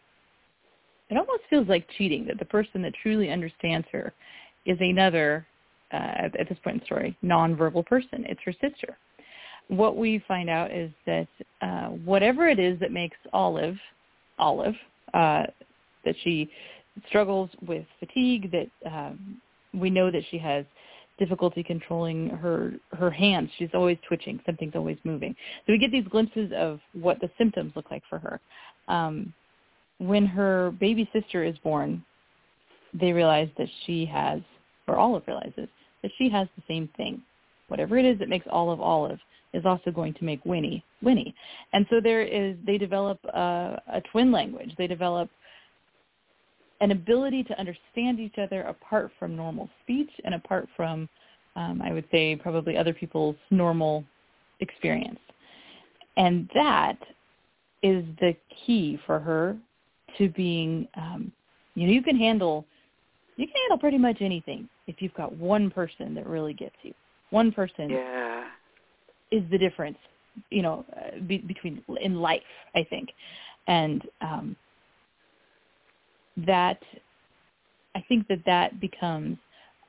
it 1.09 1.17
almost 1.17 1.43
feels 1.49 1.67
like 1.67 1.87
cheating 1.97 2.25
that 2.27 2.39
the 2.39 2.45
person 2.45 2.81
that 2.81 2.93
truly 3.01 3.29
understands 3.29 3.87
her 3.91 4.13
is 4.65 4.77
another, 4.79 5.45
uh, 5.91 6.29
at, 6.37 6.49
this 6.49 6.57
point 6.63 6.75
in 6.75 6.79
the 6.79 6.85
story, 6.85 7.17
nonverbal 7.23 7.85
person. 7.85 8.25
It's 8.27 8.41
her 8.45 8.53
sister 8.61 8.97
what 9.67 9.97
we 9.97 10.23
find 10.27 10.49
out 10.49 10.71
is 10.71 10.91
that 11.05 11.27
uh, 11.61 11.87
whatever 11.87 12.47
it 12.47 12.59
is 12.59 12.79
that 12.79 12.91
makes 12.91 13.17
Olive, 13.31 13.77
Olive, 14.37 14.75
uh, 15.13 15.43
that 16.05 16.15
she 16.23 16.49
struggles 17.07 17.49
with 17.65 17.85
fatigue, 17.99 18.51
that 18.51 18.69
um, 18.89 19.41
we 19.73 19.89
know 19.89 20.11
that 20.11 20.23
she 20.29 20.37
has 20.37 20.65
difficulty 21.19 21.63
controlling 21.63 22.29
her 22.29 22.73
her 22.91 23.11
hands. 23.11 23.49
She's 23.57 23.69
always 23.73 23.97
twitching. 24.07 24.39
Something's 24.45 24.75
always 24.75 24.97
moving. 25.03 25.35
So 25.65 25.73
we 25.73 25.79
get 25.79 25.91
these 25.91 26.07
glimpses 26.07 26.51
of 26.55 26.79
what 26.93 27.19
the 27.19 27.29
symptoms 27.37 27.73
look 27.75 27.91
like 27.91 28.03
for 28.09 28.19
her. 28.19 28.39
Um, 28.87 29.33
when 29.99 30.25
her 30.25 30.71
baby 30.79 31.09
sister 31.13 31.43
is 31.43 31.55
born, 31.63 32.03
they 32.93 33.11
realize 33.11 33.49
that 33.57 33.69
she 33.85 34.05
has, 34.05 34.41
or 34.87 34.97
Olive 34.97 35.23
realizes, 35.27 35.69
that 36.01 36.11
she 36.17 36.29
has 36.29 36.47
the 36.55 36.63
same 36.67 36.89
thing. 36.97 37.21
Whatever 37.67 37.97
it 37.97 38.05
is 38.05 38.19
that 38.19 38.29
makes 38.29 38.45
Olive 38.49 38.81
Olive, 38.81 39.19
is 39.53 39.65
also 39.65 39.91
going 39.91 40.13
to 40.15 40.23
make 40.23 40.43
Winnie 40.45 40.83
Winnie. 41.01 41.33
And 41.73 41.85
so 41.89 42.01
there 42.01 42.23
is 42.23 42.55
they 42.65 42.77
develop 42.77 43.19
a, 43.25 43.81
a 43.87 44.01
twin 44.11 44.31
language. 44.31 44.73
They 44.77 44.87
develop 44.87 45.29
an 46.83 46.91
ability 46.91 47.43
to 47.45 47.57
understand 47.57 48.19
each 48.19 48.37
other 48.37 48.63
apart 48.63 49.09
from 49.17 49.37
normal 49.37 49.69
speech 49.81 50.09
and 50.25 50.35
apart 50.35 50.67
from, 50.75 51.07
um, 51.55 51.81
I 51.81 51.93
would 51.93 52.03
say, 52.11 52.35
probably 52.35 52.75
other 52.75 52.93
people's 52.93 53.37
normal 53.51 54.03
experience. 54.59 55.19
And 56.17 56.49
that 56.53 56.97
is 57.83 58.03
the 58.19 58.35
key 58.65 58.99
for 59.05 59.17
her 59.17 59.55
to 60.17 60.27
being, 60.31 60.85
um, 60.95 61.31
you 61.75 61.87
know, 61.87 61.93
you 61.93 62.03
can 62.03 62.17
handle, 62.17 62.65
you 63.37 63.47
can 63.47 63.55
handle 63.61 63.77
pretty 63.77 63.97
much 63.97 64.17
anything 64.19 64.67
if 64.87 65.01
you've 65.01 65.13
got 65.13 65.33
one 65.33 65.71
person 65.71 66.13
that 66.15 66.27
really 66.27 66.53
gets 66.53 66.75
you. 66.81 66.93
One 67.29 67.53
person 67.53 67.91
yeah. 67.91 68.43
is 69.31 69.43
the 69.51 69.57
difference, 69.57 69.97
you 70.49 70.61
know, 70.61 70.83
uh, 70.97 71.21
be, 71.25 71.37
between 71.37 71.81
in 72.01 72.19
life, 72.19 72.41
I 72.75 72.83
think, 72.83 73.09
and 73.67 74.01
um, 74.19 74.57
that 76.37 76.79
I 77.95 78.03
think 78.07 78.27
that 78.27 78.39
that 78.45 78.79
becomes 78.79 79.37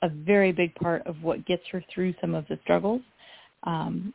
a 0.03 0.09
very 0.09 0.53
big 0.53 0.75
part 0.75 1.07
of 1.07 1.17
what 1.23 1.47
gets 1.47 1.63
her 1.73 1.83
through 1.93 2.15
some 2.21 2.35
of 2.35 2.47
the 2.49 2.59
struggles. 2.63 3.01
Um, 3.65 4.13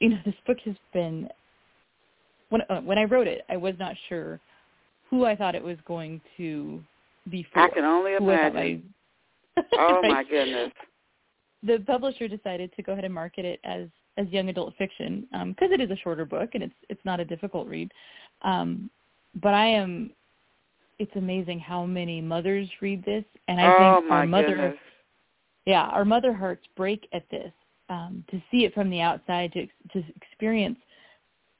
you 0.00 0.08
know, 0.08 0.18
this 0.24 0.34
book 0.46 0.56
has 0.64 0.74
been 0.94 1.28
when 2.48 2.62
uh, 2.70 2.80
when 2.80 2.98
I 2.98 3.04
wrote 3.04 3.26
it, 3.26 3.42
I 3.48 3.56
was 3.56 3.74
not 3.78 3.94
sure 4.08 4.40
who 5.10 5.24
I 5.24 5.36
thought 5.36 5.54
it 5.54 5.62
was 5.62 5.76
going 5.86 6.20
to 6.36 6.82
be 7.30 7.46
for. 7.52 7.60
I 7.60 7.70
can 7.70 7.84
only 7.84 8.14
imagine. 8.14 8.92
I, 9.56 9.62
oh 9.74 10.00
right? 10.02 10.10
my 10.10 10.24
goodness. 10.24 10.72
The 11.62 11.82
publisher 11.86 12.28
decided 12.28 12.72
to 12.76 12.82
go 12.82 12.92
ahead 12.92 13.04
and 13.04 13.14
market 13.14 13.44
it 13.44 13.60
as 13.64 13.88
as 14.18 14.26
young 14.28 14.48
adult 14.48 14.74
fiction 14.78 15.26
because 15.30 15.68
um, 15.68 15.72
it 15.72 15.80
is 15.80 15.90
a 15.90 15.96
shorter 15.96 16.24
book 16.24 16.50
and 16.54 16.62
it's 16.62 16.74
it's 16.88 17.04
not 17.04 17.20
a 17.20 17.24
difficult 17.24 17.68
read. 17.68 17.90
Um, 18.42 18.90
but 19.42 19.54
I 19.54 19.66
am. 19.66 20.10
It's 20.98 21.14
amazing 21.14 21.60
how 21.60 21.84
many 21.84 22.20
mothers 22.20 22.68
read 22.80 23.04
this, 23.04 23.24
and 23.48 23.60
I 23.60 23.66
oh 23.66 24.00
think 24.00 24.10
our 24.10 24.26
mother, 24.26 24.48
goodness. 24.48 24.76
yeah, 25.66 25.86
our 25.88 26.04
mother 26.04 26.32
hearts 26.32 26.64
break 26.76 27.06
at 27.12 27.28
this 27.30 27.52
um, 27.88 28.24
to 28.30 28.42
see 28.50 28.64
it 28.64 28.74
from 28.74 28.90
the 28.90 29.00
outside, 29.00 29.52
to 29.52 29.66
to 29.66 30.04
experience 30.16 30.78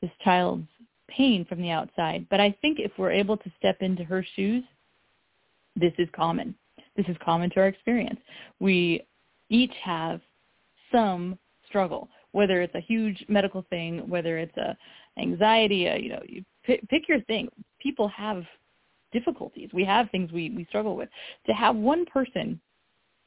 this 0.01 0.11
child's 0.25 0.67
pain 1.09 1.45
from 1.45 1.61
the 1.61 1.71
outside. 1.71 2.27
But 2.31 2.41
I 2.41 2.57
think 2.63 2.79
if 2.79 2.93
we're 2.99 3.13
able 3.13 3.37
to 3.37 3.53
step 3.59 3.77
into 3.81 4.05
her 4.05 4.25
shoes, 4.35 4.65
this 5.77 5.93
is 5.99 6.09
common. 6.15 6.55
This 6.97 7.07
is 7.09 7.17
common 7.23 7.51
to 7.51 7.61
our 7.61 7.69
experience. 7.69 8.21
We 8.59 9.07
each 9.51 9.75
have 9.85 10.21
some 10.91 11.39
struggle, 11.69 12.09
whether 12.33 12.63
it's 12.63 12.75
a 12.75 12.81
huge 12.81 13.25
medical 13.29 13.65
thing, 13.69 14.09
whether 14.09 14.39
it's 14.39 14.57
a 14.57 14.77
anxiety, 15.19 15.87
a, 15.87 15.99
you 15.99 16.09
know, 16.11 16.23
you 16.27 16.45
pick, 16.65 16.87
pick 16.89 17.09
your 17.09 17.21
thing. 17.23 17.49
People 17.81 18.09
have 18.09 18.45
difficulties. 19.19 19.71
We 19.73 19.85
have 19.85 20.11
things 20.11 20.31
we, 20.33 20.51
we 20.51 20.65
struggle 20.67 20.97
with. 20.97 21.09
To 21.47 21.53
have 21.53 21.77
one 21.77 22.05
person 22.07 22.61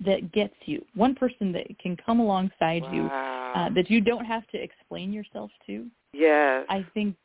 that 0.06 0.32
gets 0.32 0.54
you, 0.66 0.84
one 0.96 1.16
person 1.16 1.52
that 1.54 1.68
can 1.80 1.98
come 1.98 2.20
alongside 2.20 2.84
wow. 2.84 2.94
you, 2.94 3.06
uh, 3.08 3.70
that 3.74 3.90
you 3.90 4.02
don't 4.02 4.26
have 4.26 4.48
to 4.50 4.58
explain 4.62 5.12
yourself 5.12 5.52
to. 5.68 5.88
Yes. 6.14 6.66
I 6.70 6.86
think 6.94 7.16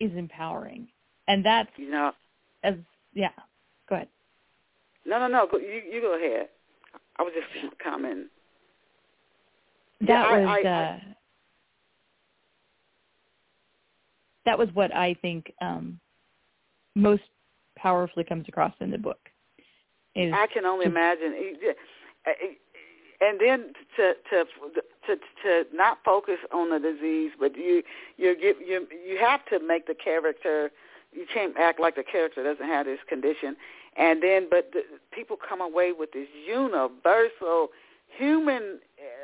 is 0.00 0.10
empowering, 0.16 0.88
and 1.28 1.44
that's 1.44 1.70
you 1.76 1.90
know 1.90 2.12
as 2.64 2.74
yeah. 3.14 3.28
Go 3.88 3.96
ahead. 3.96 4.08
No, 5.06 5.18
no, 5.18 5.28
no. 5.28 5.46
Go, 5.50 5.58
you 5.58 5.82
you 5.90 6.00
go 6.00 6.16
ahead. 6.16 6.48
I 7.18 7.22
was 7.22 7.32
just 7.34 7.78
commenting. 7.84 8.28
That 10.00 10.08
yeah, 10.08 10.38
was 10.38 10.48
I, 10.48 10.68
I, 10.68 10.70
uh, 10.70 10.98
that 14.44 14.58
was 14.58 14.68
what 14.74 14.94
I 14.94 15.14
think 15.22 15.52
um, 15.60 16.00
most 16.94 17.22
powerfully 17.76 18.24
comes 18.24 18.46
across 18.48 18.74
in 18.80 18.90
the 18.90 18.98
book. 18.98 19.18
Is 20.14 20.32
I 20.34 20.46
can 20.52 20.66
only 20.66 20.86
imagine. 20.86 21.34
And 23.20 23.40
then 23.40 23.72
to 23.96 24.14
to 24.30 24.44
to 25.06 25.16
to 25.44 25.64
not 25.72 25.98
focus 26.04 26.38
on 26.52 26.70
the 26.70 26.78
disease, 26.78 27.32
but 27.38 27.56
you 27.56 27.82
you 28.16 28.36
you 28.40 28.86
you 28.90 29.18
have 29.18 29.44
to 29.46 29.60
make 29.60 29.86
the 29.86 29.94
character. 29.94 30.70
You 31.12 31.26
can't 31.32 31.56
act 31.58 31.78
like 31.78 31.94
the 31.94 32.02
character 32.02 32.42
doesn't 32.42 32.66
have 32.66 32.86
this 32.86 32.98
condition, 33.08 33.56
and 33.96 34.22
then 34.22 34.48
but 34.50 34.70
the, 34.72 34.82
people 35.12 35.36
come 35.36 35.60
away 35.60 35.92
with 35.92 36.12
this 36.12 36.28
universal 36.46 37.68
human. 38.18 38.80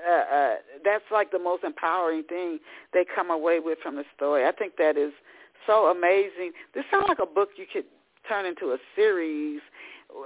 Uh, 0.09 0.13
uh, 0.13 0.55
that's 0.85 1.05
like 1.11 1.33
the 1.33 1.39
most 1.39 1.65
empowering 1.65 2.23
thing 2.25 2.59
they 2.93 3.05
come 3.05 3.31
away 3.31 3.59
with 3.59 3.79
from 3.83 3.97
the 3.97 4.05
story. 4.17 4.47
I 4.47 4.53
think 4.53 4.77
that 4.77 4.97
is 4.97 5.13
so 5.67 5.87
amazing. 5.87 6.53
This 6.75 6.85
sounds 6.91 7.07
like 7.09 7.19
a 7.19 7.27
book 7.27 7.51
you 7.57 7.67
could 7.71 7.85
turn 8.29 8.47
into 8.47 8.73
a 8.73 8.79
series 8.95 9.61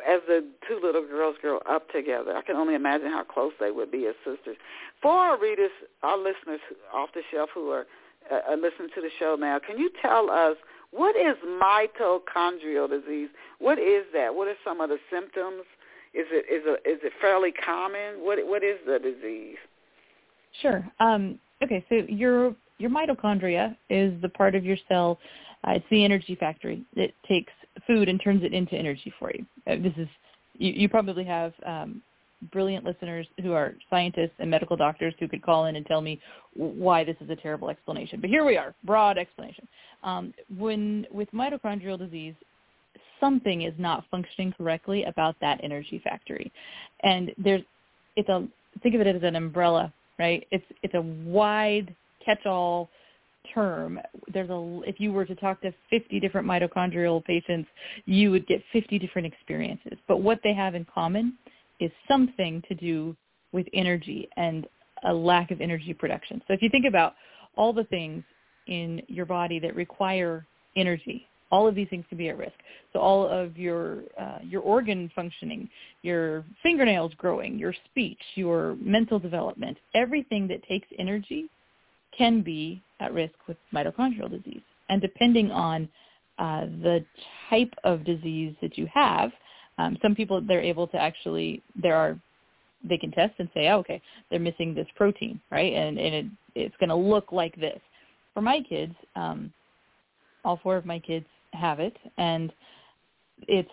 as 0.07 0.20
the 0.26 0.44
two 0.68 0.80
little 0.82 1.07
girls 1.07 1.36
grow 1.40 1.59
up 1.68 1.90
together. 1.90 2.36
I 2.36 2.42
can 2.42 2.57
only 2.57 2.74
imagine 2.74 3.09
how 3.09 3.24
close 3.24 3.53
they 3.59 3.70
would 3.70 3.90
be 3.90 4.07
as 4.07 4.14
sisters. 4.24 4.57
For 5.00 5.12
our 5.12 5.38
readers, 5.38 5.70
our 6.03 6.16
listeners 6.16 6.61
off 6.92 7.11
the 7.14 7.22
shelf 7.32 7.50
who 7.55 7.70
are 7.70 7.86
uh, 8.30 8.55
listening 8.55 8.88
to 8.94 9.00
the 9.00 9.11
show 9.18 9.36
now, 9.38 9.59
can 9.59 9.78
you 9.78 9.90
tell 10.00 10.30
us 10.30 10.57
what 10.92 11.16
is 11.16 11.36
mitochondrial 11.44 12.88
disease? 12.88 13.28
What 13.59 13.78
is 13.78 14.05
that? 14.12 14.34
What 14.34 14.48
are 14.48 14.55
some 14.64 14.80
of 14.80 14.90
the 14.90 14.98
symptoms? 15.11 15.64
Is 16.14 16.26
it 16.30 16.44
is 16.53 16.62
it 16.66 16.88
is 16.88 17.00
it 17.03 17.12
fairly 17.20 17.53
common? 17.53 18.16
What 18.18 18.38
what 18.46 18.62
is 18.62 18.76
the 18.86 18.98
disease? 18.98 19.57
Sure. 20.61 20.86
Um, 21.00 21.38
okay, 21.64 21.84
so 21.88 22.03
your 22.09 22.55
your 22.78 22.90
mitochondria 22.90 23.76
is 23.88 24.12
the 24.20 24.28
part 24.28 24.55
of 24.55 24.64
your 24.64 24.76
cell. 24.88 25.18
Uh, 25.66 25.72
it's 25.72 25.86
the 25.90 26.05
energy 26.05 26.36
factory. 26.38 26.84
It 26.94 27.14
takes 27.26 27.53
food 27.87 28.09
and 28.09 28.20
turns 28.23 28.43
it 28.43 28.53
into 28.53 28.75
energy 28.75 29.12
for 29.18 29.31
you. 29.33 29.45
Uh, 29.66 29.77
this 29.77 29.93
is 29.97 30.09
you, 30.59 30.73
you 30.73 30.89
probably 30.89 31.25
have 31.25 31.53
um, 31.66 32.03
brilliant 32.51 32.85
listeners 32.85 33.27
who 33.43 33.53
are 33.53 33.75
scientists 33.89 34.33
and 34.39 34.51
medical 34.51 34.77
doctors 34.77 35.14
who 35.20 35.29
could 35.29 35.43
call 35.43 35.66
in 35.66 35.77
and 35.77 35.87
tell 35.87 36.01
me 36.01 36.20
why 36.55 37.05
this 37.05 37.16
is 37.20 37.31
a 37.31 37.37
terrible 37.37 37.70
explanation. 37.70 38.20
But 38.20 38.31
here 38.31 38.45
we 38.45 38.57
are, 38.57 38.75
broad 38.85 39.18
explanation. 39.18 39.66
Um, 40.03 40.35
when 40.59 41.07
with 41.11 41.31
mitochondrial 41.33 41.99
disease, 41.99 42.35
something 43.20 43.62
is 43.62 43.75
not 43.79 44.05
functioning 44.11 44.53
correctly 44.57 45.05
about 45.05 45.37
that 45.41 45.61
energy 45.62 46.01
factory, 46.03 46.51
and 47.03 47.33
there's 47.39 47.62
it's 48.16 48.29
a 48.29 48.47
think 48.83 48.95
of 48.95 49.01
it 49.01 49.07
as 49.07 49.23
an 49.23 49.37
umbrella, 49.37 49.93
right? 50.18 50.47
It's 50.51 50.64
it's 50.83 50.95
a 50.95 51.03
wide 51.03 51.95
catch-all 52.25 52.89
term 53.55 53.99
there's 54.32 54.51
a 54.51 54.80
if 54.86 55.01
you 55.01 55.12
were 55.12 55.24
to 55.24 55.34
talk 55.34 55.61
to 55.61 55.72
50 55.90 56.20
different 56.20 56.47
mitochondrial 56.47 57.24
patients 57.24 57.68
you 58.05 58.30
would 58.30 58.47
get 58.47 58.62
50 58.72 58.99
different 58.99 59.26
experiences. 59.26 59.99
But 60.09 60.22
what 60.22 60.40
they 60.45 60.55
have 60.55 60.74
in 60.74 60.86
common 60.93 61.36
is 61.80 61.90
something 62.09 62.62
to 62.68 62.74
do 62.74 63.16
with 63.53 63.66
energy 63.74 64.28
and 64.36 64.66
a 65.05 65.12
lack 65.12 65.51
of 65.51 65.61
energy 65.61 65.93
production. 65.93 66.40
So 66.47 66.55
if 66.55 66.62
you 66.62 66.68
think 66.70 66.86
about 66.86 67.14
all 67.57 67.72
the 67.72 67.84
things 67.84 68.22
in 68.68 69.03
your 69.09 69.26
body 69.26 69.59
that 69.59 69.74
require 69.74 70.47
energy 70.76 71.26
all 71.53 71.68
of 71.68 71.74
these 71.74 71.86
things 71.90 72.05
can 72.09 72.16
be 72.16 72.30
at 72.30 72.38
risk. 72.38 72.55
So 72.93 72.99
all 72.99 73.28
of 73.28 73.57
your 73.57 74.05
uh, 74.18 74.38
your 74.43 74.62
organ 74.62 75.11
functioning 75.14 75.68
your 76.03 76.45
fingernails 76.62 77.12
growing 77.16 77.59
your 77.59 77.74
speech 77.90 78.18
your 78.34 78.76
mental 78.80 79.18
development 79.18 79.76
everything 79.95 80.49
that 80.49 80.66
takes 80.66 80.88
energy 80.99 81.49
can 82.16 82.43
be 82.43 82.82
at 83.03 83.12
risk 83.12 83.34
with 83.48 83.57
mitochondrial 83.74 84.30
disease. 84.30 84.62
And 84.88 85.00
depending 85.00 85.50
on 85.50 85.88
uh, 86.38 86.66
the 86.82 87.05
type 87.50 87.72
of 87.84 88.05
disease 88.05 88.55
that 88.62 88.78
you 88.78 88.86
have, 88.92 89.30
um, 89.78 89.96
some 90.03 90.14
people 90.14 90.40
they're 90.40 90.61
able 90.61 90.86
to 90.88 90.96
actually 90.96 91.62
there 91.80 91.96
are 91.96 92.18
they 92.88 92.98
can 92.98 93.12
test 93.12 93.34
and 93.38 93.48
say, 93.55 93.68
oh, 93.68 93.78
okay, 93.78 94.03
they're 94.28 94.40
missing 94.40 94.74
this 94.74 94.86
protein, 94.96 95.40
right? 95.50 95.72
And 95.72 95.98
and 95.98 96.14
it, 96.14 96.26
it's 96.55 96.76
going 96.78 96.88
to 96.90 96.94
look 96.94 97.32
like 97.32 97.55
this. 97.57 97.80
For 98.34 98.40
my 98.40 98.61
kids, 98.68 98.94
um, 99.14 99.53
all 100.44 100.59
four 100.62 100.76
of 100.76 100.86
my 100.86 100.98
kids 100.98 101.26
have 101.53 101.80
it, 101.80 101.96
and 102.18 102.53
it's 103.48 103.70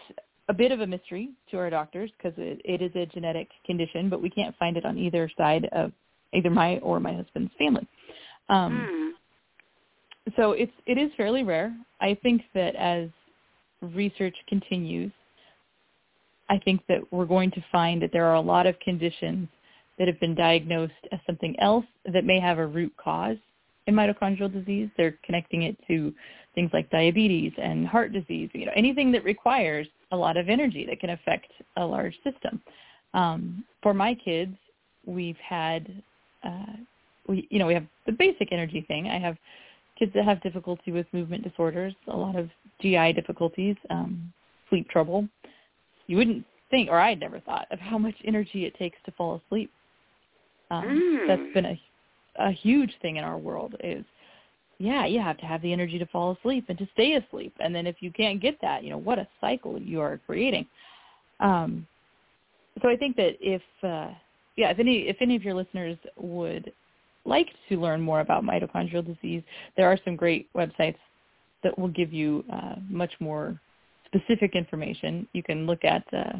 a 0.49 0.53
bit 0.53 0.71
of 0.71 0.81
a 0.81 0.87
mystery 0.87 1.29
to 1.51 1.57
our 1.57 1.69
doctors 1.69 2.11
because 2.17 2.33
it, 2.37 2.59
it 2.65 2.81
is 2.81 2.91
a 2.95 3.05
genetic 3.05 3.47
condition, 3.65 4.09
but 4.09 4.21
we 4.21 4.29
can't 4.29 4.55
find 4.57 4.77
it 4.77 4.85
on 4.85 4.97
either 4.97 5.29
side 5.37 5.69
of 5.71 5.91
either 6.33 6.49
my 6.49 6.77
or 6.79 6.99
my 6.99 7.13
husband's 7.13 7.51
family. 7.57 7.87
Um, 8.49 8.87
mm. 8.91 9.08
So 10.35 10.51
it's 10.51 10.71
it 10.85 10.97
is 10.97 11.11
fairly 11.17 11.43
rare. 11.43 11.75
I 12.01 12.17
think 12.21 12.41
that 12.53 12.75
as 12.75 13.09
research 13.81 14.35
continues, 14.47 15.11
I 16.49 16.57
think 16.59 16.81
that 16.87 16.99
we're 17.11 17.25
going 17.25 17.51
to 17.51 17.63
find 17.71 18.01
that 18.01 18.11
there 18.11 18.25
are 18.25 18.35
a 18.35 18.41
lot 18.41 18.67
of 18.67 18.79
conditions 18.79 19.47
that 19.97 20.07
have 20.07 20.19
been 20.19 20.35
diagnosed 20.35 20.93
as 21.11 21.19
something 21.25 21.55
else 21.59 21.85
that 22.11 22.25
may 22.25 22.39
have 22.39 22.57
a 22.57 22.65
root 22.65 22.93
cause 22.97 23.37
in 23.87 23.95
mitochondrial 23.95 24.51
disease. 24.51 24.89
They're 24.97 25.17
connecting 25.23 25.63
it 25.63 25.77
to 25.87 26.13
things 26.55 26.71
like 26.73 26.89
diabetes 26.89 27.53
and 27.57 27.87
heart 27.87 28.11
disease, 28.13 28.49
you 28.53 28.65
know, 28.65 28.71
anything 28.75 29.11
that 29.11 29.23
requires 29.23 29.87
a 30.11 30.17
lot 30.17 30.37
of 30.37 30.49
energy 30.49 30.85
that 30.85 30.99
can 30.99 31.11
affect 31.11 31.51
a 31.77 31.85
large 31.85 32.15
system. 32.23 32.61
Um, 33.13 33.63
for 33.83 33.93
my 33.93 34.15
kids, 34.15 34.55
we've 35.05 35.37
had 35.37 36.03
uh, 36.43 36.73
we 37.27 37.47
you 37.49 37.59
know 37.59 37.67
we 37.67 37.73
have 37.73 37.85
the 38.05 38.11
basic 38.11 38.51
energy 38.51 38.83
thing. 38.87 39.07
I 39.07 39.19
have 39.19 39.37
kids 39.99 40.11
that 40.15 40.25
have 40.25 40.41
difficulty 40.41 40.91
with 40.91 41.05
movement 41.11 41.43
disorders, 41.43 41.93
a 42.07 42.15
lot 42.15 42.35
of 42.35 42.49
GI 42.81 43.13
difficulties, 43.13 43.75
um, 43.89 44.31
sleep 44.69 44.89
trouble, 44.89 45.27
you 46.07 46.17
wouldn't 46.17 46.45
think, 46.71 46.89
or 46.89 46.99
I'd 46.99 47.19
never 47.19 47.39
thought 47.39 47.67
of 47.71 47.79
how 47.79 47.97
much 47.97 48.15
energy 48.25 48.65
it 48.65 48.75
takes 48.75 48.97
to 49.05 49.11
fall 49.11 49.41
asleep. 49.45 49.71
Um, 50.71 50.85
mm. 50.85 51.27
That's 51.27 51.53
been 51.53 51.65
a 51.65 51.79
a 52.37 52.51
huge 52.51 52.91
thing 53.01 53.17
in 53.17 53.23
our 53.23 53.37
world. 53.37 53.75
Is 53.83 54.05
yeah, 54.77 55.05
you 55.05 55.19
have 55.19 55.37
to 55.39 55.45
have 55.45 55.61
the 55.61 55.73
energy 55.73 55.99
to 55.99 56.05
fall 56.05 56.37
asleep 56.39 56.65
and 56.69 56.77
to 56.77 56.87
stay 56.93 57.15
asleep, 57.15 57.53
and 57.59 57.75
then 57.75 57.85
if 57.85 57.97
you 57.99 58.11
can't 58.11 58.41
get 58.41 58.57
that, 58.61 58.83
you 58.83 58.89
know 58.89 58.97
what 58.97 59.19
a 59.19 59.27
cycle 59.41 59.79
you 59.79 59.99
are 59.99 60.19
creating. 60.25 60.65
Um, 61.39 61.85
so 62.81 62.89
I 62.89 62.95
think 62.95 63.15
that 63.17 63.33
if 63.41 63.61
uh, 63.83 64.13
yeah, 64.55 64.69
if 64.69 64.79
any 64.79 65.07
if 65.07 65.17
any 65.21 65.35
of 65.35 65.43
your 65.43 65.53
listeners 65.53 65.97
would 66.17 66.71
like 67.25 67.47
to 67.69 67.79
learn 67.79 68.01
more 68.01 68.21
about 68.21 68.43
mitochondrial 68.43 69.05
disease, 69.05 69.43
there 69.77 69.87
are 69.87 69.97
some 70.03 70.15
great 70.15 70.51
websites 70.53 70.97
that 71.63 71.77
will 71.77 71.89
give 71.89 72.13
you 72.13 72.43
uh, 72.51 72.75
much 72.89 73.11
more 73.19 73.59
specific 74.05 74.55
information. 74.55 75.27
You 75.33 75.43
can 75.43 75.65
look 75.65 75.83
at 75.83 76.03
uh, 76.13 76.39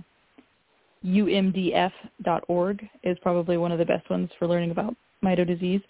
umdf.org 1.06 2.90
is 3.04 3.18
probably 3.22 3.58
one 3.58 3.72
of 3.72 3.80
the 3.80 3.86
best 3.86 4.10
ones 4.10 4.30
for 4.38 4.48
learning 4.48 4.72
about 4.72 4.96
mito 5.24 5.46
disease. 5.46 5.82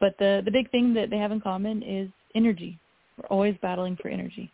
But 0.00 0.16
the, 0.18 0.42
the 0.44 0.50
big 0.50 0.70
thing 0.70 0.94
that 0.94 1.10
they 1.10 1.18
have 1.18 1.32
in 1.32 1.40
common 1.40 1.82
is 1.82 2.08
energy. 2.34 2.78
We're 3.16 3.28
always 3.28 3.56
battling 3.62 3.96
for 4.00 4.08
energy. 4.08 4.50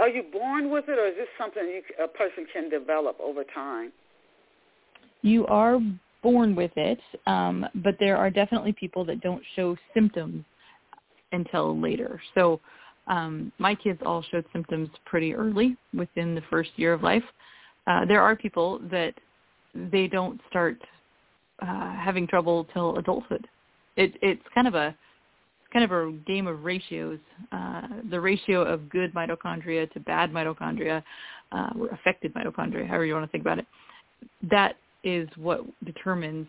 Are 0.00 0.08
you 0.08 0.24
born 0.32 0.70
with 0.70 0.88
it, 0.88 0.98
or 0.98 1.06
is 1.06 1.14
this 1.16 1.28
something 1.38 1.62
you, 1.62 1.82
a 2.02 2.08
person 2.08 2.46
can 2.52 2.70
develop 2.70 3.16
over 3.20 3.44
time? 3.44 3.92
You 5.20 5.46
are 5.46 5.78
born 6.22 6.54
with 6.54 6.70
it, 6.76 7.00
um, 7.26 7.66
but 7.76 7.96
there 7.98 8.16
are 8.16 8.30
definitely 8.30 8.72
people 8.72 9.04
that 9.04 9.20
don't 9.20 9.42
show 9.56 9.76
symptoms 9.94 10.44
until 11.32 11.78
later. 11.78 12.20
So 12.34 12.60
um, 13.06 13.52
my 13.58 13.74
kids 13.74 14.00
all 14.04 14.24
showed 14.30 14.44
symptoms 14.52 14.88
pretty 15.04 15.34
early, 15.34 15.76
within 15.94 16.34
the 16.34 16.42
first 16.50 16.70
year 16.76 16.92
of 16.92 17.02
life. 17.02 17.24
Uh, 17.86 18.04
there 18.04 18.22
are 18.22 18.36
people 18.36 18.80
that 18.90 19.14
they 19.74 20.06
don't 20.06 20.40
start 20.48 20.76
uh, 21.60 21.92
having 21.94 22.26
trouble 22.26 22.66
till 22.72 22.96
adulthood. 22.98 23.46
It, 23.96 24.14
it's 24.22 24.42
kind 24.54 24.68
of 24.68 24.74
a 24.74 24.94
kind 25.72 25.84
of 25.84 25.92
a 25.92 26.12
game 26.26 26.46
of 26.46 26.64
ratios. 26.64 27.18
Uh, 27.50 27.88
the 28.10 28.20
ratio 28.20 28.62
of 28.62 28.88
good 28.90 29.12
mitochondria 29.14 29.90
to 29.92 30.00
bad 30.00 30.30
mitochondria, 30.30 31.02
uh, 31.50 31.70
or 31.78 31.88
affected 31.88 32.32
mitochondria, 32.34 32.86
however 32.86 33.06
you 33.06 33.14
want 33.14 33.24
to 33.24 33.32
think 33.32 33.42
about 33.42 33.58
it, 33.58 33.66
that 34.50 34.76
is 35.04 35.28
what 35.36 35.60
determines 35.84 36.46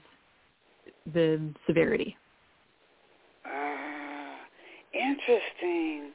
the 1.14 1.54
severity. 1.68 2.16
Ah, 3.46 4.36
interesting. 4.94 6.12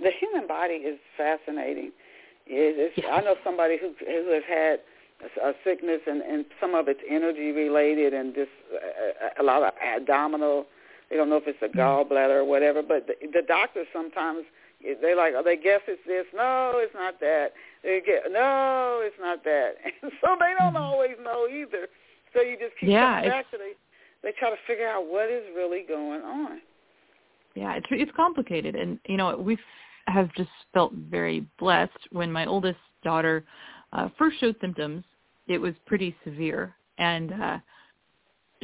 The 0.00 0.10
human 0.18 0.46
body 0.48 0.74
is 0.74 0.98
fascinating. 1.16 1.92
It, 2.46 2.92
it's, 2.96 3.06
I 3.10 3.20
know 3.20 3.36
somebody 3.44 3.78
who 3.80 3.94
who 4.04 4.32
has 4.32 4.42
had 4.48 4.80
a, 5.22 5.50
a 5.50 5.52
sickness 5.64 6.00
and, 6.06 6.22
and 6.22 6.44
some 6.60 6.74
of 6.74 6.88
it's 6.88 7.00
energy 7.08 7.52
related 7.52 8.14
and 8.14 8.34
just 8.34 8.50
a, 9.38 9.42
a 9.42 9.44
lot 9.44 9.62
of 9.62 9.72
abdominal. 9.80 10.66
They 11.08 11.16
don't 11.16 11.28
know 11.28 11.36
if 11.36 11.46
it's 11.46 11.58
a 11.62 11.66
mm-hmm. 11.66 11.78
gallbladder 11.78 12.36
or 12.36 12.44
whatever, 12.44 12.82
but 12.82 13.06
the, 13.06 13.14
the 13.26 13.42
doctors 13.46 13.86
sometimes 13.92 14.44
they 15.00 15.14
like 15.14 15.34
oh, 15.36 15.42
they 15.42 15.56
guess 15.56 15.80
it's 15.86 16.02
this. 16.06 16.26
No, 16.34 16.72
it's 16.76 16.94
not 16.94 17.20
that. 17.20 17.52
They 17.82 18.00
get 18.04 18.30
no, 18.30 19.00
it's 19.02 19.16
not 19.20 19.44
that. 19.44 19.76
And 20.02 20.12
so 20.20 20.36
they 20.38 20.52
don't 20.58 20.76
always 20.76 21.16
know 21.22 21.46
either. 21.48 21.88
So 22.34 22.42
you 22.42 22.56
just 22.58 22.78
keep 22.78 22.90
yeah, 22.90 23.16
coming 23.16 23.30
back 23.30 23.50
to 23.50 23.58
they 23.58 23.72
they 24.22 24.34
try 24.38 24.50
to 24.50 24.56
figure 24.66 24.88
out 24.88 25.06
what 25.06 25.30
is 25.30 25.44
really 25.54 25.84
going 25.86 26.22
on. 26.22 26.60
Yeah, 27.54 27.74
it's 27.74 27.86
it's 27.90 28.12
complicated, 28.16 28.74
and 28.76 28.98
you 29.06 29.16
know 29.16 29.36
we 29.36 29.58
have 30.06 30.32
just 30.34 30.50
felt 30.72 30.92
very 30.92 31.46
blessed 31.58 32.08
when 32.10 32.32
my 32.32 32.46
oldest 32.46 32.78
daughter 33.04 33.44
uh, 33.92 34.08
first 34.18 34.40
showed 34.40 34.56
symptoms. 34.60 35.04
It 35.48 35.58
was 35.58 35.74
pretty 35.86 36.16
severe, 36.24 36.74
and 36.98 37.32
uh, 37.32 37.58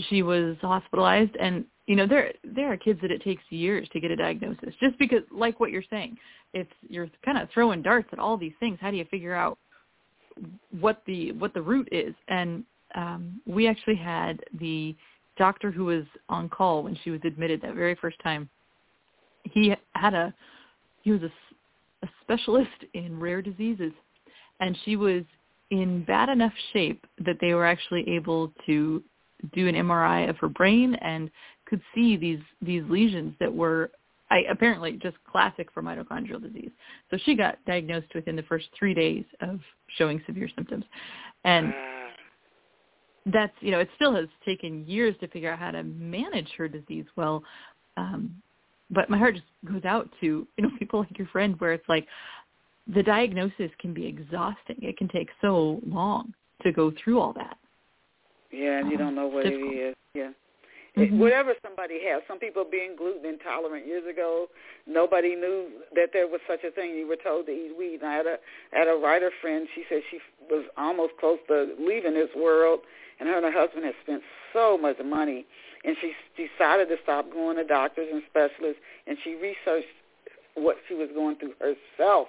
she 0.09 0.23
was 0.23 0.57
hospitalized. 0.61 1.37
And 1.37 1.65
you 1.89 1.97
know 1.97 2.07
there 2.07 2.33
there 2.45 2.71
are 2.71 2.77
kids 2.77 3.01
that 3.01 3.11
it 3.11 3.23
takes 3.23 3.43
years 3.49 3.89
to 3.95 3.99
get 3.99 4.11
a 4.11 4.17
diagnosis, 4.17 4.75
just 4.79 4.97
because 4.99 5.23
like 5.33 5.59
what 5.59 5.71
you're 5.71 5.83
saying, 5.89 6.19
it's 6.53 6.71
you're 6.87 7.09
kind 7.25 7.39
of 7.39 7.49
throwing 7.53 7.81
darts 7.81 8.11
at 8.13 8.19
all 8.19 8.37
these 8.37 8.53
things. 8.61 8.79
How 8.79 8.91
do 8.91 8.99
you 8.99 9.07
figure 9.07 9.35
out 9.35 9.57
what 10.81 11.03
the 11.07 11.33
what 11.33 11.55
the 11.55 11.63
root 11.63 11.89
is? 11.91 12.15
And 12.29 12.63
um, 12.95 13.41
we 13.47 13.67
actually 13.67 13.97
had 13.97 14.39
the 14.61 14.95
doctor 15.39 15.71
who 15.71 15.87
was 15.87 16.05
on 16.29 16.51
call 16.51 16.83
when 16.83 16.99
she 17.05 17.11
was 17.11 17.21
admitted 17.25 17.63
that 17.63 17.75
very 17.75 17.95
first 17.95 18.19
time. 18.23 18.51
He 19.45 19.75
had 19.95 20.13
a 20.13 20.35
he 21.05 21.11
was 21.11 21.23
a, 21.23 21.33
a 22.05 22.09
specialist 22.21 22.85
in 22.93 23.19
rare 23.19 23.41
diseases, 23.41 23.93
and 24.61 24.77
she 24.85 24.97
was 24.97 25.23
in 25.71 26.05
bad 26.05 26.29
enough 26.29 26.53
shape 26.75 27.07
that 27.25 27.37
they 27.41 27.55
were 27.55 27.67
actually 27.67 28.07
able 28.11 28.53
to 28.67 29.03
do 29.55 29.69
an 29.69 29.75
MRI 29.75 30.29
of 30.29 30.37
her 30.39 30.49
brain 30.49 30.95
and 30.97 31.31
could 31.69 31.81
see 31.95 32.17
these 32.17 32.41
these 32.63 32.83
lesions 32.89 33.35
that 33.41 33.53
were 33.53 33.91
I, 34.31 34.41
apparently 34.51 34.93
just 34.93 35.17
classic 35.31 35.69
for 35.73 35.83
mitochondrial 35.83 36.43
disease. 36.43 36.71
So 37.11 37.19
she 37.25 37.35
got 37.35 37.59
diagnosed 37.67 38.09
within 38.15 38.37
the 38.37 38.43
first 38.43 38.67
three 38.79 38.95
days 38.95 39.25
of 39.41 39.61
showing 39.97 40.23
severe 40.27 40.49
symptoms, 40.55 40.85
and 41.45 41.73
that's 43.27 43.53
you 43.61 43.71
know 43.71 43.81
it 43.81 43.89
still 43.97 44.15
has 44.15 44.27
taken 44.45 44.87
years 44.87 45.15
to 45.21 45.29
figure 45.29 45.53
out 45.53 45.59
how 45.59 45.71
to 45.71 45.83
manage 45.83 46.49
her 46.57 46.69
disease 46.69 47.07
well. 47.17 47.43
Um 47.97 48.35
but 48.91 49.11
my 49.11 49.19
heart 49.19 49.35
just 49.35 49.47
goes 49.71 49.85
out 49.85 50.09
to 50.21 50.47
you 50.57 50.63
know 50.63 50.71
people 50.79 51.01
like 51.01 51.19
your 51.19 51.29
friend 51.29 51.55
where 51.59 51.73
it's 51.73 51.89
like 51.89 52.07
the 52.95 53.03
diagnosis 53.03 53.71
can 53.79 53.93
be 53.93 54.07
exhausting. 54.07 54.77
It 54.81 54.97
can 54.97 55.09
take 55.09 55.29
so 55.43 55.81
long 55.87 56.33
to 56.63 56.73
go 56.73 56.93
through 57.03 57.21
all 57.21 57.35
that. 57.35 57.59
Yeah 58.51 58.79
and 58.79 58.91
you 58.91 58.97
don't 58.97 59.15
know 59.15 59.27
what 59.27 59.45
difficult. 59.45 59.75
it 59.75 59.77
is. 59.77 59.95
Yeah 60.15 60.31
Mm-hmm. 60.99 61.19
Whatever 61.19 61.55
somebody 61.63 62.01
has. 62.09 62.23
Some 62.27 62.39
people 62.39 62.65
being 62.69 62.97
gluten 62.97 63.25
intolerant 63.25 63.87
years 63.87 64.05
ago, 64.09 64.49
nobody 64.87 65.35
knew 65.35 65.69
that 65.95 66.11
there 66.13 66.27
was 66.27 66.41
such 66.49 66.65
a 66.65 66.71
thing. 66.71 66.97
You 66.97 67.07
were 67.07 67.17
told 67.17 67.47
to 67.47 67.53
eat 67.53 67.73
wheat. 67.79 68.01
And 68.03 68.11
I 68.11 68.15
had 68.17 68.27
a 68.27 68.37
I 68.75 68.79
had 68.79 68.89
a 68.89 68.99
writer 68.99 69.31
friend. 69.41 69.69
She 69.75 69.85
said 69.89 70.03
she 70.11 70.19
was 70.51 70.65
almost 70.77 71.13
close 71.21 71.39
to 71.49 71.75
leaving 71.79 72.15
this 72.15 72.31
world, 72.37 72.81
and 73.21 73.29
her 73.29 73.37
and 73.37 73.45
her 73.45 73.53
husband 73.53 73.85
had 73.85 73.95
spent 74.03 74.23
so 74.53 74.77
much 74.77 74.97
money, 75.05 75.47
and 75.85 75.97
she 76.01 76.13
decided 76.37 76.89
to 76.89 76.97
stop 77.03 77.31
going 77.31 77.57
to 77.57 77.65
doctors 77.65 78.09
and 78.13 78.23
specialists, 78.29 78.83
and 79.07 79.17
she 79.23 79.35
researched 79.35 79.89
what 80.55 80.77
she 80.89 80.95
was 80.95 81.09
going 81.15 81.37
through 81.37 81.55
herself. 81.61 82.29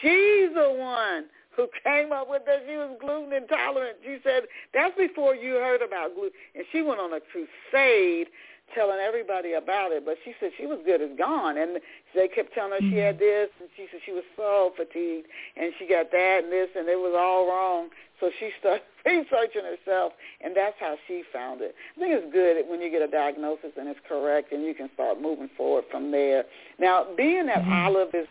She's 0.00 0.52
the 0.54 0.74
one 0.76 1.24
who 1.56 1.68
came 1.82 2.12
up 2.12 2.28
with 2.28 2.42
that 2.46 2.62
she 2.68 2.76
was 2.76 2.96
gluten 3.00 3.32
intolerant. 3.32 3.98
She 4.04 4.18
said, 4.22 4.44
that's 4.72 4.96
before 4.96 5.34
you 5.34 5.54
heard 5.54 5.82
about 5.82 6.14
gluten. 6.14 6.32
And 6.54 6.64
she 6.72 6.82
went 6.82 7.00
on 7.00 7.12
a 7.12 7.20
crusade 7.20 8.28
telling 8.74 8.98
everybody 8.98 9.52
about 9.52 9.92
it. 9.92 10.04
But 10.04 10.16
she 10.24 10.34
said 10.40 10.50
she 10.56 10.66
was 10.66 10.78
good 10.84 11.02
as 11.02 11.10
gone. 11.18 11.58
And 11.58 11.80
they 12.14 12.28
kept 12.28 12.54
telling 12.54 12.72
her 12.72 12.80
she 12.80 12.96
had 12.96 13.18
this. 13.18 13.50
And 13.60 13.68
she 13.76 13.86
said 13.90 14.00
she 14.06 14.12
was 14.12 14.24
so 14.36 14.72
fatigued. 14.76 15.26
And 15.56 15.72
she 15.78 15.86
got 15.86 16.10
that 16.12 16.40
and 16.44 16.52
this. 16.52 16.68
And 16.76 16.88
it 16.88 16.98
was 16.98 17.14
all 17.16 17.46
wrong. 17.46 17.88
So 18.20 18.30
she 18.38 18.50
started 18.60 18.82
researching 19.06 19.66
herself. 19.66 20.12
And 20.40 20.56
that's 20.56 20.76
how 20.78 20.96
she 21.06 21.22
found 21.32 21.60
it. 21.60 21.74
I 21.96 22.00
think 22.00 22.14
it's 22.14 22.32
good 22.32 22.64
when 22.70 22.80
you 22.80 22.90
get 22.90 23.02
a 23.02 23.08
diagnosis 23.08 23.72
and 23.76 23.88
it's 23.88 24.00
correct. 24.08 24.52
And 24.52 24.64
you 24.64 24.74
can 24.74 24.88
start 24.94 25.20
moving 25.20 25.50
forward 25.56 25.84
from 25.90 26.10
there. 26.10 26.44
Now, 26.78 27.06
being 27.16 27.46
that 27.46 27.64
Mm-hmm. 27.64 27.72
Olive 27.72 28.14
is 28.14 28.26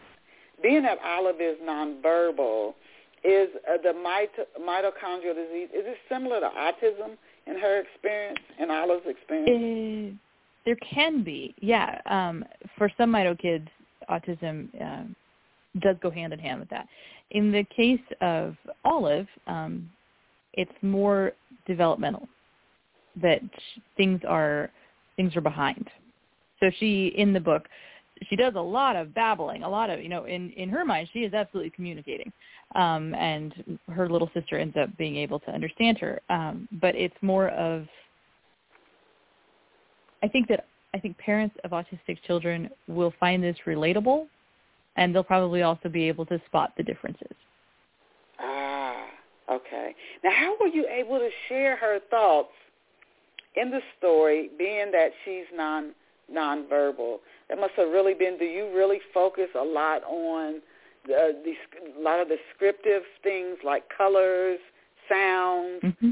being 0.62 0.84
that 0.84 0.98
Olive 1.04 1.42
is 1.42 1.58
nonverbal, 1.62 2.74
is 3.24 3.50
uh, 3.68 3.78
the 3.82 3.90
mito- 3.90 4.62
mitochondrial 4.62 5.36
disease, 5.36 5.70
is 5.74 5.86
it 5.86 5.98
similar 6.10 6.40
to 6.40 6.50
autism 6.50 7.18
in 7.48 7.58
her 7.58 7.82
experience, 7.82 8.40
in 8.60 8.70
Olive's 8.70 9.06
experience? 9.08 10.14
Uh, 10.14 10.18
there 10.66 10.78
can 10.78 11.24
be, 11.24 11.54
yeah. 11.60 12.00
Um, 12.06 12.46
for 12.78 12.90
some 12.98 13.12
mito 13.12 13.38
kids, 13.38 13.68
autism 14.10 14.70
um, 14.82 15.16
does 15.80 15.96
go 16.02 16.10
hand 16.10 16.34
in 16.34 16.40
hand 16.40 16.60
with 16.60 16.70
that. 16.70 16.88
In 17.32 17.52
the 17.52 17.64
case 17.76 18.00
of 18.22 18.56
Olive, 18.86 19.28
um, 19.48 19.90
it's 20.54 20.72
more 20.82 21.34
developmental. 21.68 22.28
That 23.22 23.42
things 23.96 24.22
are 24.28 24.72
things 25.18 25.36
are 25.36 25.42
behind. 25.42 25.88
So 26.60 26.72
she 26.80 27.14
in 27.16 27.34
the 27.34 27.40
book, 27.40 27.68
she 28.30 28.36
does 28.36 28.54
a 28.56 28.62
lot 28.62 28.96
of 28.96 29.14
babbling, 29.14 29.64
a 29.64 29.70
lot 29.70 29.90
of 29.90 30.02
you 30.02 30.10
know 30.10 30.26
in 30.26 30.52
in 30.52 30.70
her 30.70 30.86
mind 30.86 31.10
she 31.14 31.20
is 31.20 31.34
absolutely 31.34 31.72
communicating, 31.72 32.32
um, 32.76 33.14
and 33.16 33.78
her 33.92 34.10
little 34.10 34.30
sister 34.34 34.58
ends 34.58 34.76
up 34.78 34.96
being 34.98 35.16
able 35.16 35.40
to 35.40 35.52
understand 35.52 35.98
her. 36.00 36.22
Um, 36.30 36.68
but 36.82 36.96
it's 36.96 37.16
more 37.22 37.50
of 37.50 37.88
I 40.24 40.28
think 40.28 40.48
that 40.48 40.68
I 40.94 41.00
think 41.00 41.18
parents 41.18 41.56
of 41.64 41.72
autistic 41.72 42.18
children 42.26 42.70
will 42.88 43.14
find 43.20 43.44
this 43.44 43.58
relatable, 43.66 44.28
and 44.96 45.14
they'll 45.14 45.24
probably 45.24 45.64
also 45.64 45.90
be 45.90 46.08
able 46.08 46.26
to 46.28 46.42
spot 46.46 46.74
the 46.78 46.84
differences. 46.84 47.36
Ah, 48.40 49.06
okay. 49.52 49.96
Now, 50.24 50.32
how 50.32 50.56
were 50.60 50.68
you 50.68 50.88
able 50.88 51.18
to 51.20 51.30
share 51.50 51.76
her 51.78 52.00
thoughts 52.10 52.54
in 53.56 53.70
the 53.70 53.82
story, 53.98 54.50
being 54.58 54.92
that 54.92 55.12
she's 55.26 55.46
non 55.54 55.94
nonverbal? 56.32 57.18
That 57.50 57.60
must 57.60 57.74
have 57.78 57.90
really 57.90 58.14
been. 58.14 58.38
Do 58.38 58.46
you 58.46 58.72
really 58.76 59.00
focus 59.14 59.50
a 59.60 59.64
lot 59.64 60.04
on 60.04 60.62
the, 61.06 61.36
the 61.44 62.00
a 62.00 62.02
lot 62.02 62.20
of 62.20 62.28
descriptive 62.28 63.04
things 63.24 63.58
like 63.64 63.84
colors, 63.96 64.60
sounds, 65.10 65.82
mm-hmm. 65.84 66.12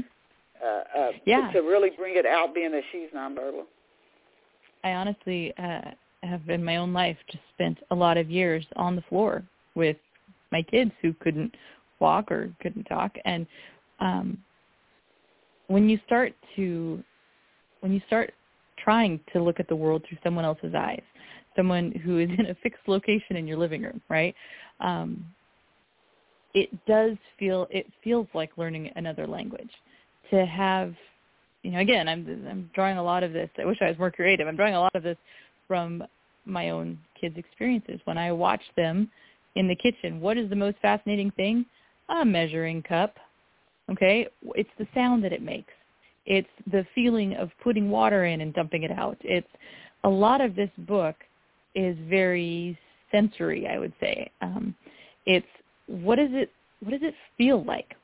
uh, 0.62 1.00
uh, 1.00 1.10
yeah. 1.24 1.48
to, 1.48 1.54
to 1.54 1.60
really 1.60 1.90
bring 1.96 2.16
it 2.16 2.26
out, 2.26 2.54
being 2.54 2.72
that 2.72 2.82
she's 2.92 3.08
nonverbal. 3.14 3.64
I 4.84 4.90
honestly 4.92 5.52
uh, 5.58 5.92
have 6.22 6.48
in 6.48 6.64
my 6.64 6.76
own 6.76 6.92
life 6.92 7.16
just 7.30 7.44
spent 7.54 7.78
a 7.90 7.94
lot 7.94 8.16
of 8.16 8.30
years 8.30 8.64
on 8.76 8.96
the 8.96 9.02
floor 9.02 9.42
with 9.74 9.96
my 10.50 10.62
kids 10.62 10.90
who 11.00 11.14
couldn't 11.14 11.54
walk 12.00 12.30
or 12.30 12.52
couldn't 12.60 12.84
talk, 12.84 13.12
and 13.24 13.46
um, 14.00 14.38
when 15.68 15.88
you 15.88 15.98
start 16.06 16.34
to 16.56 17.02
when 17.80 17.92
you 17.92 18.00
start 18.06 18.34
trying 18.82 19.20
to 19.32 19.42
look 19.42 19.60
at 19.60 19.68
the 19.68 19.76
world 19.76 20.04
through 20.08 20.18
someone 20.22 20.44
else's 20.44 20.74
eyes, 20.74 21.02
someone 21.56 21.92
who 22.04 22.18
is 22.18 22.30
in 22.38 22.46
a 22.46 22.54
fixed 22.62 22.86
location 22.86 23.36
in 23.36 23.46
your 23.46 23.58
living 23.58 23.82
room, 23.82 24.00
right? 24.08 24.34
Um, 24.80 25.24
it 26.54 26.70
does 26.86 27.16
feel 27.38 27.66
it 27.70 27.86
feels 28.04 28.26
like 28.34 28.50
learning 28.56 28.90
another 28.96 29.26
language. 29.26 29.70
To 30.30 30.46
have 30.46 30.94
you 31.62 31.70
know 31.70 31.78
again 31.78 32.08
i'm 32.08 32.26
i'm 32.48 32.70
drawing 32.74 32.98
a 32.98 33.02
lot 33.02 33.22
of 33.22 33.32
this 33.32 33.48
i 33.58 33.64
wish 33.64 33.78
i 33.80 33.88
was 33.88 33.98
more 33.98 34.10
creative. 34.10 34.48
I'm 34.48 34.56
drawing 34.56 34.74
a 34.74 34.80
lot 34.80 34.94
of 34.94 35.02
this 35.02 35.16
from 35.68 36.02
my 36.44 36.70
own 36.70 36.98
kids 37.18 37.36
experiences. 37.36 38.00
When 38.04 38.18
i 38.18 38.32
watch 38.32 38.62
them 38.76 39.10
in 39.54 39.68
the 39.68 39.76
kitchen 39.76 40.20
what 40.20 40.36
is 40.36 40.50
the 40.50 40.56
most 40.56 40.76
fascinating 40.82 41.30
thing? 41.32 41.64
A 42.08 42.24
measuring 42.24 42.82
cup 42.82 43.16
okay? 43.90 44.26
It's 44.54 44.70
the 44.78 44.86
sound 44.94 45.24
that 45.24 45.32
it 45.32 45.42
makes 45.42 45.72
it's 46.26 46.48
the 46.70 46.84
feeling 46.94 47.34
of 47.34 47.50
putting 47.62 47.90
water 47.90 48.26
in 48.26 48.40
and 48.40 48.54
dumping 48.54 48.82
it 48.82 48.90
out 48.90 49.16
it's 49.22 49.48
a 50.04 50.08
lot 50.08 50.40
of 50.40 50.54
this 50.54 50.70
book 50.78 51.16
is 51.74 51.96
very 52.08 52.78
sensory 53.10 53.66
i 53.66 53.78
would 53.78 53.92
say 54.00 54.30
um, 54.40 54.74
it's 55.26 55.46
what 55.86 56.16
does 56.16 56.30
it 56.32 56.50
what 56.80 56.90
does 56.90 57.02
it 57.02 57.14
feel 57.36 57.64
like 57.64 57.94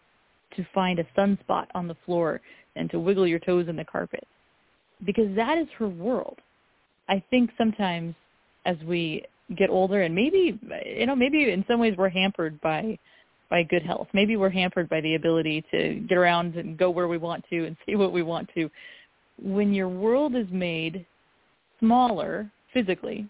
to 0.56 0.66
find 0.74 0.98
a 0.98 1.04
sunspot 1.16 1.66
on 1.74 1.88
the 1.88 1.96
floor 2.06 2.40
and 2.76 2.90
to 2.90 2.98
wiggle 2.98 3.26
your 3.26 3.38
toes 3.38 3.68
in 3.68 3.76
the 3.76 3.84
carpet? 3.84 4.26
Because 5.04 5.34
that 5.36 5.58
is 5.58 5.66
her 5.78 5.88
world. 5.88 6.38
I 7.08 7.22
think 7.30 7.50
sometimes 7.58 8.14
as 8.64 8.76
we 8.86 9.24
get 9.56 9.70
older 9.70 10.02
and 10.02 10.14
maybe 10.14 10.58
you 10.84 11.06
know 11.06 11.16
maybe 11.16 11.50
in 11.50 11.64
some 11.66 11.80
ways 11.80 11.94
we're 11.96 12.10
hampered 12.10 12.60
by 12.60 12.98
by 13.50 13.62
good 13.62 13.82
health. 13.82 14.08
Maybe 14.12 14.36
we're 14.36 14.50
hampered 14.50 14.88
by 14.88 15.00
the 15.00 15.14
ability 15.14 15.64
to 15.70 15.94
get 16.08 16.18
around 16.18 16.56
and 16.56 16.76
go 16.76 16.90
where 16.90 17.08
we 17.08 17.18
want 17.18 17.44
to 17.50 17.66
and 17.66 17.76
see 17.86 17.96
what 17.96 18.12
we 18.12 18.22
want 18.22 18.48
to. 18.54 18.70
When 19.40 19.72
your 19.72 19.88
world 19.88 20.34
is 20.34 20.46
made 20.50 21.06
smaller 21.80 22.50
physically, 22.74 23.28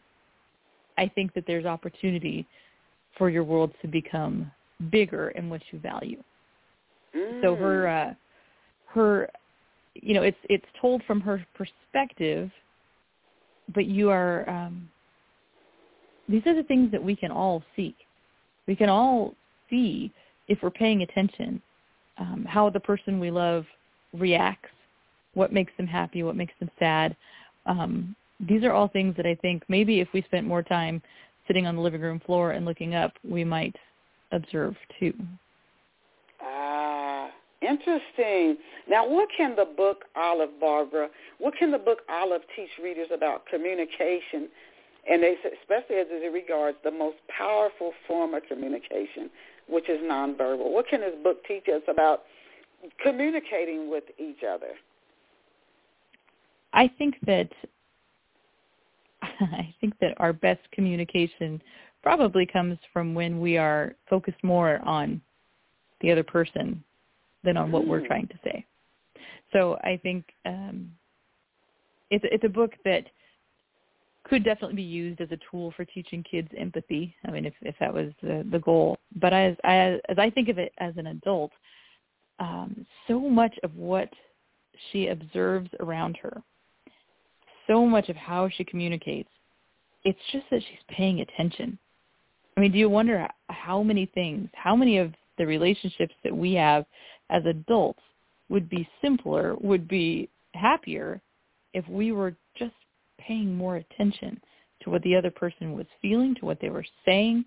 I 0.96 1.10
think 1.14 1.34
that 1.34 1.44
there's 1.46 1.64
opportunity 1.64 2.46
for 3.16 3.30
your 3.30 3.44
world 3.44 3.72
to 3.82 3.88
become 3.88 4.50
bigger 4.90 5.30
in 5.30 5.48
what 5.48 5.60
you 5.70 5.78
value. 5.78 6.22
Mm. 7.16 7.42
So 7.42 7.54
her 7.54 7.88
uh, 7.88 8.14
her 8.86 9.28
you 9.94 10.14
know 10.14 10.22
it's 10.22 10.38
it's 10.48 10.64
told 10.80 11.02
from 11.06 11.20
her 11.20 11.44
perspective, 11.54 12.50
but 13.74 13.86
you 13.86 14.10
are 14.10 14.48
um, 14.48 14.88
these 16.28 16.42
are 16.46 16.54
the 16.54 16.62
things 16.64 16.90
that 16.92 17.02
we 17.02 17.16
can 17.16 17.30
all 17.30 17.62
seek. 17.76 17.96
We 18.66 18.76
can 18.76 18.88
all 18.88 19.34
see 19.70 20.12
if 20.48 20.58
we're 20.62 20.70
paying 20.70 21.02
attention 21.02 21.60
um, 22.18 22.44
how 22.48 22.68
the 22.70 22.80
person 22.80 23.20
we 23.20 23.30
love 23.30 23.64
reacts, 24.12 24.70
what 25.34 25.52
makes 25.52 25.72
them 25.76 25.86
happy, 25.86 26.22
what 26.22 26.36
makes 26.36 26.54
them 26.58 26.70
sad. 26.78 27.16
Um, 27.66 28.14
these 28.40 28.64
are 28.64 28.72
all 28.72 28.88
things 28.88 29.16
that 29.16 29.26
I 29.26 29.34
think 29.36 29.62
maybe 29.68 30.00
if 30.00 30.08
we 30.12 30.22
spent 30.22 30.46
more 30.46 30.62
time 30.62 31.02
sitting 31.46 31.66
on 31.66 31.76
the 31.76 31.82
living 31.82 32.00
room 32.00 32.20
floor 32.24 32.52
and 32.52 32.64
looking 32.64 32.94
up, 32.94 33.12
we 33.28 33.44
might 33.44 33.74
observe 34.32 34.74
too. 34.98 35.14
Ah, 36.42 37.30
interesting. 37.62 38.56
Now, 38.88 39.08
what 39.08 39.28
can 39.36 39.56
the 39.56 39.64
book 39.64 40.04
Olive, 40.16 40.60
Barbara, 40.60 41.08
what 41.38 41.54
can 41.56 41.70
the 41.70 41.78
book 41.78 41.98
Olive 42.08 42.42
teach 42.54 42.70
readers 42.82 43.08
about 43.12 43.46
communication, 43.46 44.48
and 45.10 45.22
especially 45.24 45.96
as 45.96 46.06
it 46.10 46.32
regards 46.32 46.78
the 46.84 46.90
most 46.90 47.16
powerful 47.28 47.92
form 48.06 48.34
of 48.34 48.42
communication, 48.48 49.30
which 49.68 49.88
is 49.88 50.00
nonverbal? 50.00 50.72
What 50.72 50.88
can 50.88 51.00
this 51.00 51.14
book 51.22 51.44
teach 51.46 51.64
us 51.68 51.82
about 51.88 52.22
communicating 53.02 53.90
with 53.90 54.04
each 54.18 54.42
other? 54.48 54.72
I 56.72 56.88
think 56.98 57.16
that 57.26 57.48
I 59.22 59.74
think 59.80 59.94
that 60.00 60.14
our 60.18 60.32
best 60.32 60.60
communication 60.72 61.60
probably 62.02 62.46
comes 62.46 62.78
from 62.92 63.14
when 63.14 63.40
we 63.40 63.56
are 63.56 63.94
focused 64.08 64.42
more 64.42 64.80
on 64.84 65.20
the 66.00 66.12
other 66.12 66.22
person 66.22 66.82
than 67.42 67.56
on 67.56 67.72
what 67.72 67.86
we're 67.86 68.00
Mm. 68.00 68.06
trying 68.06 68.28
to 68.28 68.38
say. 68.44 68.64
So 69.52 69.78
I 69.82 69.98
think 70.02 70.24
um, 70.44 70.92
it's 72.10 72.24
it's 72.30 72.44
a 72.44 72.48
book 72.48 72.72
that 72.84 73.06
could 74.28 74.44
definitely 74.44 74.76
be 74.76 74.82
used 74.82 75.20
as 75.20 75.30
a 75.32 75.38
tool 75.50 75.72
for 75.76 75.84
teaching 75.84 76.22
kids 76.22 76.48
empathy. 76.56 77.14
I 77.26 77.30
mean, 77.30 77.44
if 77.44 77.54
if 77.62 77.74
that 77.80 77.92
was 77.92 78.12
the, 78.22 78.46
the 78.50 78.58
goal. 78.58 78.98
But 79.16 79.32
as 79.32 79.56
as 79.64 80.00
as 80.08 80.18
I 80.18 80.30
think 80.30 80.48
of 80.48 80.58
it 80.58 80.72
as 80.78 80.94
an 80.96 81.08
adult, 81.08 81.52
um, 82.38 82.86
so 83.06 83.18
much 83.20 83.54
of 83.62 83.74
what 83.74 84.08
she 84.90 85.08
observes 85.08 85.70
around 85.80 86.16
her, 86.22 86.42
so 87.66 87.84
much 87.84 88.08
of 88.08 88.16
how 88.16 88.48
she 88.48 88.64
communicates, 88.64 89.30
it's 90.04 90.18
just 90.32 90.44
that 90.50 90.60
she's 90.60 90.96
paying 90.96 91.20
attention. 91.20 91.78
I 92.56 92.60
mean, 92.60 92.72
do 92.72 92.78
you 92.78 92.88
wonder 92.88 93.26
how 93.48 93.82
many 93.82 94.06
things, 94.06 94.48
how 94.54 94.74
many 94.74 94.98
of 94.98 95.12
the 95.36 95.46
relationships 95.46 96.14
that 96.24 96.36
we 96.36 96.54
have 96.54 96.84
as 97.30 97.44
adults 97.46 98.00
would 98.48 98.68
be 98.68 98.88
simpler, 99.00 99.54
would 99.60 99.86
be 99.86 100.28
happier 100.54 101.20
if 101.74 101.86
we 101.88 102.12
were 102.12 102.34
paying 103.18 103.54
more 103.54 103.76
attention 103.76 104.40
to 104.82 104.90
what 104.90 105.02
the 105.02 105.16
other 105.16 105.30
person 105.30 105.74
was 105.74 105.86
feeling, 106.00 106.34
to 106.36 106.44
what 106.44 106.60
they 106.60 106.70
were 106.70 106.84
saying, 107.04 107.44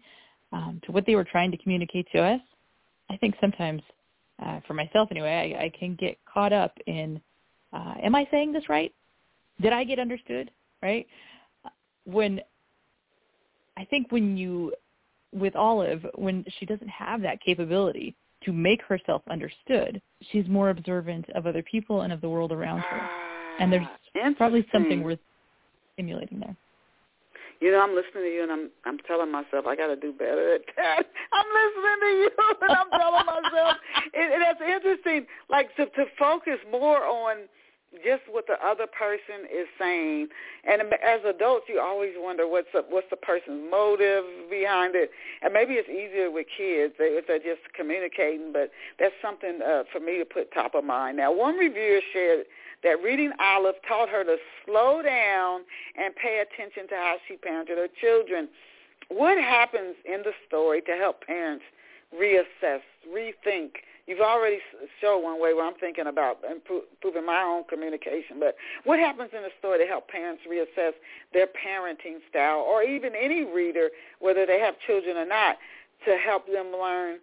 um, 0.51 0.82
to 0.86 0.91
what 0.91 1.05
they 1.05 1.15
were 1.15 1.24
trying 1.24 1.51
to 1.51 1.57
communicate 1.57 2.07
to 2.11 2.19
us. 2.19 2.41
I 3.09 3.17
think 3.17 3.36
sometimes, 3.39 3.82
uh, 4.43 4.59
for 4.67 4.74
myself 4.74 5.09
anyway, 5.11 5.55
I, 5.57 5.65
I 5.65 5.69
can 5.78 5.95
get 5.95 6.17
caught 6.32 6.53
up 6.53 6.78
in, 6.88 7.22
uh, 7.74 7.95
am 8.03 8.15
I 8.15 8.28
saying 8.32 8.53
this 8.53 8.67
right? 8.69 8.93
Did 9.61 9.74
I 9.74 9.84
get 9.84 9.99
understood? 9.99 10.51
Right? 10.82 11.05
When 12.05 12.41
I 13.78 13.86
think 13.86 14.11
when 14.11 14.36
you 14.36 14.74
with 15.34 15.55
Olive, 15.55 16.05
when 16.15 16.43
she 16.59 16.65
doesn't 16.65 16.89
have 16.89 17.22
that 17.22 17.41
capability 17.41 18.15
to 18.43 18.51
make 18.51 18.82
herself 18.82 19.22
understood, 19.30 20.01
she's 20.32 20.47
more 20.47 20.72
observant 20.72 21.30
of 21.36 21.45
other 21.45 21.63
people 21.63 22.01
and 22.01 22.11
of 22.11 22.22
the 22.22 22.30
world 22.30 22.51
around 22.51 22.80
her. 22.80 23.09
And 23.59 23.72
there's 23.72 23.88
probably 24.38 24.65
something 24.74 25.03
worth 25.03 25.19
stimulating 26.02 26.39
there. 26.39 26.56
You 27.60 27.72
know, 27.72 27.80
I'm 27.80 27.93
listening 27.93 28.24
to 28.26 28.34
you, 28.34 28.41
and 28.41 28.52
I'm 28.52 28.70
I'm 28.86 28.97
telling 29.06 29.32
myself 29.32 29.68
I 29.68 29.76
got 29.76 29.88
to 29.88 29.95
do 29.95 30.12
better 30.12 30.56
at 30.56 30.62
that. 30.78 31.06
I'm 31.32 31.45
listening 31.54 31.99
to 32.02 32.12
you, 32.18 32.30
and 32.62 32.72
I'm 32.72 32.89
telling 32.89 33.26
myself, 33.26 33.78
and, 34.14 34.34
and 34.34 34.41
that's 34.41 34.62
interesting. 34.66 35.28
Like 35.47 35.76
to 35.76 35.86
to 35.86 36.06
focus 36.18 36.58
more 36.72 37.06
on 37.06 37.45
just 38.04 38.24
what 38.32 38.47
the 38.47 38.56
other 38.66 38.88
person 38.88 39.45
is 39.52 39.68
saying. 39.78 40.30
And 40.64 40.82
as 40.82 41.20
adults, 41.28 41.66
you 41.68 41.80
always 41.80 42.14
wonder 42.16 42.47
what's 42.47 42.70
the, 42.74 42.86
what's 42.88 43.10
the 43.12 43.18
person's 43.18 43.70
motive 43.70 44.24
behind 44.49 44.95
it. 44.95 45.12
And 45.41 45.52
maybe 45.52 45.74
it's 45.74 45.89
easier 45.89 46.32
with 46.32 46.47
kids 46.56 46.95
if 46.99 47.28
they're 47.28 47.43
just 47.43 47.68
communicating, 47.76 48.54
but 48.54 48.72
that's 48.97 49.14
something 49.22 49.60
uh, 49.60 49.84
for 49.91 49.99
me 49.99 50.18
to 50.20 50.26
put 50.26 50.54
top 50.54 50.74
of 50.74 50.86
mind. 50.86 51.18
Now, 51.18 51.36
one 51.36 51.58
reviewer 51.58 51.99
shared 52.14 52.45
that 52.84 53.02
reading 53.04 53.32
Olive 53.40 53.76
taught 53.88 54.10
her 54.10 54.24
to 54.24 54.38
slow 54.66 55.02
down 55.02 55.62
and 55.96 56.16
pay 56.16 56.42
attention 56.42 56.88
to 56.90 56.96
how 56.96 57.18
she 57.28 57.36
parented 57.36 57.78
her 57.78 57.88
children. 58.00 58.50
What 59.10 59.38
happens 59.38 59.96
in 60.06 60.24
the 60.24 60.32
story 60.48 60.82
to 60.84 60.94
help 60.94 61.26
parents 61.26 61.64
reassess, 62.14 62.82
rethink? 63.14 63.72
You've 64.08 64.20
already 64.20 64.60
shown 65.00 65.24
one 65.24 65.40
way 65.40 65.54
where 65.54 65.66
I'm 65.66 65.76
thinking 65.76 66.08
about 66.08 66.40
improving 66.50 67.26
my 67.26 67.42
own 67.42 67.64
communication, 67.70 68.40
but 68.40 68.56
what 68.84 69.00
happens 69.00 69.30
in 69.36 69.44
the 69.44 69.52
story 69.60 69.80
to 69.80 69.86
help 69.86 70.08
parents 70.08 70.42
reassess 70.50 70.94
their 71.34 71.48
parenting 71.48 72.18
style, 72.30 72.60
or 72.60 72.84
even 72.84 73.14
any 73.16 73.44
reader, 73.44 73.90
whether 74.20 74.46
they 74.46 74.60
have 74.60 74.76
children 74.86 75.18
or 75.18 75.26
not, 75.26 75.58
to 76.06 76.18
help 76.18 76.48
them 76.48 76.72
learn 76.74 77.20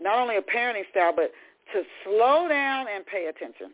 not 0.00 0.18
only 0.18 0.36
a 0.36 0.42
parenting 0.42 0.88
style, 0.90 1.12
but 1.14 1.32
to 1.74 1.82
slow 2.04 2.48
down 2.48 2.86
and 2.88 3.04
pay 3.04 3.26
attention? 3.26 3.72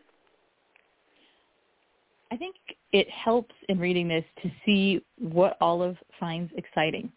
I 2.31 2.37
think 2.37 2.55
it 2.91 3.09
helps 3.09 3.55
in 3.69 3.79
reading 3.79 4.07
this 4.07 4.25
to 4.43 4.51
see 4.65 5.01
what 5.17 5.57
Olive 5.61 5.97
finds 6.19 6.51
exciting. 6.55 7.11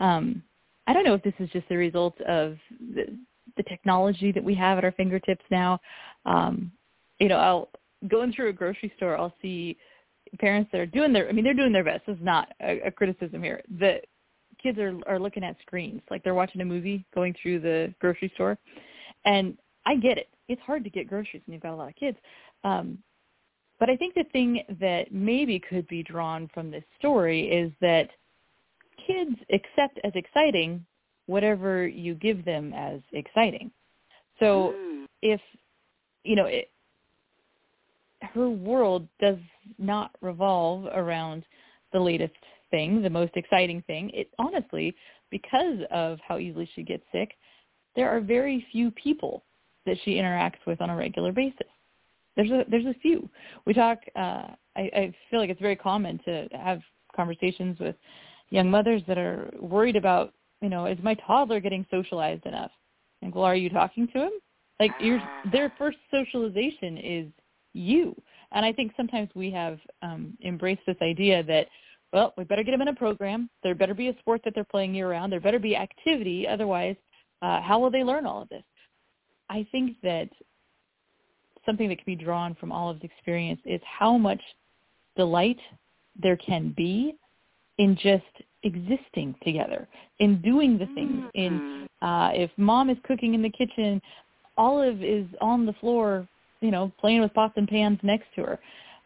Um, 0.00 0.42
I 0.86 0.92
don't 0.92 1.04
know 1.04 1.14
if 1.14 1.22
this 1.22 1.34
is 1.38 1.48
just 1.50 1.68
the 1.68 1.76
result 1.76 2.20
of 2.22 2.56
the, 2.94 3.16
the 3.56 3.62
technology 3.64 4.32
that 4.32 4.44
we 4.44 4.54
have 4.54 4.78
at 4.78 4.84
our 4.84 4.92
fingertips 4.92 5.44
now. 5.50 5.80
Um, 6.26 6.72
you 7.20 7.28
know, 7.28 7.36
I'll 7.36 7.68
going 8.08 8.32
through 8.32 8.50
a 8.50 8.52
grocery 8.52 8.92
store, 8.96 9.16
I'll 9.16 9.34
see 9.40 9.78
parents 10.38 10.70
that 10.72 10.80
are 10.80 10.86
doing 10.86 11.12
their. 11.12 11.28
I 11.28 11.32
mean, 11.32 11.44
they're 11.44 11.54
doing 11.54 11.72
their 11.72 11.84
best. 11.84 12.06
This 12.06 12.16
is 12.16 12.24
not 12.24 12.52
a, 12.60 12.80
a 12.80 12.90
criticism 12.90 13.42
here. 13.42 13.62
The 13.78 14.00
kids 14.62 14.78
are 14.78 14.98
are 15.06 15.18
looking 15.18 15.44
at 15.44 15.56
screens 15.62 16.02
like 16.10 16.22
they're 16.22 16.34
watching 16.34 16.60
a 16.60 16.64
movie 16.64 17.04
going 17.14 17.34
through 17.40 17.60
the 17.60 17.94
grocery 18.00 18.30
store, 18.34 18.58
and 19.24 19.56
I 19.86 19.96
get 19.96 20.18
it. 20.18 20.28
it's 20.48 20.62
hard 20.62 20.84
to 20.84 20.90
get 20.90 21.08
groceries 21.08 21.42
when 21.46 21.54
you've 21.54 21.62
got 21.62 21.74
a 21.74 21.76
lot 21.76 21.88
of 21.88 21.96
kids. 21.96 22.18
Um, 22.64 22.98
but 23.78 23.90
I 23.90 23.96
think 23.96 24.14
the 24.14 24.24
thing 24.32 24.62
that 24.80 25.12
maybe 25.12 25.58
could 25.58 25.86
be 25.88 26.02
drawn 26.02 26.48
from 26.54 26.70
this 26.70 26.84
story 26.98 27.48
is 27.50 27.72
that 27.80 28.10
kids 29.06 29.36
accept 29.52 29.98
as 30.04 30.12
exciting 30.14 30.84
whatever 31.26 31.86
you 31.86 32.14
give 32.14 32.44
them 32.44 32.72
as 32.74 33.00
exciting. 33.12 33.70
So 34.38 34.74
Mm. 34.76 35.08
if 35.22 35.40
you 36.24 36.36
know 36.36 36.46
it, 36.46 36.70
her 38.22 38.48
world 38.48 39.06
does 39.20 39.38
not 39.78 40.10
revolve 40.20 40.86
around 40.86 41.44
the 41.92 42.00
latest 42.00 42.34
thing, 42.70 43.02
the 43.02 43.10
most 43.10 43.36
exciting 43.36 43.82
thing. 43.82 44.10
It 44.10 44.28
honestly, 44.38 44.94
because 45.30 45.80
of 45.90 46.18
how 46.20 46.38
easily 46.38 46.66
she 46.74 46.82
gets 46.82 47.04
sick, 47.12 47.36
there 47.96 48.10
are 48.10 48.20
very 48.20 48.66
few 48.72 48.90
people 48.90 49.44
that 49.86 49.96
she 50.04 50.14
interacts 50.14 50.64
with 50.66 50.80
on 50.80 50.90
a 50.90 50.96
regular 50.96 51.32
basis. 51.32 51.68
There's 52.36 52.50
a 52.50 52.64
there's 52.68 52.86
a 52.86 52.94
few. 53.00 53.28
We 53.66 53.74
talk. 53.74 53.98
Uh, 54.16 54.48
I, 54.76 54.90
I 54.96 55.14
feel 55.30 55.40
like 55.40 55.50
it's 55.50 55.60
very 55.60 55.76
common 55.76 56.18
to 56.24 56.48
have 56.52 56.80
conversations 57.14 57.78
with 57.78 57.94
young 58.50 58.70
mothers 58.70 59.02
that 59.06 59.18
are 59.18 59.50
worried 59.60 59.96
about, 59.96 60.34
you 60.60 60.68
know, 60.68 60.86
is 60.86 60.98
my 61.02 61.14
toddler 61.14 61.60
getting 61.60 61.86
socialized 61.90 62.44
enough? 62.46 62.70
And 63.22 63.34
well, 63.34 63.44
are 63.44 63.54
you 63.54 63.70
talking 63.70 64.08
to 64.08 64.24
him? 64.24 64.32
Like 64.80 64.92
your 65.00 65.22
their 65.52 65.72
first 65.78 65.98
socialization 66.10 66.98
is 66.98 67.26
you. 67.72 68.14
And 68.52 68.64
I 68.64 68.72
think 68.72 68.92
sometimes 68.96 69.28
we 69.34 69.50
have 69.50 69.78
um, 70.02 70.36
embraced 70.44 70.82
this 70.86 70.96
idea 71.02 71.42
that, 71.44 71.66
well, 72.12 72.32
we 72.36 72.44
better 72.44 72.62
get 72.62 72.70
them 72.70 72.82
in 72.82 72.88
a 72.88 72.94
program. 72.94 73.50
There 73.62 73.74
better 73.74 73.94
be 73.94 74.08
a 74.08 74.18
sport 74.20 74.42
that 74.44 74.54
they're 74.54 74.64
playing 74.64 74.94
year 74.94 75.10
round. 75.10 75.32
There 75.32 75.40
better 75.40 75.58
be 75.58 75.76
activity. 75.76 76.46
Otherwise, 76.46 76.96
uh, 77.42 77.60
how 77.60 77.80
will 77.80 77.90
they 77.90 78.04
learn 78.04 78.26
all 78.26 78.42
of 78.42 78.48
this? 78.48 78.62
I 79.50 79.66
think 79.72 79.96
that 80.02 80.28
something 81.66 81.88
that 81.88 81.96
can 81.96 82.04
be 82.06 82.16
drawn 82.16 82.54
from 82.54 82.72
Olive's 82.72 83.02
experience 83.02 83.60
is 83.64 83.80
how 83.84 84.16
much 84.16 84.40
delight 85.16 85.58
there 86.20 86.36
can 86.36 86.74
be 86.76 87.14
in 87.78 87.96
just 87.96 88.24
existing 88.62 89.34
together, 89.44 89.88
in 90.18 90.40
doing 90.40 90.78
the 90.78 90.86
things. 90.94 91.24
In 91.34 91.88
uh, 92.02 92.30
if 92.32 92.50
mom 92.56 92.90
is 92.90 92.98
cooking 93.04 93.34
in 93.34 93.42
the 93.42 93.50
kitchen, 93.50 94.00
Olive 94.56 95.02
is 95.02 95.26
on 95.40 95.66
the 95.66 95.72
floor, 95.74 96.26
you 96.60 96.70
know, 96.70 96.92
playing 97.00 97.20
with 97.20 97.34
pots 97.34 97.54
and 97.56 97.68
pans 97.68 97.98
next 98.02 98.26
to 98.36 98.42
her. 98.42 98.58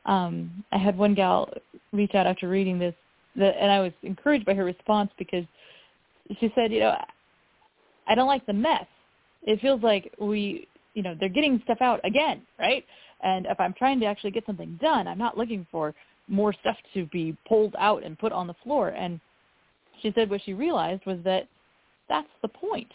Um, 0.06 0.64
I 0.72 0.78
had 0.78 0.96
one 0.96 1.14
gal 1.14 1.52
reach 1.92 2.14
out 2.14 2.26
after 2.26 2.48
reading 2.48 2.78
this, 2.78 2.94
that, 3.36 3.56
and 3.60 3.70
I 3.70 3.80
was 3.80 3.92
encouraged 4.02 4.46
by 4.46 4.54
her 4.54 4.64
response 4.64 5.10
because 5.18 5.44
she 6.40 6.52
said, 6.54 6.72
you 6.72 6.80
know, 6.80 6.96
I 8.06 8.14
don't 8.14 8.26
like 8.26 8.46
the 8.46 8.52
mess. 8.52 8.86
It 9.42 9.60
feels 9.60 9.82
like 9.82 10.12
we, 10.18 10.66
you 10.98 11.04
know, 11.04 11.14
they're 11.18 11.28
getting 11.28 11.60
stuff 11.62 11.78
out 11.80 12.00
again, 12.02 12.42
right? 12.58 12.84
And 13.22 13.46
if 13.46 13.60
I'm 13.60 13.72
trying 13.72 14.00
to 14.00 14.06
actually 14.06 14.32
get 14.32 14.44
something 14.46 14.76
done, 14.82 15.06
I'm 15.06 15.16
not 15.16 15.38
looking 15.38 15.64
for 15.70 15.94
more 16.26 16.52
stuff 16.52 16.76
to 16.94 17.06
be 17.06 17.36
pulled 17.48 17.76
out 17.78 18.02
and 18.02 18.18
put 18.18 18.32
on 18.32 18.48
the 18.48 18.56
floor. 18.64 18.88
And 18.88 19.20
she 20.02 20.12
said 20.16 20.28
what 20.28 20.40
she 20.44 20.54
realized 20.54 21.06
was 21.06 21.18
that 21.22 21.46
that's 22.08 22.26
the 22.42 22.48
point. 22.48 22.90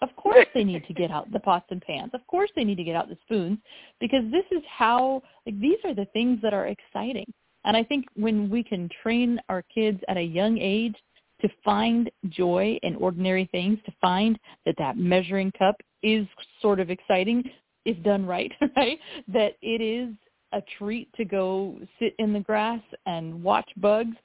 Of 0.00 0.08
course 0.16 0.46
they 0.54 0.64
need 0.64 0.86
to 0.86 0.94
get 0.94 1.10
out 1.10 1.30
the 1.30 1.40
pots 1.40 1.66
and 1.68 1.82
pans. 1.82 2.12
Of 2.14 2.26
course 2.28 2.50
they 2.56 2.64
need 2.64 2.76
to 2.76 2.84
get 2.84 2.96
out 2.96 3.10
the 3.10 3.18
spoons 3.26 3.58
because 4.00 4.22
this 4.30 4.44
is 4.50 4.62
how 4.66 5.22
like 5.44 5.60
these 5.60 5.78
are 5.84 5.94
the 5.94 6.06
things 6.14 6.40
that 6.42 6.54
are 6.54 6.68
exciting. 6.68 7.30
And 7.66 7.76
I 7.76 7.84
think 7.84 8.06
when 8.14 8.48
we 8.48 8.64
can 8.64 8.88
train 9.02 9.38
our 9.50 9.62
kids 9.74 10.00
at 10.08 10.16
a 10.16 10.22
young 10.22 10.56
age 10.56 10.94
to 11.42 11.48
find 11.62 12.10
joy 12.30 12.78
in 12.82 12.96
ordinary 12.96 13.50
things, 13.52 13.78
to 13.84 13.92
find 14.00 14.38
that 14.64 14.76
that 14.78 14.96
measuring 14.96 15.52
cup 15.52 15.76
is 16.02 16.26
sort 16.60 16.80
of 16.80 16.90
exciting 16.90 17.44
if 17.84 18.02
done 18.02 18.26
right, 18.26 18.52
right? 18.76 18.98
That 19.28 19.56
it 19.62 19.80
is 19.80 20.14
a 20.52 20.62
treat 20.78 21.12
to 21.14 21.24
go 21.24 21.78
sit 21.98 22.14
in 22.18 22.32
the 22.32 22.40
grass 22.40 22.80
and 23.06 23.42
watch 23.42 23.68
bugs. 23.76 24.16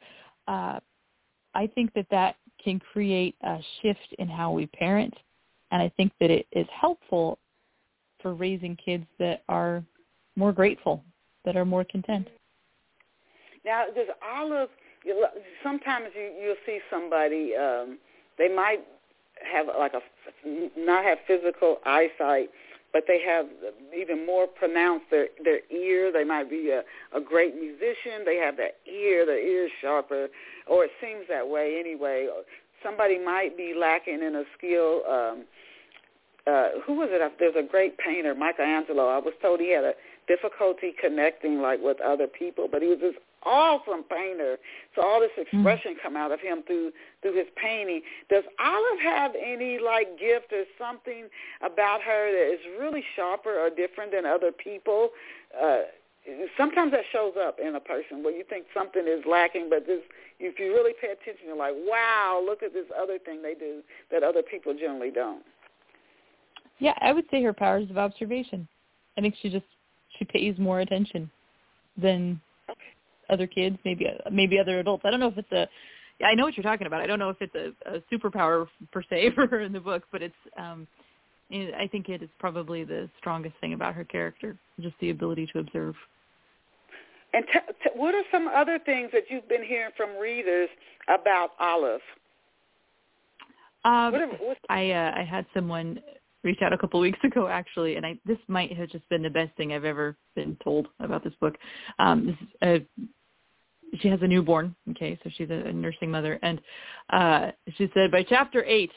Uh, 0.48 0.80
I 1.56 1.68
think 1.68 1.94
that 1.94 2.08
that 2.12 2.36
can 2.64 2.80
create 2.80 3.36
a 3.44 3.60
shift 3.82 4.16
in 4.20 4.28
how 4.28 4.52
we 4.52 4.66
parent, 4.68 5.14
and 5.72 5.82
I 5.82 5.90
think 5.98 6.12
that 6.20 6.32
it 6.32 6.48
is 6.52 6.68
helpful 6.80 7.40
for 8.22 8.34
raising 8.34 8.76
kids 8.78 9.06
that 9.20 9.44
are 9.50 9.84
more 10.36 10.52
grateful, 10.52 11.04
that 11.46 11.56
are 11.56 11.66
more 11.66 11.84
content. 11.84 12.28
Now, 13.66 13.86
does 13.96 14.08
Olive? 14.36 14.70
Sometimes 15.62 16.08
you 16.16 16.32
you'll 16.42 16.56
see 16.66 16.80
somebody. 16.90 17.54
Um, 17.56 17.98
they 18.38 18.54
might 18.54 18.86
have 19.52 19.68
like 19.78 19.94
a 19.94 20.02
not 20.78 21.04
have 21.04 21.20
physical 21.28 21.78
eyesight, 21.86 22.50
but 22.92 23.06
they 23.08 23.22
have 23.22 23.48
even 23.96 24.26
more 24.26 24.48
pronounced 24.48 25.06
their 25.10 25.28
their 25.44 25.60
ear. 25.72 26.12
They 26.12 26.24
might 26.24 26.50
be 26.50 26.70
a, 26.70 26.84
a 27.16 27.22
great 27.22 27.56
musician. 27.56 28.26
They 28.26 28.38
have 28.38 28.58
that 28.58 28.78
ear. 28.92 29.26
The 29.26 29.34
ear 29.34 29.66
is 29.66 29.72
sharper, 29.82 30.28
or 30.68 30.86
it 30.86 30.92
seems 31.02 31.26
that 31.30 31.48
way 31.48 31.78
anyway. 31.80 32.28
Somebody 32.84 33.18
might 33.18 33.56
be 33.56 33.74
lacking 33.78 34.22
in 34.22 34.36
a 34.36 34.44
skill. 34.58 35.02
Um, 35.10 35.46
uh, 36.46 36.80
who 36.86 36.94
was 36.96 37.08
it? 37.12 37.34
There's 37.40 37.56
a 37.58 37.66
great 37.66 37.98
painter, 37.98 38.36
Michelangelo. 38.36 39.08
I 39.08 39.18
was 39.18 39.34
told 39.42 39.62
he 39.62 39.72
had 39.72 39.86
a 39.86 39.94
difficulty 40.28 40.94
connecting 41.00 41.62
like 41.62 41.80
with 41.82 42.02
other 42.02 42.28
people, 42.28 42.68
but 42.70 42.82
he 42.82 42.90
was 42.90 43.16
this 43.44 43.52
awesome 43.52 44.04
painter. 44.04 44.58
So 44.96 45.02
all 45.02 45.20
this 45.20 45.32
expression 45.38 45.96
come 46.02 46.16
out 46.16 46.32
of 46.32 46.40
him 46.40 46.64
through 46.66 46.92
through 47.22 47.38
his 47.38 47.48
painting. 47.62 48.02
Does 48.30 48.44
Olive 48.60 49.00
have 49.04 49.32
any 49.36 49.80
like 49.80 50.20
gift 50.20 50.52
or 50.52 50.64
something 50.78 51.28
about 51.62 52.02
her 52.02 52.32
that 52.32 52.54
is 52.54 52.60
really 52.80 53.04
sharper 53.16 53.60
or 53.60 53.70
different 53.70 54.12
than 54.12 54.26
other 54.26 54.52
people? 54.52 55.10
Uh, 55.60 55.82
sometimes 56.58 56.92
that 56.92 57.04
shows 57.12 57.34
up 57.40 57.58
in 57.60 57.76
a 57.76 57.80
person 57.80 58.24
where 58.24 58.36
you 58.36 58.44
think 58.50 58.66
something 58.74 59.04
is 59.08 59.24
lacking, 59.30 59.70
but 59.70 59.86
this, 59.86 60.00
if 60.40 60.58
you 60.58 60.68
really 60.74 60.94
pay 61.02 61.08
attention, 61.08 61.48
you're 61.48 61.58
like, 61.58 61.76
wow, 61.76 62.42
look 62.46 62.64
at 62.64 62.74
this 62.74 62.86
other 63.00 63.20
thing 63.20 63.42
they 63.42 63.54
do 63.54 63.82
that 64.12 64.24
other 64.24 64.42
people 64.42 64.74
generally 64.74 65.12
don't. 65.12 65.44
Yeah, 66.80 66.94
I 67.02 67.14
would 67.14 67.26
say 67.30 67.44
her 67.44 67.54
powers 67.54 67.90
of 67.90 67.98
observation. 67.98 68.68
I 69.18 69.22
think 69.22 69.36
she 69.42 69.50
just 69.50 69.66
she 70.18 70.26
pays 70.26 70.58
more 70.58 70.80
attention 70.80 71.30
than 72.02 72.40
other 73.30 73.48
kids, 73.48 73.78
maybe 73.86 74.08
maybe 74.32 74.60
other 74.60 74.80
adults. 74.80 75.04
I 75.06 75.12
don't 75.12 75.20
know 75.20 75.28
if 75.28 75.38
it's 75.38 75.52
a 75.52 75.68
I 76.24 76.36
know 76.36 76.44
what 76.46 76.56
you're 76.56 76.64
talking 76.64 76.88
about. 76.88 77.02
I 77.02 77.08
don't 77.08 77.20
know 77.20 77.30
if 77.30 77.38
it's 77.42 77.56
a, 77.56 77.96
a 77.96 78.00
superpower 78.12 78.68
per 78.92 79.04
se 79.10 79.32
for 79.36 79.48
her 79.48 79.62
in 79.62 79.74
the 79.74 79.80
book, 79.80 80.04
but 80.12 80.22
it's 80.22 80.36
um 80.58 80.88
I 81.52 81.88
think 81.92 82.10
it 82.10 82.24
is 82.24 82.30
probably 82.40 82.84
the 82.84 83.10
strongest 83.20 83.56
thing 83.62 83.74
about 83.74 83.94
her 83.94 84.04
character, 84.04 84.58
just 84.80 84.96
the 85.00 85.12
ability 85.12 85.48
to 85.54 85.60
observe. 85.60 85.96
And 87.34 87.46
t- 87.52 87.60
t- 87.84 87.90
what 87.96 88.16
are 88.16 88.24
some 88.32 88.48
other 88.48 88.80
things 88.80 89.10
that 89.14 89.24
you've 89.30 89.48
been 89.50 89.64
hearing 89.64 89.92
from 89.98 90.18
readers 90.18 90.70
about 91.08 91.52
Olive? 91.60 92.02
Um, 93.86 94.14
What 94.14 94.22
are- 94.22 94.56
I 94.70 94.92
uh, 94.92 95.14
I 95.16 95.24
had 95.24 95.46
someone 95.54 96.00
reach 96.44 96.62
out 96.62 96.74
a 96.74 96.78
couple 96.78 97.00
weeks 97.00 97.20
ago 97.24 97.48
actually, 97.48 97.96
and 97.96 98.06
I 98.06 98.18
this 98.26 98.38
might 98.48 98.76
have 98.78 98.90
just 98.90 99.08
been 99.10 99.24
the 99.24 99.30
best 99.30 99.56
thing 99.58 99.74
I've 99.74 99.86
ever 99.86 100.16
been 100.36 100.58
told 100.64 100.88
about 101.00 101.24
this 101.24 101.34
book. 101.40 101.56
Um, 102.00 102.28
this 102.28 102.36
is 102.42 102.48
a, 102.64 103.98
she 104.02 104.08
has 104.08 104.20
a 104.22 104.28
newborn, 104.28 104.76
okay, 104.92 105.20
so 105.24 105.30
she's 105.38 105.50
a, 105.50 105.68
a 105.68 105.74
nursing 105.74 106.10
mother, 106.12 106.40
and 106.42 106.62
uh, 107.12 107.52
she 107.78 107.90
said 107.94 108.12
by 108.12 108.24
chapter 108.24 108.64
eight. 108.66 108.92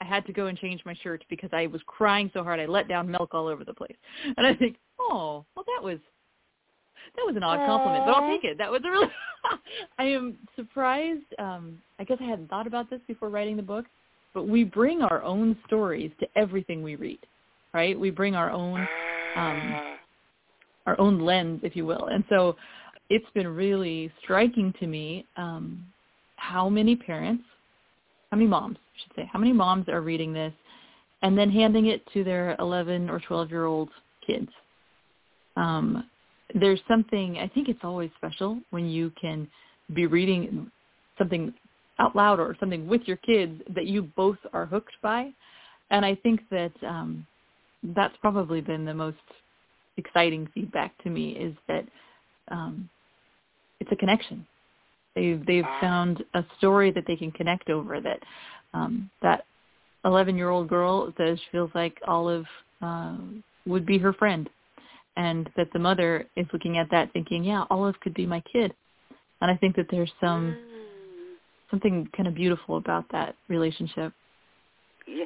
I 0.00 0.04
had 0.04 0.24
to 0.26 0.32
go 0.32 0.46
and 0.46 0.56
change 0.56 0.80
my 0.86 0.94
shirt 1.02 1.24
because 1.28 1.50
I 1.52 1.66
was 1.66 1.80
crying 1.86 2.30
so 2.32 2.44
hard 2.44 2.60
I 2.60 2.66
let 2.66 2.86
down 2.86 3.10
milk 3.10 3.30
all 3.34 3.48
over 3.48 3.64
the 3.64 3.74
place. 3.74 3.96
And 4.36 4.46
I 4.46 4.54
think, 4.54 4.76
oh, 5.00 5.44
well 5.56 5.64
that 5.66 5.82
was 5.82 5.98
that 7.16 7.26
was 7.26 7.34
an 7.34 7.42
odd 7.42 7.66
compliment, 7.66 8.04
but 8.06 8.14
I'll 8.14 8.30
take 8.30 8.44
it. 8.44 8.58
That 8.58 8.70
was 8.70 8.80
a 8.84 8.90
really 8.90 9.08
I 9.98 10.04
am 10.04 10.38
surprised. 10.56 11.26
Um, 11.38 11.78
I 11.98 12.04
guess 12.04 12.18
I 12.20 12.24
hadn't 12.24 12.48
thought 12.48 12.66
about 12.66 12.90
this 12.90 13.00
before 13.06 13.28
writing 13.28 13.56
the 13.56 13.62
book, 13.62 13.86
but 14.34 14.48
we 14.48 14.64
bring 14.64 15.02
our 15.02 15.22
own 15.22 15.56
stories 15.66 16.10
to 16.20 16.26
everything 16.36 16.82
we 16.82 16.96
read, 16.96 17.18
right? 17.72 17.98
We 17.98 18.10
bring 18.10 18.34
our 18.34 18.50
own 18.50 18.86
um, 19.36 19.80
our 20.86 20.98
own 20.98 21.20
lens, 21.20 21.60
if 21.62 21.76
you 21.76 21.84
will. 21.84 22.06
And 22.06 22.24
so 22.30 22.56
it's 23.10 23.28
been 23.34 23.48
really 23.48 24.10
striking 24.22 24.72
to 24.80 24.86
me 24.86 25.26
um, 25.36 25.84
how 26.36 26.68
many 26.68 26.96
parents, 26.96 27.44
how 28.30 28.38
many 28.38 28.48
moms, 28.48 28.76
I 28.76 29.02
should 29.02 29.16
say, 29.16 29.30
how 29.30 29.38
many 29.38 29.52
moms 29.52 29.88
are 29.88 30.00
reading 30.00 30.32
this 30.32 30.52
and 31.22 31.36
then 31.36 31.50
handing 31.50 31.86
it 31.86 32.02
to 32.12 32.24
their 32.24 32.56
11 32.58 33.10
or 33.10 33.20
12 33.20 33.50
year 33.50 33.66
old 33.66 33.90
kids. 34.26 34.48
Um, 35.56 36.08
there's 36.54 36.80
something, 36.88 37.38
I 37.38 37.48
think 37.48 37.68
it's 37.68 37.80
always 37.82 38.10
special 38.16 38.58
when 38.70 38.88
you 38.88 39.12
can 39.20 39.48
be 39.94 40.06
reading 40.06 40.70
something 41.18 41.52
out 41.98 42.14
loud 42.14 42.38
or 42.38 42.56
something 42.60 42.86
with 42.86 43.02
your 43.06 43.16
kids 43.18 43.60
that 43.74 43.86
you 43.86 44.02
both 44.16 44.38
are 44.52 44.66
hooked 44.66 44.94
by. 45.02 45.30
And 45.90 46.04
I 46.04 46.14
think 46.16 46.40
that 46.50 46.72
um, 46.86 47.26
that's 47.82 48.16
probably 48.20 48.60
been 48.60 48.84
the 48.84 48.94
most 48.94 49.16
exciting 49.96 50.48
feedback 50.54 50.96
to 51.02 51.10
me 51.10 51.32
is 51.32 51.54
that 51.66 51.84
um, 52.50 52.88
it's 53.80 53.90
a 53.92 53.96
connection. 53.96 54.46
They've 55.14 55.44
they've 55.46 55.64
found 55.80 56.22
a 56.34 56.44
story 56.58 56.92
that 56.92 57.04
they 57.06 57.16
can 57.16 57.32
connect 57.32 57.70
over. 57.70 58.00
That 58.00 58.20
um, 58.74 59.10
that 59.22 59.44
11 60.04 60.36
year 60.36 60.50
old 60.50 60.68
girl 60.68 61.12
says 61.16 61.38
she 61.38 61.50
feels 61.50 61.70
like 61.74 61.98
Olive 62.06 62.46
uh, 62.82 63.16
would 63.66 63.84
be 63.84 63.98
her 63.98 64.12
friend, 64.12 64.48
and 65.16 65.48
that 65.56 65.72
the 65.72 65.78
mother 65.78 66.26
is 66.36 66.46
looking 66.52 66.78
at 66.78 66.90
that 66.90 67.12
thinking, 67.12 67.42
yeah, 67.42 67.64
Olive 67.70 67.98
could 68.00 68.14
be 68.14 68.26
my 68.26 68.42
kid, 68.52 68.72
and 69.40 69.50
I 69.50 69.56
think 69.56 69.74
that 69.76 69.86
there's 69.90 70.12
some 70.20 70.56
Mm. 70.56 70.78
Something 71.70 72.08
kind 72.16 72.26
of 72.28 72.34
beautiful 72.34 72.76
about 72.76 73.04
that 73.12 73.34
relationship. 73.48 74.12
Yeah. 75.06 75.24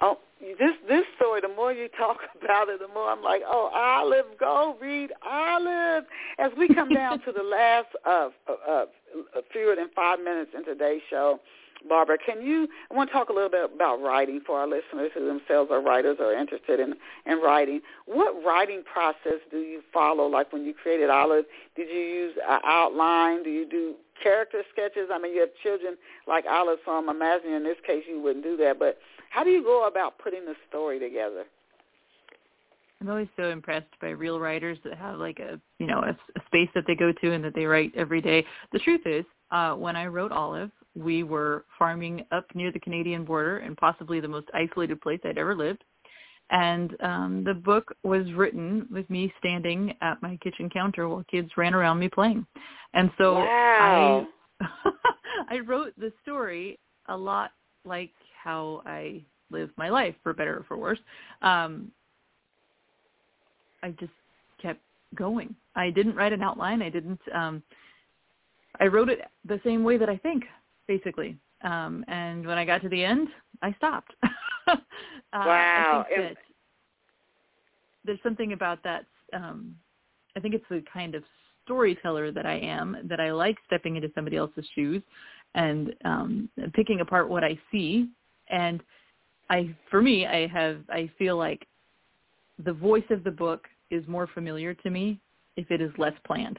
Oh, 0.00 0.18
this 0.40 0.72
this 0.88 1.04
story. 1.16 1.40
The 1.40 1.48
more 1.48 1.72
you 1.72 1.88
talk 1.96 2.18
about 2.42 2.68
it, 2.68 2.80
the 2.80 2.88
more 2.88 3.10
I'm 3.10 3.22
like, 3.22 3.42
oh, 3.46 3.70
Olive, 3.72 4.26
go 4.38 4.76
read 4.80 5.10
Olive. 5.24 6.04
As 6.38 6.50
we 6.58 6.68
come 6.74 6.88
down 6.88 7.20
to 7.20 7.32
the 7.32 7.42
last 7.42 7.88
of 8.04 8.32
uh, 8.48 8.70
uh, 8.70 8.84
fewer 9.52 9.76
than 9.76 9.88
five 9.94 10.18
minutes 10.18 10.50
in 10.56 10.64
today's 10.64 11.02
show, 11.08 11.38
Barbara, 11.88 12.18
can 12.24 12.42
you? 12.42 12.68
I 12.90 12.94
want 12.94 13.10
to 13.10 13.12
talk 13.12 13.28
a 13.28 13.32
little 13.32 13.50
bit 13.50 13.70
about 13.74 14.02
writing 14.02 14.40
for 14.46 14.58
our 14.58 14.66
listeners 14.66 15.10
who 15.14 15.26
themselves 15.26 15.70
are 15.70 15.80
writers 15.80 16.16
or 16.20 16.32
interested 16.32 16.80
in 16.80 16.94
in 17.26 17.38
writing. 17.38 17.80
What 18.06 18.42
writing 18.44 18.82
process 18.90 19.40
do 19.50 19.58
you 19.58 19.82
follow? 19.92 20.26
Like 20.26 20.52
when 20.52 20.64
you 20.64 20.74
created 20.74 21.10
Olive, 21.10 21.44
did 21.76 21.88
you 21.88 22.00
use 22.00 22.34
an 22.48 22.60
outline? 22.64 23.42
Do 23.42 23.50
you 23.50 23.68
do 23.68 23.94
character 24.22 24.62
sketches? 24.72 25.08
I 25.12 25.18
mean, 25.18 25.34
you 25.34 25.40
have 25.40 25.50
children 25.62 25.96
like 26.26 26.44
Olive, 26.48 26.78
so 26.84 26.92
I'm 26.92 27.08
imagining 27.08 27.56
in 27.56 27.64
this 27.64 27.76
case 27.86 28.04
you 28.08 28.20
wouldn't 28.20 28.44
do 28.44 28.56
that. 28.58 28.78
But 28.78 28.98
how 29.30 29.44
do 29.44 29.50
you 29.50 29.62
go 29.62 29.86
about 29.86 30.18
putting 30.18 30.44
the 30.44 30.54
story 30.68 30.98
together? 30.98 31.44
I'm 33.00 33.08
always 33.08 33.28
so 33.36 33.50
impressed 33.50 33.88
by 34.00 34.10
real 34.10 34.38
writers 34.38 34.78
that 34.84 34.96
have 34.96 35.18
like 35.18 35.40
a 35.40 35.60
you 35.80 35.86
know 35.86 35.98
a, 35.98 36.10
a 36.10 36.44
space 36.46 36.68
that 36.74 36.84
they 36.86 36.94
go 36.94 37.10
to 37.10 37.32
and 37.32 37.42
that 37.42 37.54
they 37.54 37.64
write 37.64 37.92
every 37.96 38.20
day. 38.20 38.46
The 38.72 38.78
truth 38.78 39.00
is, 39.06 39.24
uh, 39.50 39.74
when 39.74 39.96
I 39.96 40.06
wrote 40.06 40.30
Olive, 40.30 40.70
we 40.94 41.24
were 41.24 41.64
farming 41.78 42.24
up 42.30 42.46
near 42.54 42.70
the 42.70 42.78
Canadian 42.78 43.24
border 43.24 43.58
and 43.58 43.76
possibly 43.76 44.20
the 44.20 44.28
most 44.28 44.46
isolated 44.54 45.00
place 45.00 45.18
I'd 45.24 45.38
ever 45.38 45.56
lived. 45.56 45.82
And 46.52 46.94
um, 47.00 47.44
the 47.44 47.54
book 47.54 47.96
was 48.04 48.30
written 48.34 48.86
with 48.92 49.08
me 49.08 49.32
standing 49.38 49.94
at 50.02 50.20
my 50.20 50.36
kitchen 50.42 50.68
counter 50.68 51.08
while 51.08 51.24
kids 51.30 51.50
ran 51.56 51.74
around 51.74 51.98
me 51.98 52.08
playing. 52.08 52.46
And 52.92 53.10
so 53.16 53.36
wow. 53.36 54.26
I 54.60 54.66
I 55.50 55.58
wrote 55.60 55.94
the 55.98 56.12
story 56.22 56.78
a 57.08 57.16
lot 57.16 57.52
like 57.84 58.10
how 58.42 58.82
I 58.86 59.22
live 59.50 59.70
my 59.76 59.88
life, 59.88 60.14
for 60.22 60.32
better 60.32 60.58
or 60.58 60.64
for 60.68 60.76
worse. 60.76 60.98
Um, 61.40 61.90
I 63.82 63.90
just 63.98 64.12
kept 64.60 64.80
going. 65.14 65.54
I 65.74 65.90
didn't 65.90 66.14
write 66.14 66.32
an 66.32 66.42
outline. 66.42 66.82
I 66.82 66.90
didn't. 66.90 67.20
Um, 67.34 67.62
I 68.78 68.86
wrote 68.86 69.08
it 69.08 69.20
the 69.46 69.60
same 69.64 69.84
way 69.84 69.96
that 69.96 70.08
I 70.08 70.16
think, 70.16 70.44
basically. 70.86 71.36
Um, 71.64 72.04
and 72.08 72.46
when 72.46 72.58
I 72.58 72.64
got 72.64 72.82
to 72.82 72.88
the 72.88 73.04
end, 73.04 73.28
I 73.62 73.72
stopped. 73.74 74.12
uh, 74.68 74.76
Wow. 75.32 76.04
I 76.06 76.14
think 76.14 76.28
that 76.28 76.36
there's 78.04 78.18
something 78.22 78.52
about 78.52 78.82
that. 78.84 79.06
Um, 79.32 79.76
I 80.36 80.40
think 80.40 80.54
it's 80.54 80.64
the 80.68 80.82
kind 80.92 81.14
of 81.14 81.22
storyteller 81.64 82.32
that 82.32 82.46
I 82.46 82.58
am 82.58 82.96
that 83.04 83.20
I 83.20 83.32
like 83.32 83.56
stepping 83.66 83.96
into 83.96 84.10
somebody 84.14 84.36
else's 84.36 84.66
shoes 84.74 85.02
and 85.54 85.94
um, 86.04 86.48
picking 86.74 87.00
apart 87.00 87.28
what 87.28 87.44
I 87.44 87.58
see. 87.70 88.08
And 88.48 88.82
I, 89.50 89.74
for 89.90 90.02
me, 90.02 90.26
I 90.26 90.46
have, 90.48 90.78
I 90.88 91.10
feel 91.18 91.36
like 91.36 91.66
the 92.64 92.72
voice 92.72 93.04
of 93.10 93.24
the 93.24 93.30
book 93.30 93.66
is 93.90 94.06
more 94.08 94.26
familiar 94.26 94.74
to 94.74 94.90
me 94.90 95.20
if 95.56 95.70
it 95.70 95.80
is 95.80 95.90
less 95.98 96.14
planned 96.26 96.58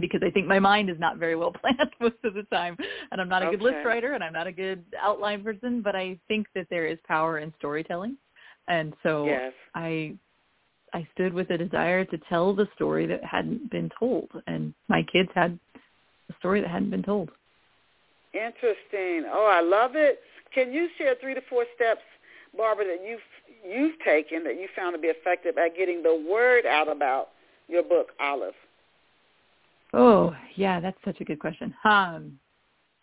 because 0.00 0.22
I 0.24 0.30
think 0.30 0.46
my 0.46 0.58
mind 0.58 0.88
is 0.90 0.98
not 0.98 1.18
very 1.18 1.36
well 1.36 1.52
planned 1.60 1.90
most 2.00 2.16
of 2.24 2.34
the 2.34 2.44
time 2.44 2.76
and 3.10 3.20
I'm 3.20 3.28
not 3.28 3.46
a 3.46 3.50
good 3.50 3.62
list 3.62 3.84
writer 3.84 4.14
and 4.14 4.24
I'm 4.24 4.32
not 4.32 4.46
a 4.46 4.52
good 4.52 4.84
outline 5.00 5.42
person 5.42 5.82
but 5.82 5.94
I 5.94 6.18
think 6.28 6.46
that 6.54 6.66
there 6.70 6.86
is 6.86 6.98
power 7.06 7.38
in 7.38 7.52
storytelling 7.58 8.16
and 8.68 8.94
so 9.02 9.26
Yes. 9.26 9.52
I 9.74 10.14
I 10.94 11.06
stood 11.14 11.32
with 11.32 11.50
a 11.50 11.58
desire 11.58 12.04
to 12.04 12.18
tell 12.28 12.54
the 12.54 12.68
story 12.74 13.06
that 13.06 13.24
hadn't 13.24 13.70
been 13.70 13.90
told 13.98 14.30
and 14.46 14.74
my 14.88 15.02
kids 15.12 15.30
had 15.34 15.58
a 16.30 16.34
story 16.38 16.60
that 16.60 16.70
hadn't 16.70 16.90
been 16.90 17.02
told 17.02 17.30
Interesting. 18.34 19.28
Oh, 19.30 19.46
I 19.52 19.60
love 19.60 19.92
it. 19.94 20.20
Can 20.54 20.72
you 20.72 20.88
share 20.96 21.14
three 21.20 21.34
to 21.34 21.42
four 21.48 21.64
steps, 21.74 22.00
Barbara, 22.56 22.86
that 22.86 23.06
you've 23.06 23.20
you've 23.64 23.98
taken 24.04 24.42
that 24.44 24.58
you 24.58 24.68
found 24.74 24.94
to 24.94 25.00
be 25.00 25.08
effective 25.08 25.58
at 25.58 25.76
getting 25.76 26.02
the 26.02 26.24
word 26.28 26.66
out 26.66 26.90
about 26.90 27.28
your 27.68 27.82
book, 27.82 28.08
Olive? 28.20 28.54
Oh, 29.92 30.34
yeah, 30.56 30.80
that's 30.80 30.98
such 31.04 31.20
a 31.20 31.24
good 31.24 31.38
question. 31.38 31.74
Um, 31.84 32.38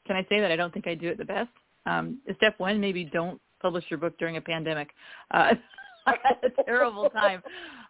can 0.07 0.15
I 0.15 0.25
say 0.29 0.39
that 0.39 0.51
I 0.51 0.55
don't 0.55 0.73
think 0.73 0.87
I 0.87 0.95
do 0.95 1.09
it 1.09 1.17
the 1.17 1.25
best? 1.25 1.49
Um, 1.85 2.19
step 2.37 2.55
one, 2.57 2.79
maybe 2.79 3.03
don't 3.03 3.39
publish 3.61 3.85
your 3.89 3.99
book 3.99 4.17
during 4.17 4.37
a 4.37 4.41
pandemic. 4.41 4.89
Uh, 5.31 5.53
I 6.07 6.15
had 6.23 6.37
a 6.43 6.63
terrible 6.63 7.09
time. 7.09 7.43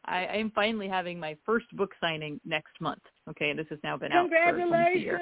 I, 0.05 0.25
I'm 0.25 0.51
finally 0.51 0.89
having 0.89 1.19
my 1.19 1.37
first 1.45 1.67
book 1.77 1.91
signing 2.01 2.41
next 2.45 2.73
month. 2.81 3.01
Okay, 3.29 3.53
this 3.53 3.67
has 3.69 3.79
now 3.83 3.95
been 3.95 4.11
out 4.11 4.29
for 4.29 4.61
almost 4.61 4.95
a 4.95 4.99
year. 4.99 5.19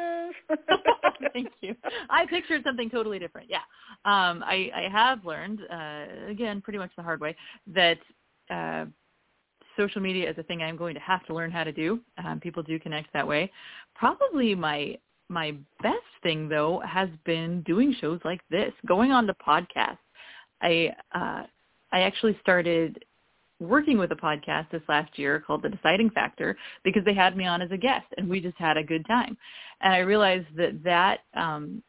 Congratulations. 0.48 1.30
Thank 1.34 1.50
you. 1.62 1.76
I 2.10 2.26
pictured 2.26 2.64
something 2.64 2.90
totally 2.90 3.20
different. 3.20 3.50
Yeah. 3.50 3.58
Um, 4.06 4.44
I, 4.44 4.72
I 4.76 4.88
have 4.92 5.26
learned, 5.26 5.62
uh, 5.72 6.30
again, 6.30 6.62
pretty 6.62 6.80
much 6.80 6.92
the 6.96 7.04
hard 7.04 7.20
way, 7.20 7.36
that 7.68 7.98
uh, 8.50 8.86
social 9.78 10.02
media 10.02 10.30
is 10.30 10.38
a 10.38 10.44
thing 10.44 10.62
I'm 10.62 10.78
going 10.78 10.96
to 10.96 11.00
have 11.02 11.26
to 11.28 11.34
learn 11.34 11.52
how 11.52 11.64
to 11.64 11.72
do. 11.72 12.00
Um, 12.24 12.40
people 12.40 12.64
do 12.64 12.80
connect 12.80 13.14
that 13.14 13.28
way. 13.28 13.52
Probably 13.96 14.56
my 14.56 14.98
my 15.30 15.56
best 15.84 15.98
thing 16.24 16.48
though 16.50 16.82
has 16.86 17.10
been 17.26 17.62
doing 17.64 17.96
shows 18.00 18.20
like 18.24 18.42
this, 18.50 18.72
going 18.88 19.12
on 19.12 19.28
to 19.28 19.34
podcasts. 19.36 19.98
I 20.62 20.94
uh, 21.14 21.44
I 21.92 22.02
actually 22.02 22.38
started 22.42 23.04
working 23.60 23.98
with 23.98 24.12
a 24.12 24.16
podcast 24.16 24.70
this 24.72 24.82
last 24.88 25.18
year 25.18 25.44
called 25.46 25.64
The 25.64 25.70
Deciding 25.70 26.12
Factor 26.12 26.56
because 26.84 27.04
they 27.06 27.14
had 27.14 27.36
me 27.36 27.46
on 27.46 27.62
as 27.62 27.72
a 27.72 27.78
guest 27.78 28.06
and 28.18 28.30
we 28.30 28.40
just 28.40 28.58
had 28.58 28.78
a 28.78 28.84
good 28.84 29.06
time. 29.08 29.36
And 29.82 29.94
I 29.94 30.00
realized 30.00 30.46
that 30.56 30.84
that 30.84 31.20
um, 31.34 31.82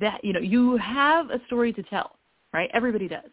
that 0.00 0.24
you 0.24 0.32
know 0.32 0.40
you 0.40 0.76
have 0.76 1.30
a 1.30 1.40
story 1.46 1.72
to 1.72 1.82
tell, 1.84 2.16
right? 2.52 2.70
Everybody 2.72 3.08
does. 3.08 3.30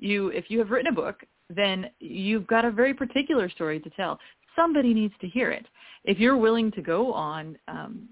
You 0.00 0.28
if 0.28 0.46
you 0.48 0.58
have 0.58 0.70
written 0.70 0.92
a 0.92 0.94
book, 0.94 1.22
then 1.48 1.90
you've 2.00 2.46
got 2.46 2.64
a 2.64 2.70
very 2.70 2.94
particular 2.94 3.48
story 3.48 3.80
to 3.80 3.90
tell. 3.90 4.18
Somebody 4.56 4.92
needs 4.94 5.14
to 5.20 5.28
hear 5.28 5.50
it. 5.50 5.66
If 6.04 6.18
you're 6.18 6.36
willing 6.36 6.72
to 6.72 6.82
go 6.82 7.12
on, 7.12 7.56
um, 7.68 8.08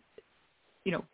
you 0.84 0.93
know, 0.93 1.05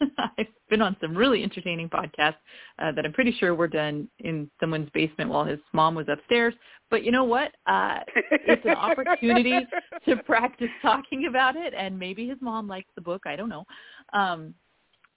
I've 0.38 0.46
been 0.68 0.82
on 0.82 0.96
some 1.00 1.16
really 1.16 1.42
entertaining 1.42 1.88
podcasts 1.88 2.36
uh, 2.78 2.92
that 2.92 3.04
I'm 3.04 3.12
pretty 3.12 3.32
sure 3.38 3.54
were 3.54 3.68
done 3.68 4.08
in 4.18 4.50
someone's 4.60 4.90
basement 4.90 5.30
while 5.30 5.44
his 5.44 5.58
mom 5.72 5.94
was 5.94 6.06
upstairs. 6.08 6.54
But 6.90 7.04
you 7.04 7.10
know 7.10 7.24
what? 7.24 7.52
Uh, 7.66 8.00
it's 8.30 8.64
an 8.64 8.72
opportunity 8.72 9.58
to 10.08 10.16
practice 10.18 10.68
talking 10.82 11.26
about 11.26 11.56
it, 11.56 11.74
and 11.76 11.98
maybe 11.98 12.28
his 12.28 12.38
mom 12.40 12.68
likes 12.68 12.88
the 12.94 13.00
book. 13.00 13.22
I 13.26 13.36
don't 13.36 13.48
know. 13.48 13.64
Um, 14.12 14.54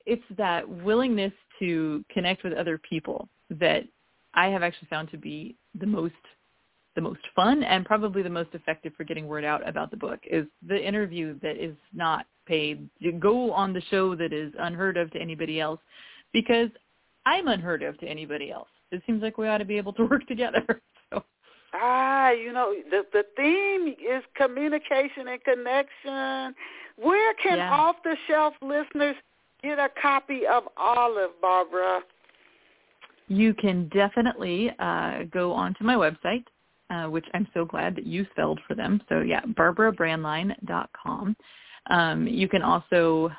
it's 0.05 0.23
that 0.37 0.67
willingness 0.67 1.33
to 1.59 2.03
connect 2.11 2.43
with 2.43 2.53
other 2.53 2.79
people 2.79 3.27
that 3.51 3.83
I 4.33 4.47
have 4.47 4.63
actually 4.63 4.87
found 4.89 5.09
to 5.11 5.17
be 5.17 5.55
the 5.79 5.87
most 5.87 6.13
the 6.95 7.01
most 7.01 7.21
fun 7.35 7.63
and 7.63 7.85
probably 7.85 8.21
the 8.23 8.29
most 8.29 8.49
effective 8.53 8.91
for 8.97 9.03
getting 9.03 9.27
word 9.27 9.45
out 9.45 9.65
about 9.67 9.91
the 9.91 9.97
book 9.97 10.19
is 10.29 10.45
the 10.67 10.77
interview 10.85 11.39
that 11.41 11.55
is 11.63 11.75
not 11.93 12.25
paid. 12.45 12.89
You 12.97 13.11
go 13.13 13.51
on 13.53 13.73
the 13.73 13.81
show 13.89 14.15
that 14.15 14.33
is 14.33 14.51
unheard 14.59 14.97
of 14.97 15.11
to 15.11 15.19
anybody 15.19 15.61
else 15.61 15.79
because 16.33 16.69
I'm 17.25 17.47
unheard 17.47 17.83
of 17.83 17.97
to 17.99 18.07
anybody 18.07 18.51
else. 18.51 18.67
It 18.91 19.03
seems 19.05 19.21
like 19.21 19.37
we 19.37 19.47
ought 19.47 19.59
to 19.59 19.65
be 19.65 19.77
able 19.77 19.93
to 19.93 20.05
work 20.09 20.27
together. 20.27 20.65
So 21.11 21.23
Ah, 21.73 22.31
you 22.31 22.51
know, 22.51 22.73
the 22.89 23.03
the 23.13 23.23
theme 23.37 23.89
is 23.89 24.23
communication 24.35 25.27
and 25.27 25.43
connection. 25.43 26.55
Where 26.97 27.33
can 27.35 27.57
Yeah. 27.59 27.71
off 27.71 27.97
the 28.03 28.17
shelf 28.27 28.55
listeners 28.61 29.15
get 29.63 29.79
a 29.79 29.89
copy 30.01 30.45
of 30.47 30.63
Olive, 30.75 31.31
Barbara? 31.41 32.01
You 33.29 33.53
can 33.53 33.87
definitely 33.89 34.71
uh, 34.79 35.23
go 35.31 35.51
onto 35.53 35.83
my 35.83 35.95
website, 35.95 36.43
uh, 36.89 37.09
which 37.09 37.25
I'm 37.33 37.47
so 37.53 37.63
glad 37.63 37.95
that 37.95 38.05
you 38.05 38.25
spelled 38.31 38.59
for 38.67 38.75
them. 38.75 39.01
So 39.07 39.21
yeah, 39.21 39.41
barbarabraendlein.com. 39.41 41.35
Um, 41.89 42.27
you 42.27 42.47
can 42.47 42.61
also 42.61 43.31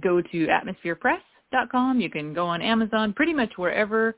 go 0.00 0.20
to 0.20 0.46
atmospherepress.com. 0.46 2.00
You 2.00 2.10
can 2.10 2.34
go 2.34 2.46
on 2.46 2.60
Amazon, 2.60 3.12
pretty 3.12 3.32
much 3.32 3.52
wherever 3.56 4.16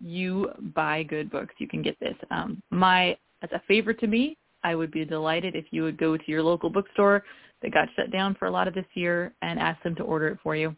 you 0.00 0.50
buy 0.74 1.02
good 1.02 1.30
books, 1.30 1.54
you 1.58 1.68
can 1.68 1.82
get 1.82 1.98
this. 2.00 2.14
Um, 2.30 2.62
my 2.70 3.16
as 3.42 3.50
a 3.52 3.60
favor 3.68 3.92
to 3.92 4.06
me, 4.06 4.36
I 4.64 4.74
would 4.74 4.90
be 4.90 5.04
delighted 5.04 5.54
if 5.54 5.66
you 5.70 5.82
would 5.82 5.98
go 5.98 6.16
to 6.16 6.24
your 6.26 6.42
local 6.42 6.70
bookstore 6.70 7.24
that 7.62 7.72
got 7.72 7.88
shut 7.96 8.10
down 8.10 8.34
for 8.38 8.46
a 8.46 8.50
lot 8.50 8.68
of 8.68 8.74
this 8.74 8.86
year 8.94 9.32
and 9.42 9.58
ask 9.58 9.82
them 9.82 9.94
to 9.96 10.02
order 10.02 10.28
it 10.28 10.38
for 10.42 10.56
you. 10.56 10.74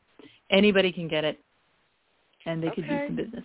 Anybody 0.50 0.92
can 0.92 1.08
get 1.08 1.24
it, 1.24 1.38
and 2.46 2.62
they 2.62 2.70
could 2.70 2.88
do 2.88 3.06
some 3.06 3.16
business. 3.16 3.44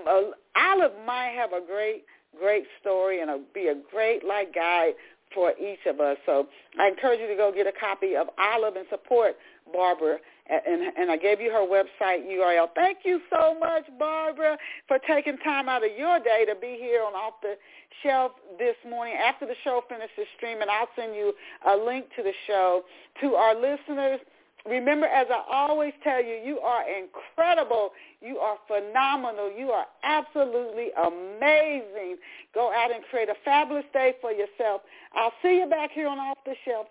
Olive 0.06 0.92
might 1.06 1.32
have 1.34 1.52
a 1.52 1.64
great, 1.64 2.04
great 2.38 2.64
story 2.80 3.20
and 3.20 3.30
be 3.54 3.68
a 3.68 3.74
great 3.90 4.22
like 4.24 4.54
guide 4.54 4.92
for 5.34 5.52
each 5.58 5.80
of 5.86 6.00
us. 6.00 6.18
So 6.26 6.46
I 6.78 6.88
encourage 6.88 7.20
you 7.20 7.26
to 7.28 7.36
go 7.36 7.50
get 7.52 7.66
a 7.66 7.72
copy 7.72 8.16
of 8.16 8.28
Olive 8.38 8.76
and 8.76 8.86
support 8.90 9.36
Barbara 9.72 10.18
and, 10.48 10.92
and 10.96 11.10
I 11.10 11.16
gave 11.16 11.40
you 11.40 11.50
her 11.50 11.66
website 11.66 12.26
URL. 12.26 12.68
Thank 12.74 12.98
you 13.04 13.20
so 13.30 13.58
much, 13.58 13.84
Barbara, 13.98 14.56
for 14.86 14.98
taking 14.98 15.36
time 15.38 15.68
out 15.68 15.84
of 15.84 15.90
your 15.96 16.20
day 16.20 16.44
to 16.46 16.54
be 16.54 16.76
here 16.78 17.02
on 17.02 17.14
Off 17.14 17.34
the 17.42 17.56
Shelf 18.02 18.32
this 18.58 18.76
morning. 18.88 19.14
After 19.14 19.46
the 19.46 19.56
show 19.64 19.82
finishes 19.88 20.26
streaming, 20.36 20.68
I'll 20.70 20.88
send 20.94 21.14
you 21.16 21.32
a 21.68 21.76
link 21.76 22.06
to 22.16 22.22
the 22.22 22.32
show. 22.46 22.82
To 23.22 23.34
our 23.34 23.54
listeners, 23.54 24.20
Remember, 24.68 25.06
as 25.06 25.26
I 25.30 25.42
always 25.50 25.92
tell 26.02 26.22
you, 26.22 26.34
you 26.44 26.58
are 26.58 26.82
incredible. 26.88 27.92
You 28.20 28.38
are 28.38 28.56
phenomenal. 28.66 29.50
You 29.50 29.70
are 29.70 29.86
absolutely 30.02 30.88
amazing. 30.96 32.16
Go 32.52 32.72
out 32.72 32.92
and 32.92 33.04
create 33.10 33.28
a 33.28 33.34
fabulous 33.44 33.84
day 33.92 34.14
for 34.20 34.32
yourself. 34.32 34.82
I'll 35.14 35.32
see 35.42 35.58
you 35.58 35.68
back 35.68 35.90
here 35.92 36.08
on 36.08 36.18
Off 36.18 36.38
the 36.44 36.54
Shelf 36.64 36.86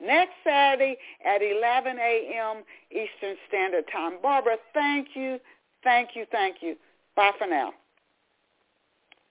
next 0.00 0.32
Saturday 0.42 0.96
at 1.24 1.42
11 1.42 1.98
a.m. 1.98 2.62
Eastern 2.90 3.36
Standard 3.48 3.84
Time. 3.92 4.14
Barbara, 4.22 4.56
thank 4.72 5.08
you, 5.14 5.38
thank 5.84 6.10
you, 6.14 6.24
thank 6.30 6.56
you. 6.62 6.76
Bye 7.14 7.32
for 7.38 7.46
now. 7.46 7.72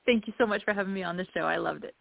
Thank 0.05 0.27
you 0.27 0.33
so 0.37 0.45
much 0.45 0.63
for 0.63 0.73
having 0.73 0.93
me 0.93 1.03
on 1.03 1.17
the 1.17 1.25
show. 1.33 1.41
I 1.41 1.57
loved 1.57 1.83
it. 1.83 1.95